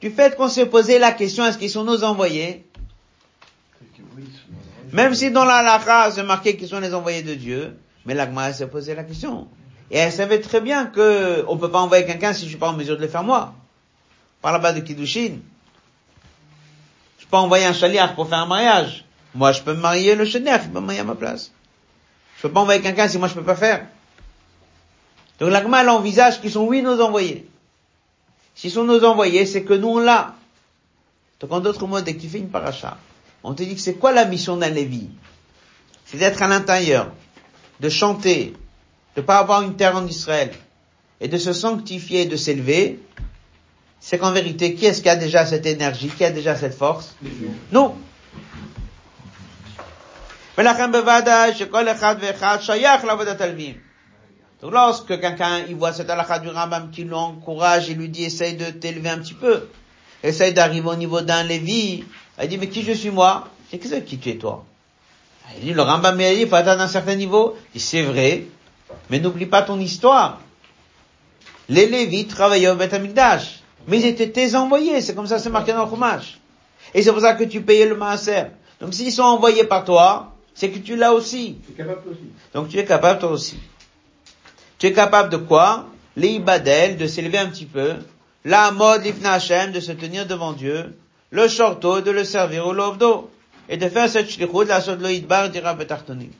Du 0.00 0.10
fait 0.10 0.36
qu'on 0.36 0.48
s'est 0.48 0.66
posé 0.66 0.98
la 0.98 1.12
question, 1.12 1.46
est-ce 1.46 1.56
qu'ils 1.56 1.70
sont 1.70 1.84
nos 1.84 2.04
envoyés? 2.04 2.66
Même 4.92 5.14
si 5.14 5.30
dans 5.30 5.44
la 5.44 5.56
halakha, 5.56 6.10
c'est 6.10 6.22
marqué 6.22 6.56
qu'ils 6.56 6.68
sont 6.68 6.80
les 6.80 6.92
envoyés 6.92 7.22
de 7.22 7.34
Dieu, 7.34 7.76
mais 8.04 8.14
l'Agma 8.14 8.52
s'est 8.52 8.66
posé 8.66 8.94
la 8.94 9.04
question. 9.04 9.48
Et 9.90 9.98
elle 9.98 10.12
savait 10.12 10.40
très 10.40 10.60
bien 10.60 10.86
que 10.86 11.44
on 11.48 11.56
peut 11.56 11.70
pas 11.70 11.80
envoyer 11.80 12.04
quelqu'un 12.04 12.32
si 12.32 12.44
je 12.44 12.50
suis 12.50 12.58
pas 12.58 12.68
en 12.68 12.72
mesure 12.72 12.96
de 12.96 13.02
le 13.02 13.08
faire 13.08 13.22
moi. 13.22 13.54
Par 14.42 14.52
là-bas 14.52 14.72
de 14.72 14.80
Kiddushin. 14.80 15.38
Pas 17.36 17.42
envoyer 17.42 17.66
un 17.66 17.74
chaliach 17.74 18.14
pour 18.14 18.30
faire 18.30 18.38
un 18.38 18.46
mariage? 18.46 19.04
Moi, 19.34 19.52
je 19.52 19.60
peux 19.60 19.74
me 19.74 19.80
marier 19.80 20.14
le 20.14 20.24
chaliach, 20.24 20.62
il 20.64 20.70
peut 20.70 20.80
me 20.80 20.86
marier 20.86 21.00
à 21.00 21.04
ma 21.04 21.14
place. 21.14 21.50
Je 22.38 22.40
peux 22.40 22.50
pas 22.50 22.60
envoyer 22.60 22.80
quelqu'un 22.80 23.08
si 23.08 23.18
moi 23.18 23.28
je 23.28 23.34
peux 23.34 23.44
pas 23.44 23.56
faire. 23.56 23.84
Donc 25.38 25.50
l'Agma, 25.50 25.82
elle 25.82 25.90
envisage 25.90 26.40
qu'ils 26.40 26.50
sont 26.50 26.64
oui 26.64 26.80
nos 26.80 26.98
envoyés. 26.98 27.46
S'ils 28.54 28.70
sont 28.70 28.84
nos 28.84 29.04
envoyés, 29.04 29.44
c'est 29.44 29.64
que 29.64 29.74
nous 29.74 29.88
on 29.88 29.98
l'a. 29.98 30.34
Donc 31.40 31.52
en 31.52 31.60
d'autres 31.60 31.86
mots, 31.86 32.00
dès 32.00 32.14
que 32.14 32.22
tu 32.22 32.28
fais 32.30 32.38
une 32.38 32.48
paracha, 32.48 32.96
on 33.44 33.52
te 33.52 33.62
dit 33.62 33.74
que 33.74 33.82
c'est 33.82 33.96
quoi 33.96 34.12
la 34.12 34.24
mission 34.24 34.56
d'un 34.56 34.70
Lévi? 34.70 35.10
C'est 36.06 36.16
d'être 36.16 36.40
à 36.40 36.48
l'intérieur, 36.48 37.12
de 37.80 37.90
chanter, 37.90 38.54
de 39.14 39.20
pas 39.20 39.40
avoir 39.40 39.60
une 39.60 39.76
terre 39.76 39.94
en 39.94 40.06
Israël, 40.06 40.52
et 41.20 41.28
de 41.28 41.36
se 41.36 41.52
sanctifier 41.52 42.24
de 42.24 42.36
s'élever. 42.36 42.98
C'est 44.00 44.18
qu'en 44.18 44.32
vérité, 44.32 44.74
qui 44.74 44.86
est-ce 44.86 45.02
qui 45.02 45.08
a 45.08 45.16
déjà 45.16 45.46
cette 45.46 45.66
énergie, 45.66 46.08
qui 46.08 46.24
a 46.24 46.30
déjà 46.30 46.54
cette 46.54 46.74
force? 46.74 47.16
Nous. 47.72 47.94
Donc 54.62 54.72
lorsque 54.72 55.20
quelqu'un 55.20 55.64
il 55.68 55.76
voit 55.76 55.92
cette 55.92 56.08
halakha 56.08 56.38
du 56.38 56.48
Rambam 56.48 56.90
qui 56.90 57.04
l'encourage 57.04 57.90
et 57.90 57.94
lui 57.94 58.08
dit 58.08 58.24
essaye 58.24 58.54
de 58.54 58.64
t'élever 58.70 59.10
un 59.10 59.18
petit 59.18 59.34
peu, 59.34 59.68
essaye 60.22 60.54
d'arriver 60.54 60.88
au 60.88 60.94
niveau 60.96 61.20
d'un 61.20 61.42
Lévi, 61.42 62.04
il 62.40 62.48
dit 62.48 62.56
mais 62.56 62.68
qui 62.68 62.82
je 62.82 62.92
suis 62.92 63.10
moi? 63.10 63.48
C'est 63.70 63.78
qui 63.78 64.02
qui 64.02 64.18
tu 64.18 64.30
es 64.30 64.36
toi? 64.36 64.64
Il 65.58 65.64
dit 65.64 65.72
le 65.74 65.82
Rambam 65.82 66.18
il 66.20 66.36
dit 66.36 66.42
il 66.42 66.48
faut 66.48 66.54
atteindre 66.54 66.82
un 66.82 66.88
certain 66.88 67.16
niveau. 67.16 67.56
Il 67.74 67.78
dit 67.78 67.84
c'est 67.84 68.02
vrai, 68.02 68.44
mais 69.10 69.20
n'oublie 69.20 69.46
pas 69.46 69.62
ton 69.62 69.78
histoire. 69.78 70.40
Les 71.68 71.86
Lévis 71.86 72.26
travaillaient 72.26 72.70
au 72.70 72.76
Beth 72.76 72.94
mais 73.86 74.00
ils 74.00 74.06
étaient 74.06 74.30
tes 74.30 74.54
envoyés, 74.54 75.00
c'est 75.00 75.14
comme 75.14 75.26
ça 75.26 75.38
c'est 75.38 75.50
marqué 75.50 75.72
dans 75.72 75.84
le 75.84 75.90
Chumash. 75.90 76.40
Et 76.94 77.02
c'est 77.02 77.12
pour 77.12 77.20
ça 77.20 77.34
que 77.34 77.44
tu 77.44 77.60
payais 77.60 77.86
le 77.86 77.96
maaser. 77.96 78.46
Donc 78.80 78.94
s'ils 78.94 79.12
sont 79.12 79.22
envoyés 79.22 79.64
par 79.64 79.84
toi, 79.84 80.32
c'est 80.54 80.70
que 80.70 80.78
tu 80.78 80.96
l'as 80.96 81.12
aussi. 81.12 81.58
aussi. 81.78 82.30
Donc 82.54 82.68
tu 82.68 82.78
es 82.78 82.84
capable 82.84 83.20
toi 83.20 83.30
aussi. 83.30 83.58
Tu 84.78 84.86
es 84.86 84.92
capable 84.92 85.30
de 85.30 85.36
quoi? 85.36 85.86
L'ibadel, 86.16 86.96
de 86.96 87.06
s'élever 87.06 87.38
un 87.38 87.46
petit 87.46 87.66
peu. 87.66 87.94
La 88.44 88.70
mode 88.70 89.04
l'ifna 89.04 89.32
Hashem, 89.34 89.72
de 89.72 89.80
se 89.80 89.92
tenir 89.92 90.26
devant 90.26 90.52
Dieu. 90.52 90.96
Le 91.30 91.48
shorto, 91.48 92.00
de 92.00 92.10
le 92.10 92.24
servir 92.24 92.66
au 92.66 92.72
lovdo. 92.72 93.30
Et 93.68 93.76
de 93.76 93.88
faire 93.88 94.08
cette 94.08 94.30
shlichut, 94.30 94.66
la 94.66 94.80
sod 94.80 95.02
bar 95.26 95.50
dira 95.50 95.74
betartonim. 95.74 96.30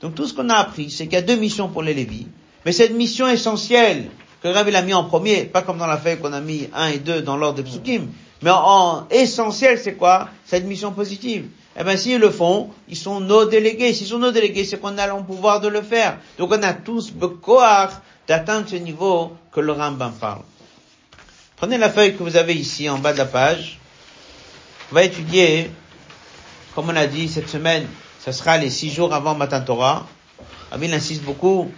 Donc 0.00 0.14
tout 0.14 0.26
ce 0.26 0.34
qu'on 0.34 0.50
a 0.50 0.56
appris, 0.56 0.90
c'est 0.90 1.04
qu'il 1.04 1.14
y 1.14 1.16
a 1.16 1.22
deux 1.22 1.36
missions 1.36 1.68
pour 1.68 1.82
les 1.82 1.94
Lévis. 1.94 2.26
Mais 2.64 2.72
cette 2.72 2.92
mission 2.92 3.26
essentielle, 3.26 4.10
que 4.44 4.48
Rabbi 4.50 4.72
l'a 4.72 4.82
mis 4.82 4.92
en 4.92 5.04
premier, 5.04 5.46
pas 5.46 5.62
comme 5.62 5.78
dans 5.78 5.86
la 5.86 5.96
feuille 5.96 6.18
qu'on 6.18 6.34
a 6.34 6.40
mis 6.42 6.68
un 6.74 6.88
et 6.88 6.98
deux 6.98 7.22
dans 7.22 7.38
l'ordre 7.38 7.62
des 7.62 7.62
psukim, 7.62 8.08
mais 8.42 8.50
en 8.50 9.06
essentiel, 9.10 9.78
c'est 9.78 9.94
quoi? 9.94 10.28
Cette 10.44 10.66
mission 10.66 10.92
positive. 10.92 11.48
Eh 11.80 11.82
bien, 11.82 11.96
s'ils 11.96 12.18
le 12.18 12.28
font, 12.28 12.68
ils 12.90 12.96
sont 12.96 13.20
nos 13.20 13.46
délégués. 13.46 13.94
S'ils 13.94 14.06
sont 14.06 14.18
nos 14.18 14.32
délégués, 14.32 14.64
c'est 14.64 14.78
qu'on 14.78 14.98
a 14.98 15.06
le 15.06 15.22
pouvoir 15.22 15.62
de 15.62 15.68
le 15.68 15.80
faire. 15.80 16.18
Donc, 16.36 16.52
on 16.52 16.62
a 16.62 16.74
tous 16.74 17.10
besoin 17.10 17.88
d'atteindre 18.28 18.68
ce 18.68 18.76
niveau 18.76 19.32
que 19.50 19.60
le 19.60 19.72
Rambam 19.72 20.12
parle. 20.12 20.42
Prenez 21.56 21.78
la 21.78 21.88
feuille 21.88 22.14
que 22.14 22.22
vous 22.22 22.36
avez 22.36 22.54
ici, 22.54 22.86
en 22.90 22.98
bas 22.98 23.14
de 23.14 23.18
la 23.18 23.24
page. 23.24 23.78
On 24.92 24.94
va 24.94 25.04
étudier, 25.04 25.70
comme 26.74 26.90
on 26.90 26.96
a 26.96 27.06
dit 27.06 27.28
cette 27.28 27.48
semaine, 27.48 27.86
ce 28.22 28.30
sera 28.30 28.58
les 28.58 28.68
six 28.68 28.90
jours 28.90 29.14
avant 29.14 29.34
Matan 29.34 29.62
Torah. 29.62 30.06
Abil 30.70 30.92
insiste 30.92 31.22
beaucoup. 31.22 31.70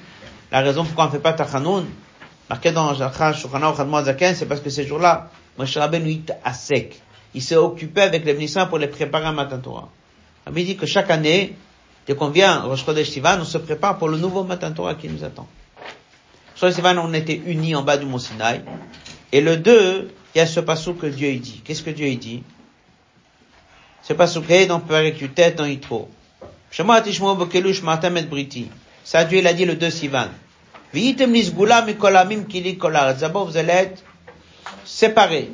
La 0.51 0.63
raison 0.63 0.85
pourquoi 0.85 1.05
on 1.05 1.07
ne 1.07 1.13
fait 1.13 1.21
pas 1.21 1.33
Tachanoun, 1.33 1.87
marqué 2.49 2.73
dans 2.73 2.95
c'est 2.95 4.47
parce 4.47 4.61
que 4.61 4.71
ces 4.71 4.87
jours-là, 4.87 5.31
Moshe 5.59 5.77
Rabbeinu 5.77 6.23
à 6.45 6.53
sec 6.53 7.01
il 7.37 7.43
s'est 7.43 7.57
occupé 7.57 8.01
avec 8.01 8.25
les 8.25 8.33
ministres 8.33 8.67
pour 8.67 8.79
les 8.79 8.87
préparer 8.87 9.27
à 9.27 9.33
Matan 9.33 9.59
Torah. 9.59 9.91
Il 10.47 10.65
dit 10.65 10.75
que 10.75 10.87
chaque 10.87 11.11
année, 11.11 11.55
dès 12.07 12.15
qu'on 12.15 12.31
vient 12.31 12.63
Rosh 12.63 12.83
Sivan, 13.05 13.39
on 13.41 13.45
se 13.45 13.59
prépare 13.59 13.99
pour 13.99 14.09
le 14.09 14.17
nouveau 14.17 14.43
Matan 14.43 14.73
Torah 14.73 14.95
qui 14.95 15.07
nous 15.07 15.23
attend. 15.23 15.47
Rosh 16.59 16.73
Sivan, 16.73 16.97
on 16.97 17.13
était 17.13 17.39
unis 17.45 17.75
en 17.75 17.83
bas 17.83 17.99
du 17.99 18.07
Mont 18.07 18.19
Sinaï. 18.19 18.63
Et 19.33 19.43
le 19.43 19.59
2, 19.59 20.11
il 20.35 20.39
y 20.39 20.41
a 20.41 20.47
ce 20.47 20.61
passou 20.61 20.95
que 20.95 21.07
Dieu 21.07 21.35
dit. 21.37 21.61
Qu'est-ce 21.63 21.83
que 21.83 21.91
Dieu 21.91 22.15
dit? 22.15 22.43
Ce 24.03 24.15
passou 24.15 24.43
est 24.49 24.65
dans 24.65 24.81
tête 24.81 25.57
dans 25.57 25.67
Yitro. 25.67 26.09
Shema 26.71 27.03
tishmo 27.03 27.35
bekelush 27.35 27.83
matam 27.83 28.17
et 28.17 28.23
briti. 28.23 28.71
Ça, 29.05 29.25
Dieu 29.25 29.43
l'a 29.43 29.53
dit 29.53 29.67
le 29.67 29.75
2 29.75 29.91
Sivan. 29.91 30.29
V'item 30.97 31.31
nisgula 31.31 31.83
mikolamim 31.83 32.47
kili 32.47 32.79
kolar. 32.79 33.15
D'abord, 33.15 33.45
vous 33.45 33.59
allez 33.59 33.73
être 33.73 34.03
séparés 34.87 35.51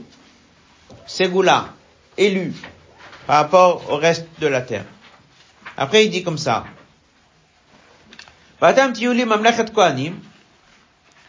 Ségoula, 1.05 1.75
élu 2.17 2.55
par 3.27 3.39
rapport 3.39 3.91
au 3.91 3.97
reste 3.97 4.29
de 4.39 4.47
la 4.47 4.61
terre. 4.63 4.85
Après, 5.77 6.05
il 6.05 6.11
dit 6.11 6.23
comme 6.23 6.39
ça. 6.39 6.65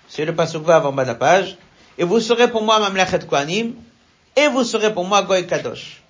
C'est 0.09 0.25
le 0.25 0.35
passage 0.35 0.61
avant 0.67 0.93
bas 0.93 1.03
de 1.03 1.07
la 1.07 1.15
page. 1.15 1.57
Et 1.97 2.03
vous 2.03 2.19
serez 2.19 2.51
pour 2.51 2.61
moi 2.63 2.79
Mamlechet 2.79 3.25
Kohanim, 3.25 3.73
et 4.35 4.47
vous 4.47 4.63
serez 4.63 4.93
pour 4.93 5.05
moi 5.05 5.23
Goy 5.23 5.47
Kadosh. 5.47 6.03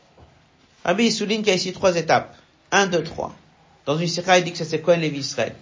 Rabbi, 0.84 1.06
il 1.06 1.12
souligne 1.14 1.39
qu'il 1.39 1.49
y 1.49 1.51
a 1.51 1.56
ici 1.56 1.72
trois 1.72 1.95
étapes. 1.95 2.36
Un, 2.70 2.88
deux, 2.88 3.04
trois. 3.04 3.34
Dans 3.86 3.97
une 3.97 4.08
sikha, 4.08 4.38
il 4.39 4.43
dit 4.43 4.51
que 4.51 4.58
ça 4.58 4.66
c'est 4.66 4.82
Kohen 4.82 4.99
Lévi 4.99 5.20
Israël. 5.20 5.56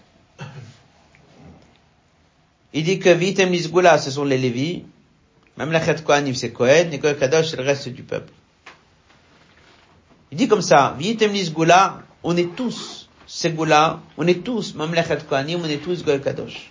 Il 2.73 2.83
dit 2.83 2.99
que 2.99 3.09
Vitem 3.09 3.51
Lizgula, 3.51 3.97
ce 3.97 4.11
sont 4.11 4.23
les 4.23 4.37
Lévis. 4.37 4.83
Même 5.57 5.71
la 5.71 5.83
c'est 5.83 6.03
Kohen, 6.03 6.27
et 6.27 6.99
Kohen 6.99 7.17
Kadosh, 7.17 7.49
c'est 7.49 7.57
le 7.57 7.63
reste 7.63 7.89
du 7.89 8.03
peuple. 8.03 8.31
Il 10.31 10.37
dit 10.37 10.47
comme 10.47 10.61
ça, 10.61 10.95
Vitem 10.97 11.33
Gula, 11.33 12.03
on 12.23 12.37
est 12.37 12.55
tous 12.55 13.09
Segula, 13.27 14.01
on 14.17 14.27
est 14.27 14.43
tous 14.43 14.75
Mamlechet 14.75 15.19
Kohanim, 15.27 15.61
on 15.63 15.69
est 15.69 15.77
tous 15.77 16.03
Goy 16.03 16.21
Kadosh. 16.21 16.69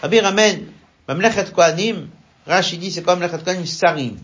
Rabbi 0.00 0.20
ramène, 0.20 0.66
Mamlechet 1.06 1.52
Kohanim, 1.52 2.08
Rashi 2.46 2.78
dit 2.78 2.90
c'est 2.90 3.02
comme 3.02 3.20
Mamlechet 3.20 3.44
Kohanim 3.44 3.66
Sarim. 3.66 4.16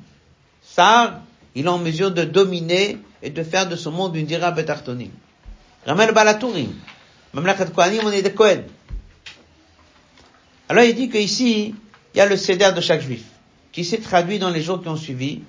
Sar, 0.62 1.20
il 1.54 1.66
est 1.66 1.68
en 1.68 1.78
mesure 1.78 2.10
de 2.10 2.24
dominer 2.24 2.98
et 3.22 3.30
de 3.30 3.42
faire 3.42 3.68
de 3.68 3.76
ce 3.76 3.88
monde 3.88 4.16
une 4.16 4.26
dira 4.26 4.50
betartonim. 4.50 5.10
Ramène 5.86 6.12
Balatourim. 6.12 6.72
Mamlechet 7.32 7.66
Kohanim, 7.74 8.00
on 8.04 8.10
est 8.10 8.22
des 8.22 8.32
Kohen. 8.32 8.64
Alors 10.74 10.86
il 10.86 10.96
dit 10.96 11.08
qu'ici, 11.08 11.72
il 12.14 12.18
y 12.18 12.20
a 12.20 12.26
le 12.26 12.36
céder 12.36 12.72
de 12.74 12.80
chaque 12.80 13.00
juif 13.00 13.22
qui 13.70 13.84
s'est 13.84 13.98
traduit 13.98 14.40
dans 14.40 14.50
les 14.50 14.60
jours 14.60 14.82
qui 14.82 14.88
ont 14.88 14.96
suivi, 14.96 15.42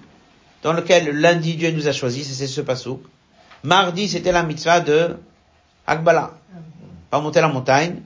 dans 0.61 0.71
lequel 0.71 1.19
lundi 1.19 1.55
Dieu 1.55 1.71
nous 1.71 1.87
a 1.87 1.93
choisi, 1.93 2.23
c'est 2.23 2.45
ce 2.45 2.61
pasouk. 2.61 3.01
Mardi, 3.63 4.07
c'était 4.07 4.31
la 4.31 4.43
mitzvah 4.43 4.81
de 4.81 5.17
Akbala, 5.87 6.37
pas 7.09 7.19
monter 7.21 7.41
la 7.41 7.47
montagne, 7.47 8.03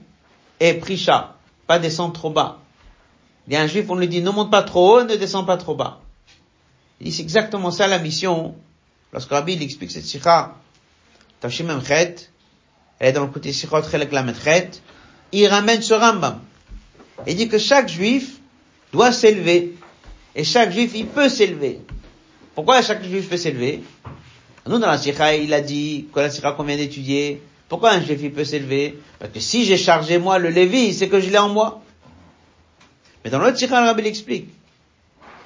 et 0.60 0.72
Prisha, 0.72 1.36
pas 1.66 1.78
descendre 1.78 2.14
trop 2.14 2.30
bas. 2.30 2.60
Il 3.46 3.52
y 3.52 3.56
a 3.56 3.60
un 3.60 3.66
juif, 3.66 3.84
on 3.90 3.96
lui 3.96 4.08
dit, 4.08 4.22
ne 4.22 4.30
monte 4.30 4.50
pas 4.50 4.62
trop 4.62 5.00
haut, 5.00 5.04
ne 5.04 5.16
descends 5.16 5.44
pas 5.44 5.58
trop 5.58 5.74
bas. 5.74 6.00
Il 7.02 7.08
dit, 7.08 7.12
c'est 7.12 7.22
exactement 7.22 7.70
ça 7.70 7.86
la 7.86 7.98
mission. 7.98 8.54
Lorsque 9.12 9.28
Rabbi 9.28 9.52
il 9.56 9.62
explique 9.62 9.90
cette 9.90 10.06
sikha, 10.06 10.54
Tashim 11.40 11.68
Emchet, 11.68 12.30
elle 12.98 13.08
est 13.08 13.12
dans 13.12 13.26
le 13.26 13.30
côté 13.30 13.52
Chelek 13.52 14.10
il 15.32 15.46
ramène 15.48 15.82
ce 15.82 15.92
Rambam. 15.92 16.40
Il 17.26 17.36
dit 17.36 17.48
que 17.48 17.58
chaque 17.58 17.88
juif 17.88 18.38
doit 18.92 19.12
s'élever. 19.12 19.74
Et 20.34 20.44
chaque 20.44 20.72
juif, 20.72 20.92
il 20.94 21.06
peut 21.06 21.28
s'élever. 21.28 21.80
Pourquoi 22.54 22.82
chaque 22.82 23.02
juif 23.04 23.28
peut 23.28 23.36
s'élever? 23.36 23.82
Nous, 24.66 24.78
dans 24.78 24.86
la 24.86 24.98
Sikha, 24.98 25.34
il 25.34 25.52
a 25.52 25.60
dit, 25.60 26.06
quoi 26.12 26.22
la 26.22 26.30
Sikha 26.30 26.52
qu'on 26.52 26.64
vient 26.64 26.76
d'étudier, 26.76 27.42
pourquoi 27.68 27.92
un 27.92 28.00
juif, 28.02 28.20
il 28.22 28.32
peut 28.32 28.44
s'élever? 28.44 28.98
Parce 29.18 29.32
que 29.32 29.40
si 29.40 29.64
j'ai 29.64 29.76
chargé 29.76 30.18
moi 30.18 30.38
le 30.38 30.50
Lévi, 30.50 30.92
c'est 30.92 31.08
que 31.08 31.20
je 31.20 31.30
l'ai 31.30 31.38
en 31.38 31.48
moi. 31.48 31.82
Mais 33.24 33.30
dans 33.30 33.38
l'autre 33.38 33.58
Sikha, 33.58 33.80
le 33.80 33.86
Rabbi 33.86 34.02
l'explique. 34.02 34.48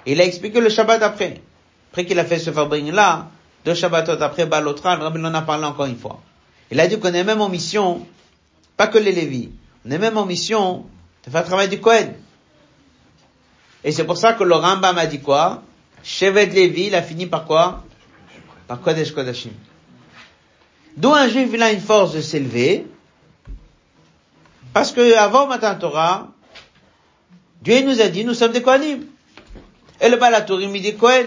Il 0.06 0.20
a 0.20 0.24
expliqué 0.24 0.60
le 0.60 0.68
Shabbat 0.68 1.02
après. 1.02 1.40
Après 1.90 2.04
qu'il 2.04 2.18
a 2.18 2.24
fait 2.24 2.38
ce 2.38 2.50
fabrique 2.50 2.92
là, 2.92 3.30
deux 3.64 3.74
Shabbatot 3.74 4.20
après 4.20 4.46
Balotra, 4.46 4.96
le 4.96 5.02
Rabbi 5.04 5.20
en 5.20 5.32
a 5.34 5.42
parlé 5.42 5.64
encore 5.64 5.86
une 5.86 5.96
fois. 5.96 6.20
Il 6.70 6.80
a 6.80 6.86
dit 6.86 6.98
qu'on 6.98 7.12
est 7.14 7.24
même 7.24 7.40
en 7.40 7.48
mission, 7.48 8.06
pas 8.76 8.88
que 8.88 8.98
les 8.98 9.12
Lévis, 9.12 9.50
on 9.86 9.90
est 9.90 9.98
même 9.98 10.18
en 10.18 10.26
mission 10.26 10.84
de 11.26 11.30
faire 11.30 11.42
le 11.42 11.46
travail 11.46 11.68
du 11.68 11.80
Kohen. 11.80 12.14
Et 13.82 13.92
c'est 13.92 14.04
pour 14.04 14.16
ça 14.16 14.32
que 14.32 14.44
le 14.44 14.54
Rambam 14.54 14.96
a 14.98 15.06
dit 15.06 15.20
quoi? 15.20 15.62
Chevet 16.02 16.46
Lévi, 16.46 16.86
il 16.86 16.94
a 16.94 17.02
fini 17.02 17.26
par 17.26 17.44
quoi? 17.44 17.84
Par 18.66 18.80
Kodesh 18.80 19.12
Kodashim. 19.12 19.52
D'où 20.96 21.12
un 21.12 21.28
juif, 21.28 21.50
il 21.52 21.62
a 21.62 21.72
une 21.72 21.80
force 21.80 22.12
de 22.12 22.20
s'élever, 22.20 22.86
parce 24.72 24.92
que 24.92 25.14
avant 25.16 25.46
Matin 25.46 25.74
Torah, 25.76 26.28
Dieu 27.62 27.82
nous 27.82 28.00
a 28.00 28.08
dit, 28.08 28.24
nous 28.24 28.34
sommes 28.34 28.52
des 28.52 28.60
Kohanim. 28.62 29.04
Et 30.00 30.08
le 30.08 30.16
Balatourim, 30.16 30.74
il 30.74 30.82
dit 30.82 30.96
Kohen. 30.96 31.26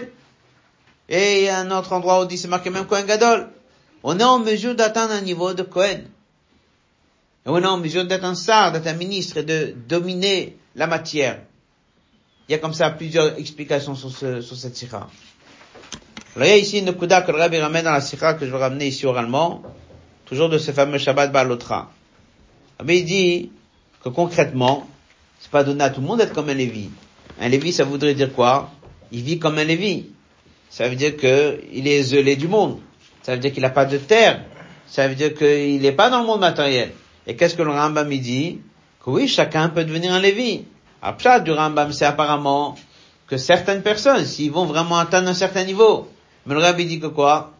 Et 1.08 1.38
il 1.38 1.44
y 1.44 1.48
a 1.48 1.58
un 1.60 1.70
autre 1.70 1.92
endroit 1.94 2.22
où 2.22 2.26
dit, 2.26 2.36
c'est 2.36 2.48
marqué 2.48 2.70
même 2.70 2.86
Kohen 2.86 3.06
Gadol. 3.06 3.48
On 4.02 4.20
est 4.20 4.24
en 4.24 4.38
mesure 4.38 4.74
d'atteindre 4.74 5.14
un 5.14 5.22
niveau 5.22 5.54
de 5.54 5.62
Kohen. 5.62 6.06
Est 7.56 7.64
en 7.64 7.78
mesure 7.78 8.04
d'être 8.04 8.24
un 8.24 8.34
sar, 8.34 8.72
d'être 8.72 8.86
un 8.86 8.94
ministre 8.94 9.38
et 9.38 9.42
de 9.42 9.74
dominer 9.88 10.56
la 10.76 10.86
matière. 10.86 11.40
Il 12.48 12.52
y 12.52 12.54
a 12.54 12.58
comme 12.58 12.74
ça 12.74 12.90
plusieurs 12.90 13.38
explications 13.38 13.94
sur, 13.94 14.10
ce, 14.10 14.40
sur 14.42 14.56
cette 14.56 14.76
sikha. 14.76 15.08
Alors 16.36 16.46
il 16.46 16.50
y 16.50 16.52
a 16.52 16.56
ici 16.56 16.78
une 16.78 16.94
kuda 16.94 17.22
que 17.22 17.32
le 17.32 17.38
rabbi 17.38 17.58
ramène 17.58 17.84
dans 17.84 17.92
la 17.92 18.00
sikha 18.00 18.34
que 18.34 18.46
je 18.46 18.50
vais 18.50 18.58
ramener 18.58 18.88
ici 18.88 19.06
oralement, 19.06 19.62
toujours 20.26 20.48
de 20.48 20.58
ce 20.58 20.72
fameux 20.72 20.98
Shabbat 20.98 21.32
Balotra. 21.32 21.90
Mais 22.84 22.98
il 22.98 23.04
dit 23.06 23.50
que 24.04 24.10
concrètement, 24.10 24.86
c'est 25.40 25.50
pas 25.50 25.64
donné 25.64 25.82
à 25.84 25.90
tout 25.90 26.00
le 26.00 26.06
monde 26.06 26.18
d'être 26.18 26.34
comme 26.34 26.48
un 26.48 26.54
Lévi. 26.54 26.90
Un 27.40 27.48
Lévi, 27.48 27.72
ça 27.72 27.84
voudrait 27.84 28.14
dire 28.14 28.32
quoi? 28.32 28.70
Il 29.10 29.22
vit 29.22 29.38
comme 29.38 29.58
un 29.58 29.64
Lévi. 29.64 30.06
Ça 30.70 30.88
veut 30.88 30.96
dire 30.96 31.16
qu'il 31.16 31.88
est 31.88 32.00
isolé 32.00 32.36
du 32.36 32.46
monde. 32.46 32.78
Ça 33.22 33.32
veut 33.32 33.40
dire 33.40 33.52
qu'il 33.52 33.62
n'a 33.62 33.70
pas 33.70 33.86
de 33.86 33.96
terre. 33.96 34.44
Ça 34.86 35.08
veut 35.08 35.14
dire 35.14 35.34
qu'il 35.34 35.80
n'est 35.80 35.92
pas 35.92 36.10
dans 36.10 36.20
le 36.20 36.26
monde 36.26 36.40
matériel. 36.40 36.92
Et 37.28 37.36
qu'est-ce 37.36 37.54
que 37.54 37.62
le 37.62 37.70
Rambam 37.70 38.08
dit 38.08 38.58
Que 39.04 39.10
oui, 39.10 39.28
chacun 39.28 39.68
peut 39.68 39.84
devenir 39.84 40.12
un 40.12 40.18
Lévi. 40.18 40.64
Après, 41.02 41.40
du 41.42 41.52
Rambam, 41.52 41.92
c'est 41.92 42.06
apparemment 42.06 42.74
que 43.28 43.36
certaines 43.36 43.82
personnes, 43.82 44.24
s'ils 44.24 44.50
vont 44.50 44.64
vraiment 44.64 44.98
atteindre 44.98 45.28
un 45.28 45.34
certain 45.34 45.64
niveau, 45.64 46.10
mais 46.46 46.54
le 46.54 46.60
Rabbi 46.60 46.86
dit 46.86 46.98
que 46.98 47.08
quoi 47.08 47.52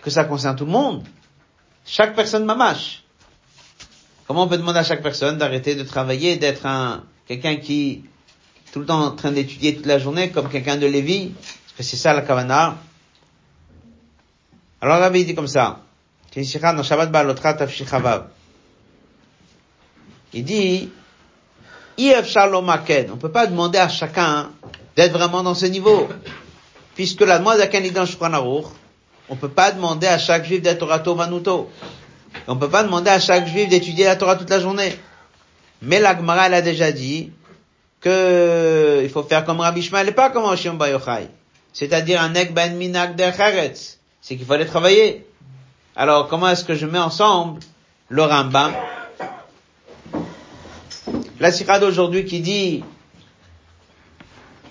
Que 0.00 0.10
ça 0.10 0.24
concerne 0.24 0.54
tout 0.54 0.64
le 0.64 0.70
monde. 0.70 1.02
Chaque 1.84 2.14
personne 2.14 2.44
mamache. 2.44 3.02
Comment 4.28 4.44
on 4.44 4.48
peut 4.48 4.58
demander 4.58 4.78
à 4.78 4.84
chaque 4.84 5.02
personne 5.02 5.38
d'arrêter 5.38 5.74
de 5.74 5.82
travailler, 5.82 6.36
d'être 6.36 6.64
un 6.64 7.02
quelqu'un 7.26 7.56
qui 7.56 8.04
tout 8.72 8.80
le 8.80 8.86
temps 8.86 9.02
en 9.02 9.10
train 9.10 9.32
d'étudier 9.32 9.74
toute 9.74 9.86
la 9.86 9.98
journée 9.98 10.30
comme 10.30 10.48
quelqu'un 10.48 10.76
de 10.76 10.86
Lévi 10.86 11.32
Parce 11.34 11.72
que 11.78 11.82
c'est 11.82 11.96
ça 11.96 12.12
la 12.12 12.22
kavana. 12.22 12.76
Alors 14.80 14.96
le 14.98 15.02
Rabbi 15.02 15.24
dit 15.24 15.34
comme 15.34 15.48
ça. 15.48 15.80
Il 20.32 20.44
dit, 20.44 20.90
on 21.98 23.16
peut 23.16 23.32
pas 23.32 23.46
demander 23.46 23.78
à 23.78 23.88
chacun 23.88 24.50
d'être 24.96 25.12
vraiment 25.12 25.42
dans 25.42 25.54
ce 25.54 25.66
niveau. 25.66 26.08
Puisque 26.94 27.20
la 27.20 27.38
demande 27.38 27.60
à 27.60 27.66
dans 27.66 28.06
Shulchan 28.06 28.64
on 29.30 29.36
peut 29.36 29.48
pas 29.48 29.72
demander 29.72 30.06
à 30.06 30.18
chaque 30.18 30.46
juif 30.46 30.62
d'être 30.62 30.78
Torato 30.78 31.14
Manuto. 31.14 31.70
On 32.46 32.56
peut 32.56 32.70
pas 32.70 32.82
demander 32.82 33.10
à 33.10 33.20
chaque 33.20 33.46
juif 33.46 33.68
d'étudier 33.68 34.06
la 34.06 34.16
Torah 34.16 34.36
toute 34.36 34.50
la 34.50 34.60
journée. 34.60 34.98
Mais 35.82 36.00
la 36.00 36.16
Gemara, 36.16 36.46
elle 36.46 36.54
a 36.54 36.62
déjà 36.62 36.92
dit 36.92 37.32
que 38.00 39.00
il 39.02 39.10
faut 39.10 39.22
faire 39.22 39.44
comme 39.44 39.60
Rabbi 39.60 39.82
Shmuel 39.82 40.08
et 40.08 40.12
pas 40.12 40.30
comme 40.30 40.44
Hashem 40.46 40.78
Bayochai. 40.78 41.28
C'est-à-dire 41.72 42.22
un 42.22 42.34
ek 42.34 42.54
ben 42.54 42.74
minak 42.76 43.16
der 43.16 43.34
C'est 44.20 44.36
qu'il 44.36 44.46
fallait 44.46 44.66
travailler. 44.66 45.26
Alors, 45.94 46.28
comment 46.28 46.48
est-ce 46.48 46.64
que 46.64 46.74
je 46.74 46.86
mets 46.86 46.98
ensemble 46.98 47.60
le 48.08 48.22
Rambam 48.22 48.72
la 51.40 51.52
sira 51.52 51.78
d'aujourd'hui 51.78 52.24
qui 52.24 52.40
dit 52.40 52.84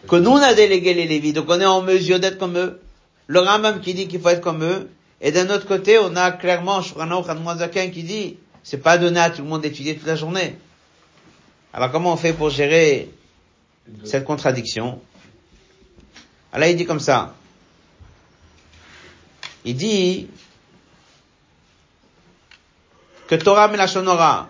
que 0.08 0.16
nous 0.16 0.32
on 0.32 0.38
a 0.38 0.54
délégué 0.54 0.94
les 0.94 1.06
Lévis, 1.06 1.34
donc 1.34 1.46
on 1.50 1.60
est 1.60 1.66
en 1.66 1.82
mesure 1.82 2.20
d'être 2.20 2.38
comme 2.38 2.58
eux. 2.58 2.82
Le 3.28 3.40
Rambam 3.40 3.82
qui 3.82 3.94
dit 3.94 4.08
qu'il 4.08 4.22
faut 4.22 4.30
être 4.30 4.42
comme 4.42 4.64
eux. 4.64 4.90
Et 5.20 5.32
d'un 5.32 5.50
autre 5.50 5.66
côté, 5.68 5.98
on 6.00 6.16
a 6.16 6.32
clairement 6.32 6.82
Shurano 6.82 7.24
Khanmozakin 7.24 7.90
qui 7.90 8.04
dit 8.04 8.38
c'est 8.64 8.78
pas 8.78 8.98
donné 8.98 9.20
à 9.20 9.30
tout 9.30 9.42
le 9.42 9.48
monde 9.48 9.62
d'étudier 9.62 9.96
toute 9.96 10.08
la 10.08 10.16
journée. 10.16 10.56
Alors 11.74 11.92
comment 11.92 12.14
on 12.14 12.18
fait 12.18 12.34
pour 12.34 12.50
gérer 12.50 13.10
cette 14.04 14.26
contradiction? 14.26 15.02
Alors 16.52 16.68
il 16.70 16.76
dit 16.76 16.86
comme 16.86 17.00
ça. 17.00 17.34
Il 19.66 19.76
dit 19.76 20.28
que 23.28 23.36
Torah 23.36 23.68
Melachonora, 23.68 24.50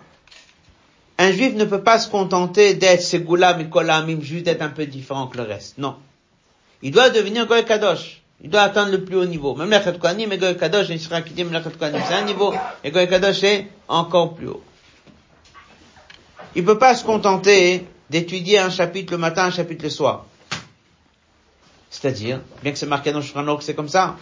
un 1.18 1.32
juif 1.32 1.54
ne 1.54 1.64
peut 1.64 1.82
pas 1.82 1.98
se 1.98 2.08
contenter 2.08 2.74
d'être 2.74 3.02
Segoulam 3.02 3.60
et 3.60 3.68
Kolamim, 3.68 4.20
juste 4.22 4.44
d'être 4.44 4.62
un 4.62 4.68
peu 4.68 4.86
différent 4.86 5.26
que 5.26 5.36
le 5.36 5.42
reste. 5.42 5.76
Non. 5.78 5.96
Il 6.80 6.92
doit 6.92 7.10
devenir 7.10 7.46
Goy 7.46 7.64
Kadosh. 7.64 8.22
Il 8.40 8.50
doit 8.50 8.62
atteindre 8.62 8.92
le 8.92 9.04
plus 9.04 9.16
haut 9.16 9.24
niveau. 9.24 9.56
Même 9.56 9.70
la 9.70 9.80
Kohanim 9.80 10.32
et 10.32 10.38
Goy 10.38 10.56
Kadosh, 10.56 10.86
il 10.90 11.00
sera 11.00 11.22
qui 11.22 11.34
dit 11.34 11.44
Kohanim, 11.44 12.00
c'est 12.06 12.14
un 12.14 12.22
niveau, 12.24 12.54
et 12.84 12.92
Goy 12.92 13.08
Kadosh 13.08 13.42
est 13.42 13.66
encore 13.88 14.34
plus 14.34 14.46
haut. 14.46 14.62
Il 16.54 16.64
peut 16.64 16.78
pas 16.78 16.94
se 16.94 17.04
contenter 17.04 17.84
d'étudier 18.08 18.60
un 18.60 18.70
chapitre 18.70 19.12
le 19.12 19.18
matin, 19.18 19.46
un 19.46 19.50
chapitre 19.50 19.82
le 19.82 19.90
soir. 19.90 20.24
C'est-à-dire, 21.90 22.40
bien 22.62 22.70
que 22.70 22.78
c'est 22.78 22.86
marqué 22.86 23.10
dans 23.10 23.22
Shurano 23.22 23.56
que 23.56 23.64
c'est 23.64 23.74
comme 23.74 23.88
ça, 23.88 24.16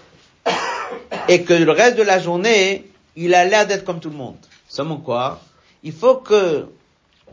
et 1.28 1.42
que 1.42 1.52
le 1.52 1.70
reste 1.70 1.98
de 1.98 2.02
la 2.02 2.18
journée, 2.18 2.90
il 3.16 3.34
a 3.34 3.44
l'air 3.44 3.66
d'être 3.66 3.84
comme 3.84 4.00
tout 4.00 4.10
le 4.10 4.16
monde. 4.16 4.36
Seulement 4.66 4.96
quoi? 4.96 5.40
Il 5.82 5.92
faut 5.92 6.16
que 6.16 6.66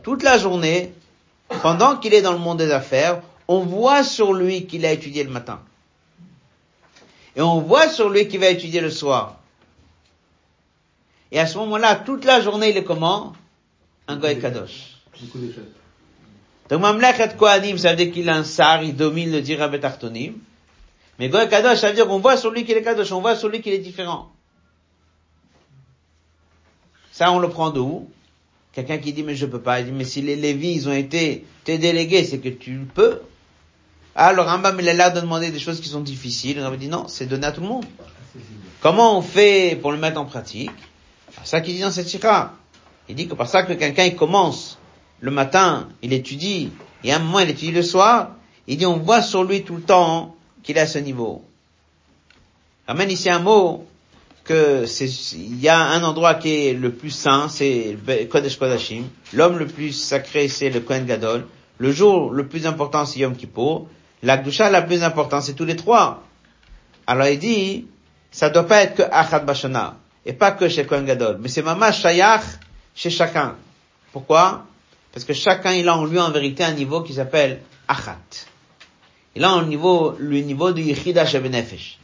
toute 0.04 0.22
la 0.22 0.38
journée, 0.38 0.92
pendant 1.62 1.96
qu'il 1.96 2.14
est 2.14 2.22
dans 2.22 2.32
le 2.32 2.38
monde 2.38 2.58
des 2.58 2.70
affaires, 2.70 3.22
on 3.48 3.60
voit 3.60 4.04
sur 4.04 4.32
lui 4.32 4.66
qu'il 4.66 4.86
a 4.86 4.92
étudié 4.92 5.24
le 5.24 5.30
matin. 5.30 5.60
Et 7.34 7.40
on 7.40 7.60
voit 7.60 7.88
sur 7.88 8.10
lui 8.10 8.28
qu'il 8.28 8.38
va 8.38 8.48
étudier 8.48 8.80
le 8.80 8.90
soir. 8.90 9.40
Et 11.32 11.40
à 11.40 11.46
ce 11.46 11.58
moment-là, 11.58 11.96
toute 11.96 12.24
la 12.24 12.40
journée, 12.40 12.70
il 12.70 12.76
est 12.76 12.84
comment? 12.84 13.32
Un 14.06 14.16
Goy 14.16 14.38
Kadosh. 14.38 14.98
Donc 16.68 16.80
Mamlechet 16.80 17.36
Kohanim, 17.36 17.76
ça 17.78 17.90
veut 17.90 17.96
dire 17.96 18.12
qu'il 18.12 18.28
a 18.28 18.36
un 18.36 18.44
sar, 18.44 18.82
il 18.82 18.94
domine 18.94 19.32
le 19.32 19.40
dira 19.40 19.68
betartonim. 19.68 20.34
Mais 21.18 21.28
Goy 21.28 21.48
Kadosh, 21.48 21.78
ça 21.78 21.88
veut 21.88 21.94
dire 21.94 22.06
qu'on 22.06 22.20
voit 22.20 22.36
sur 22.36 22.50
lui 22.50 22.64
qu'il 22.64 22.76
est 22.76 22.82
Kadosh, 22.82 23.10
on 23.10 23.20
voit 23.20 23.36
sur 23.36 23.48
lui 23.48 23.62
qu'il 23.62 23.72
est 23.72 23.78
différent. 23.78 24.30
Ça, 27.10 27.32
on 27.32 27.38
le 27.38 27.48
prend 27.48 27.70
de 27.70 27.80
où? 27.80 28.10
Quelqu'un 28.74 28.98
qui 28.98 29.12
dit, 29.12 29.22
mais 29.22 29.36
je 29.36 29.46
peux 29.46 29.60
pas. 29.60 29.80
Il 29.80 29.86
dit, 29.86 29.92
mais 29.92 30.04
si 30.04 30.20
les 30.20 30.36
Lévis, 30.36 30.74
ils 30.74 30.88
ont 30.88 30.92
été 30.92 31.44
tes 31.62 31.78
délégués, 31.78 32.24
c'est 32.24 32.38
que 32.38 32.48
tu 32.48 32.86
peux. 32.92 33.20
Ah, 34.16 34.32
le 34.32 34.42
Rambam, 34.42 34.76
il 34.80 34.88
est 34.88 34.94
là 34.94 35.10
de 35.10 35.20
demander 35.20 35.50
des 35.50 35.58
choses 35.58 35.80
qui 35.80 35.88
sont 35.88 36.00
difficiles. 36.00 36.60
On 36.60 36.74
dit, 36.76 36.88
non, 36.88 37.06
c'est 37.08 37.26
donné 37.26 37.46
à 37.46 37.52
tout 37.52 37.60
le 37.60 37.68
monde. 37.68 37.84
Comment 38.80 39.18
on 39.18 39.22
fait 39.22 39.78
pour 39.80 39.92
le 39.92 39.98
mettre 39.98 40.20
en 40.20 40.24
pratique? 40.24 40.70
C'est 41.42 41.46
ça 41.46 41.60
qu'il 41.60 41.74
dit 41.74 41.80
dans 41.80 41.90
cette 41.90 42.08
chira. 42.08 42.54
Il 43.08 43.14
dit 43.14 43.28
que 43.28 43.34
par 43.34 43.48
ça 43.48 43.62
que 43.62 43.72
quelqu'un, 43.72 44.04
il 44.04 44.16
commence 44.16 44.78
le 45.20 45.30
matin, 45.30 45.88
il 46.02 46.12
étudie, 46.12 46.70
et 47.02 47.12
à 47.12 47.16
un 47.16 47.18
moment, 47.18 47.40
il 47.40 47.50
étudie 47.50 47.72
le 47.72 47.82
soir, 47.82 48.32
il 48.66 48.76
dit, 48.76 48.86
on 48.86 48.98
voit 48.98 49.22
sur 49.22 49.44
lui 49.44 49.62
tout 49.62 49.76
le 49.76 49.82
temps 49.82 50.34
qu'il 50.62 50.76
est 50.76 50.80
à 50.80 50.86
ce 50.86 50.98
niveau. 50.98 51.44
Ramène 52.86 53.10
ici 53.10 53.30
un 53.30 53.38
mot 53.38 53.86
que 54.44 54.84
c'est, 54.86 55.08
il 55.32 55.60
y 55.60 55.68
a 55.68 55.80
un 55.80 56.02
endroit 56.02 56.34
qui 56.34 56.68
est 56.68 56.74
le 56.74 56.92
plus 56.92 57.10
saint, 57.10 57.48
c'est 57.48 57.96
Kodesh 58.30 58.58
Kodashim. 58.58 59.04
L'homme 59.32 59.58
le 59.58 59.66
plus 59.66 59.92
sacré, 59.92 60.48
c'est 60.48 60.70
le 60.70 60.80
Kohen 60.80 61.06
Gadol. 61.06 61.46
Le 61.78 61.90
jour 61.90 62.30
le 62.30 62.46
plus 62.46 62.66
important, 62.66 63.06
c'est 63.06 63.20
Yom 63.20 63.34
Kippur. 63.34 63.86
La 64.22 64.36
Gdusha 64.36 64.70
la 64.70 64.82
plus 64.82 65.02
importante, 65.02 65.42
c'est 65.42 65.54
tous 65.54 65.64
les 65.64 65.76
trois. 65.76 66.22
Alors 67.06 67.26
il 67.26 67.38
dit, 67.38 67.86
ça 68.30 68.50
doit 68.50 68.66
pas 68.66 68.82
être 68.82 68.96
que 68.96 69.02
Achad 69.10 69.44
Bashana, 69.44 69.96
et 70.24 70.32
pas 70.32 70.52
que 70.52 70.68
chez 70.68 70.86
Kohen 70.86 71.04
Gadol, 71.04 71.38
mais 71.40 71.48
c'est 71.48 71.62
Mama 71.62 71.92
Shayach 71.92 72.44
chez 72.94 73.10
chacun. 73.10 73.56
Pourquoi? 74.12 74.64
Parce 75.12 75.24
que 75.24 75.32
chacun, 75.32 75.72
il 75.72 75.88
a 75.88 75.96
en 75.96 76.04
lui 76.04 76.18
en 76.18 76.30
vérité 76.30 76.64
un 76.64 76.72
niveau 76.72 77.02
qui 77.02 77.14
s'appelle 77.14 77.60
Achat. 77.88 78.18
Il 79.34 79.44
a 79.44 79.50
un 79.50 79.64
niveau, 79.64 80.14
le 80.18 80.40
niveau 80.40 80.72
de 80.72 80.80
Yichida 80.80 81.26
Shebenefesh. 81.26 81.98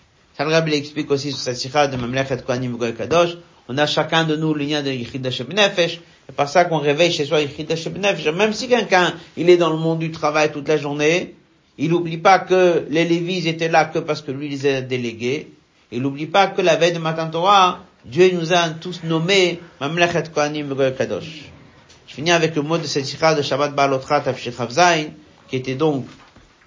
Rabbi 0.49 0.75
explique 0.75 1.11
aussi 1.11 1.31
sur 1.33 1.41
cette 1.41 1.57
sikha 1.57 1.87
de 1.87 1.97
Mamlechet 1.97 2.43
Kohanim 2.47 2.77
Goy 2.77 2.95
Kadosh. 2.95 3.37
On 3.69 3.77
a 3.79 3.87
chacun 3.87 4.25
de 4.25 4.37
nous 4.37 4.55
le 4.55 4.65
lien 4.65 4.83
de 4.83 4.91
Yichid 4.91 5.27
Hashem 5.27 5.49
Nefesh. 5.53 6.01
C'est 6.27 6.35
par 6.35 6.49
ça 6.49 6.65
qu'on 6.65 6.79
réveille 6.79 7.13
chez 7.13 7.25
soi 7.25 7.41
Yichid 7.41 7.71
Hashem 7.71 7.99
Nefesh. 7.99 8.27
Même 8.33 8.53
si 8.53 8.69
quelqu'un, 8.69 9.15
il 9.37 9.51
est 9.51 9.57
dans 9.57 9.71
le 9.71 9.77
monde 9.77 9.99
du 9.99 10.11
travail 10.11 10.51
toute 10.51 10.69
la 10.69 10.77
journée, 10.77 11.35
il 11.79 11.91
n'oublie 11.91 12.19
pas 12.19 12.39
que 12.39 12.87
les 12.91 13.05
Lévis 13.05 13.49
étaient 13.49 13.69
là 13.69 13.87
que 13.87 13.99
parce 13.99 14.23
que 14.23 14.31
lui 14.31 14.49
les 14.49 14.67
a 14.67 14.81
délégués. 14.81 15.51
Il 15.93 16.03
n'oublie 16.03 16.27
pas 16.27 16.47
que 16.47 16.63
la 16.63 16.77
veille 16.77 16.93
de 16.93 16.99
Matan 16.99 17.31
Torah, 17.31 17.81
Dieu 18.05 18.31
nous 18.33 18.53
a 18.53 18.71
tous 18.71 19.03
nommés 19.05 19.61
Mamlechet 19.81 20.25
Kohanim 20.35 20.75
Kadosh. 20.97 21.51
Je 22.07 22.15
finis 22.15 22.33
avec 22.33 22.57
le 22.57 22.63
mot 22.63 22.79
de 22.79 22.85
cette 22.85 23.05
sikha 23.05 23.35
de 23.35 23.43
Shabbat 23.43 23.75
Balotra 23.75 24.21
Tafshir 24.21 24.53
Zain, 24.71 25.11
qui 25.49 25.57
était 25.57 25.75
donc 25.77 26.07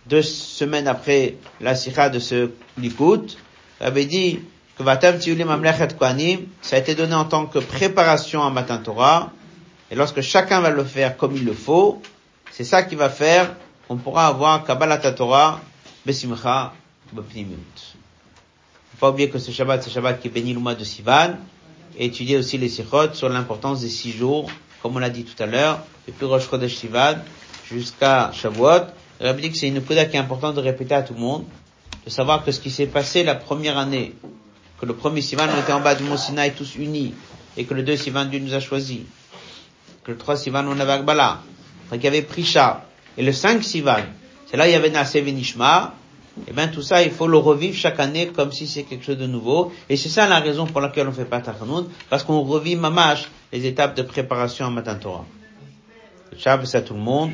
deux 0.05 0.21
semaines 0.21 0.87
après 0.87 1.35
la 1.59 1.75
sikha 1.75 2.09
de 2.09 2.19
ce 2.19 2.51
Likout. 2.77 3.35
Avait 3.79 4.05
dit 4.05 4.39
que 4.77 4.83
Vatam 4.83 5.19
Tiulim 5.19 5.47
Mamlechet 5.47 5.95
Kohanim, 5.97 6.47
ça 6.61 6.75
a 6.75 6.79
été 6.79 6.95
donné 6.95 7.13
en 7.13 7.25
tant 7.25 7.45
que 7.45 7.59
préparation 7.59 8.43
à 8.43 8.49
Matan 8.49 8.79
Torah. 8.79 9.31
Et 9.91 9.95
lorsque 9.95 10.21
chacun 10.21 10.61
va 10.61 10.69
le 10.69 10.83
faire 10.83 11.17
comme 11.17 11.35
il 11.35 11.45
le 11.45 11.53
faut, 11.53 12.01
c'est 12.51 12.63
ça 12.63 12.83
qui 12.83 12.95
va 12.95 13.09
faire 13.09 13.55
qu'on 13.87 13.97
pourra 13.97 14.27
avoir 14.27 14.63
Kabbalah 14.63 14.97
Torah 14.97 15.59
Besimcha 16.05 16.73
Bepnimut 17.11 17.95
pas 19.03 19.09
oublier 19.09 19.29
que 19.29 19.37
ce 19.37 19.51
Shabbat, 19.51 19.83
c'est 19.83 19.89
Shabbat 19.89 20.21
qui 20.21 20.29
bénit 20.29 20.53
le 20.53 20.61
mois 20.61 20.75
de 20.75 20.83
Sivan, 20.85 21.35
et 21.97 22.05
étudier 22.05 22.37
aussi 22.37 22.57
les 22.57 22.69
Sichot 22.69 23.13
sur 23.13 23.27
l'importance 23.27 23.81
des 23.81 23.89
six 23.89 24.13
jours, 24.13 24.49
comme 24.81 24.95
on 24.95 24.99
l'a 24.99 25.09
dit 25.09 25.25
tout 25.25 25.43
à 25.43 25.45
l'heure, 25.45 25.79
depuis 26.07 26.23
Rosh 26.23 26.49
Chodesh 26.49 26.75
Sivan 26.75 27.15
jusqu'à 27.69 28.31
Shavuot. 28.31 28.85
Rabbi 29.19 29.41
dit 29.41 29.51
que 29.51 29.57
c'est 29.57 29.67
une 29.67 29.81
coda 29.81 30.05
qui 30.05 30.15
est 30.15 30.19
importante 30.21 30.55
de 30.55 30.61
répéter 30.61 30.95
à 30.95 31.01
tout 31.01 31.15
le 31.15 31.19
monde, 31.19 31.43
de 32.05 32.09
savoir 32.09 32.43
que 32.43 32.51
ce 32.51 32.59
qui 32.59 32.69
s'est 32.69 32.87
passé 32.87 33.23
la 33.23 33.35
première 33.35 33.77
année, 33.77 34.13
que 34.79 34.85
le 34.85 34.93
premier 34.93 35.21
Sivan, 35.21 35.47
on 35.55 35.61
était 35.61 35.73
en 35.73 35.79
bas 35.79 35.95
du 35.95 36.03
Mont 36.03 36.17
Sinaï 36.17 36.53
tous 36.53 36.75
unis, 36.75 37.13
et 37.55 37.65
que 37.65 37.73
le 37.73 37.83
deux 37.83 37.95
Sivan, 37.95 38.25
Dieu 38.25 38.39
nous 38.39 38.53
a 38.53 38.59
choisis, 38.59 39.01
que 40.03 40.11
le 40.11 40.17
trois 40.17 40.35
Sivan, 40.37 40.65
on 40.67 40.79
avait 40.79 40.91
Akbala, 40.91 41.41
qu'il 41.91 42.03
y 42.03 42.07
avait 42.07 42.21
Prisha, 42.21 42.85
et 43.17 43.23
le 43.23 43.31
cinq 43.31 43.63
Sivan, 43.63 44.03
c'est 44.49 44.57
là 44.57 44.67
il 44.67 44.71
y 44.71 44.75
avait 44.75 44.89
Naseh 44.89 45.21
Venishma, 45.21 45.93
et 46.35 46.45
eh 46.47 46.51
bien 46.53 46.67
tout 46.67 46.81
ça, 46.81 47.03
il 47.03 47.11
faut 47.11 47.27
le 47.27 47.37
revivre 47.37 47.77
chaque 47.77 47.99
année 47.99 48.27
comme 48.35 48.51
si 48.51 48.65
c'est 48.65 48.83
quelque 48.83 49.05
chose 49.05 49.19
de 49.19 49.27
nouveau. 49.27 49.71
Et 49.87 49.95
c'est 49.97 50.09
ça 50.09 50.27
la 50.27 50.39
raison 50.39 50.65
pour 50.65 50.81
laquelle 50.81 51.07
on 51.07 51.11
fait 51.11 51.25
pas 51.25 51.41
Tachanoun, 51.41 51.87
parce 52.09 52.23
qu'on 52.23 52.41
revit 52.41 52.75
mamash 52.75 53.29
les 53.51 53.67
étapes 53.67 53.95
de 53.95 54.01
préparation 54.01 54.65
à 54.65 54.71
Matan 54.71 54.95
Torah. 54.95 55.25
Shabbos 56.35 56.75
à 56.75 56.81
tout 56.81 56.95
le 56.95 56.99
monde. 56.99 57.33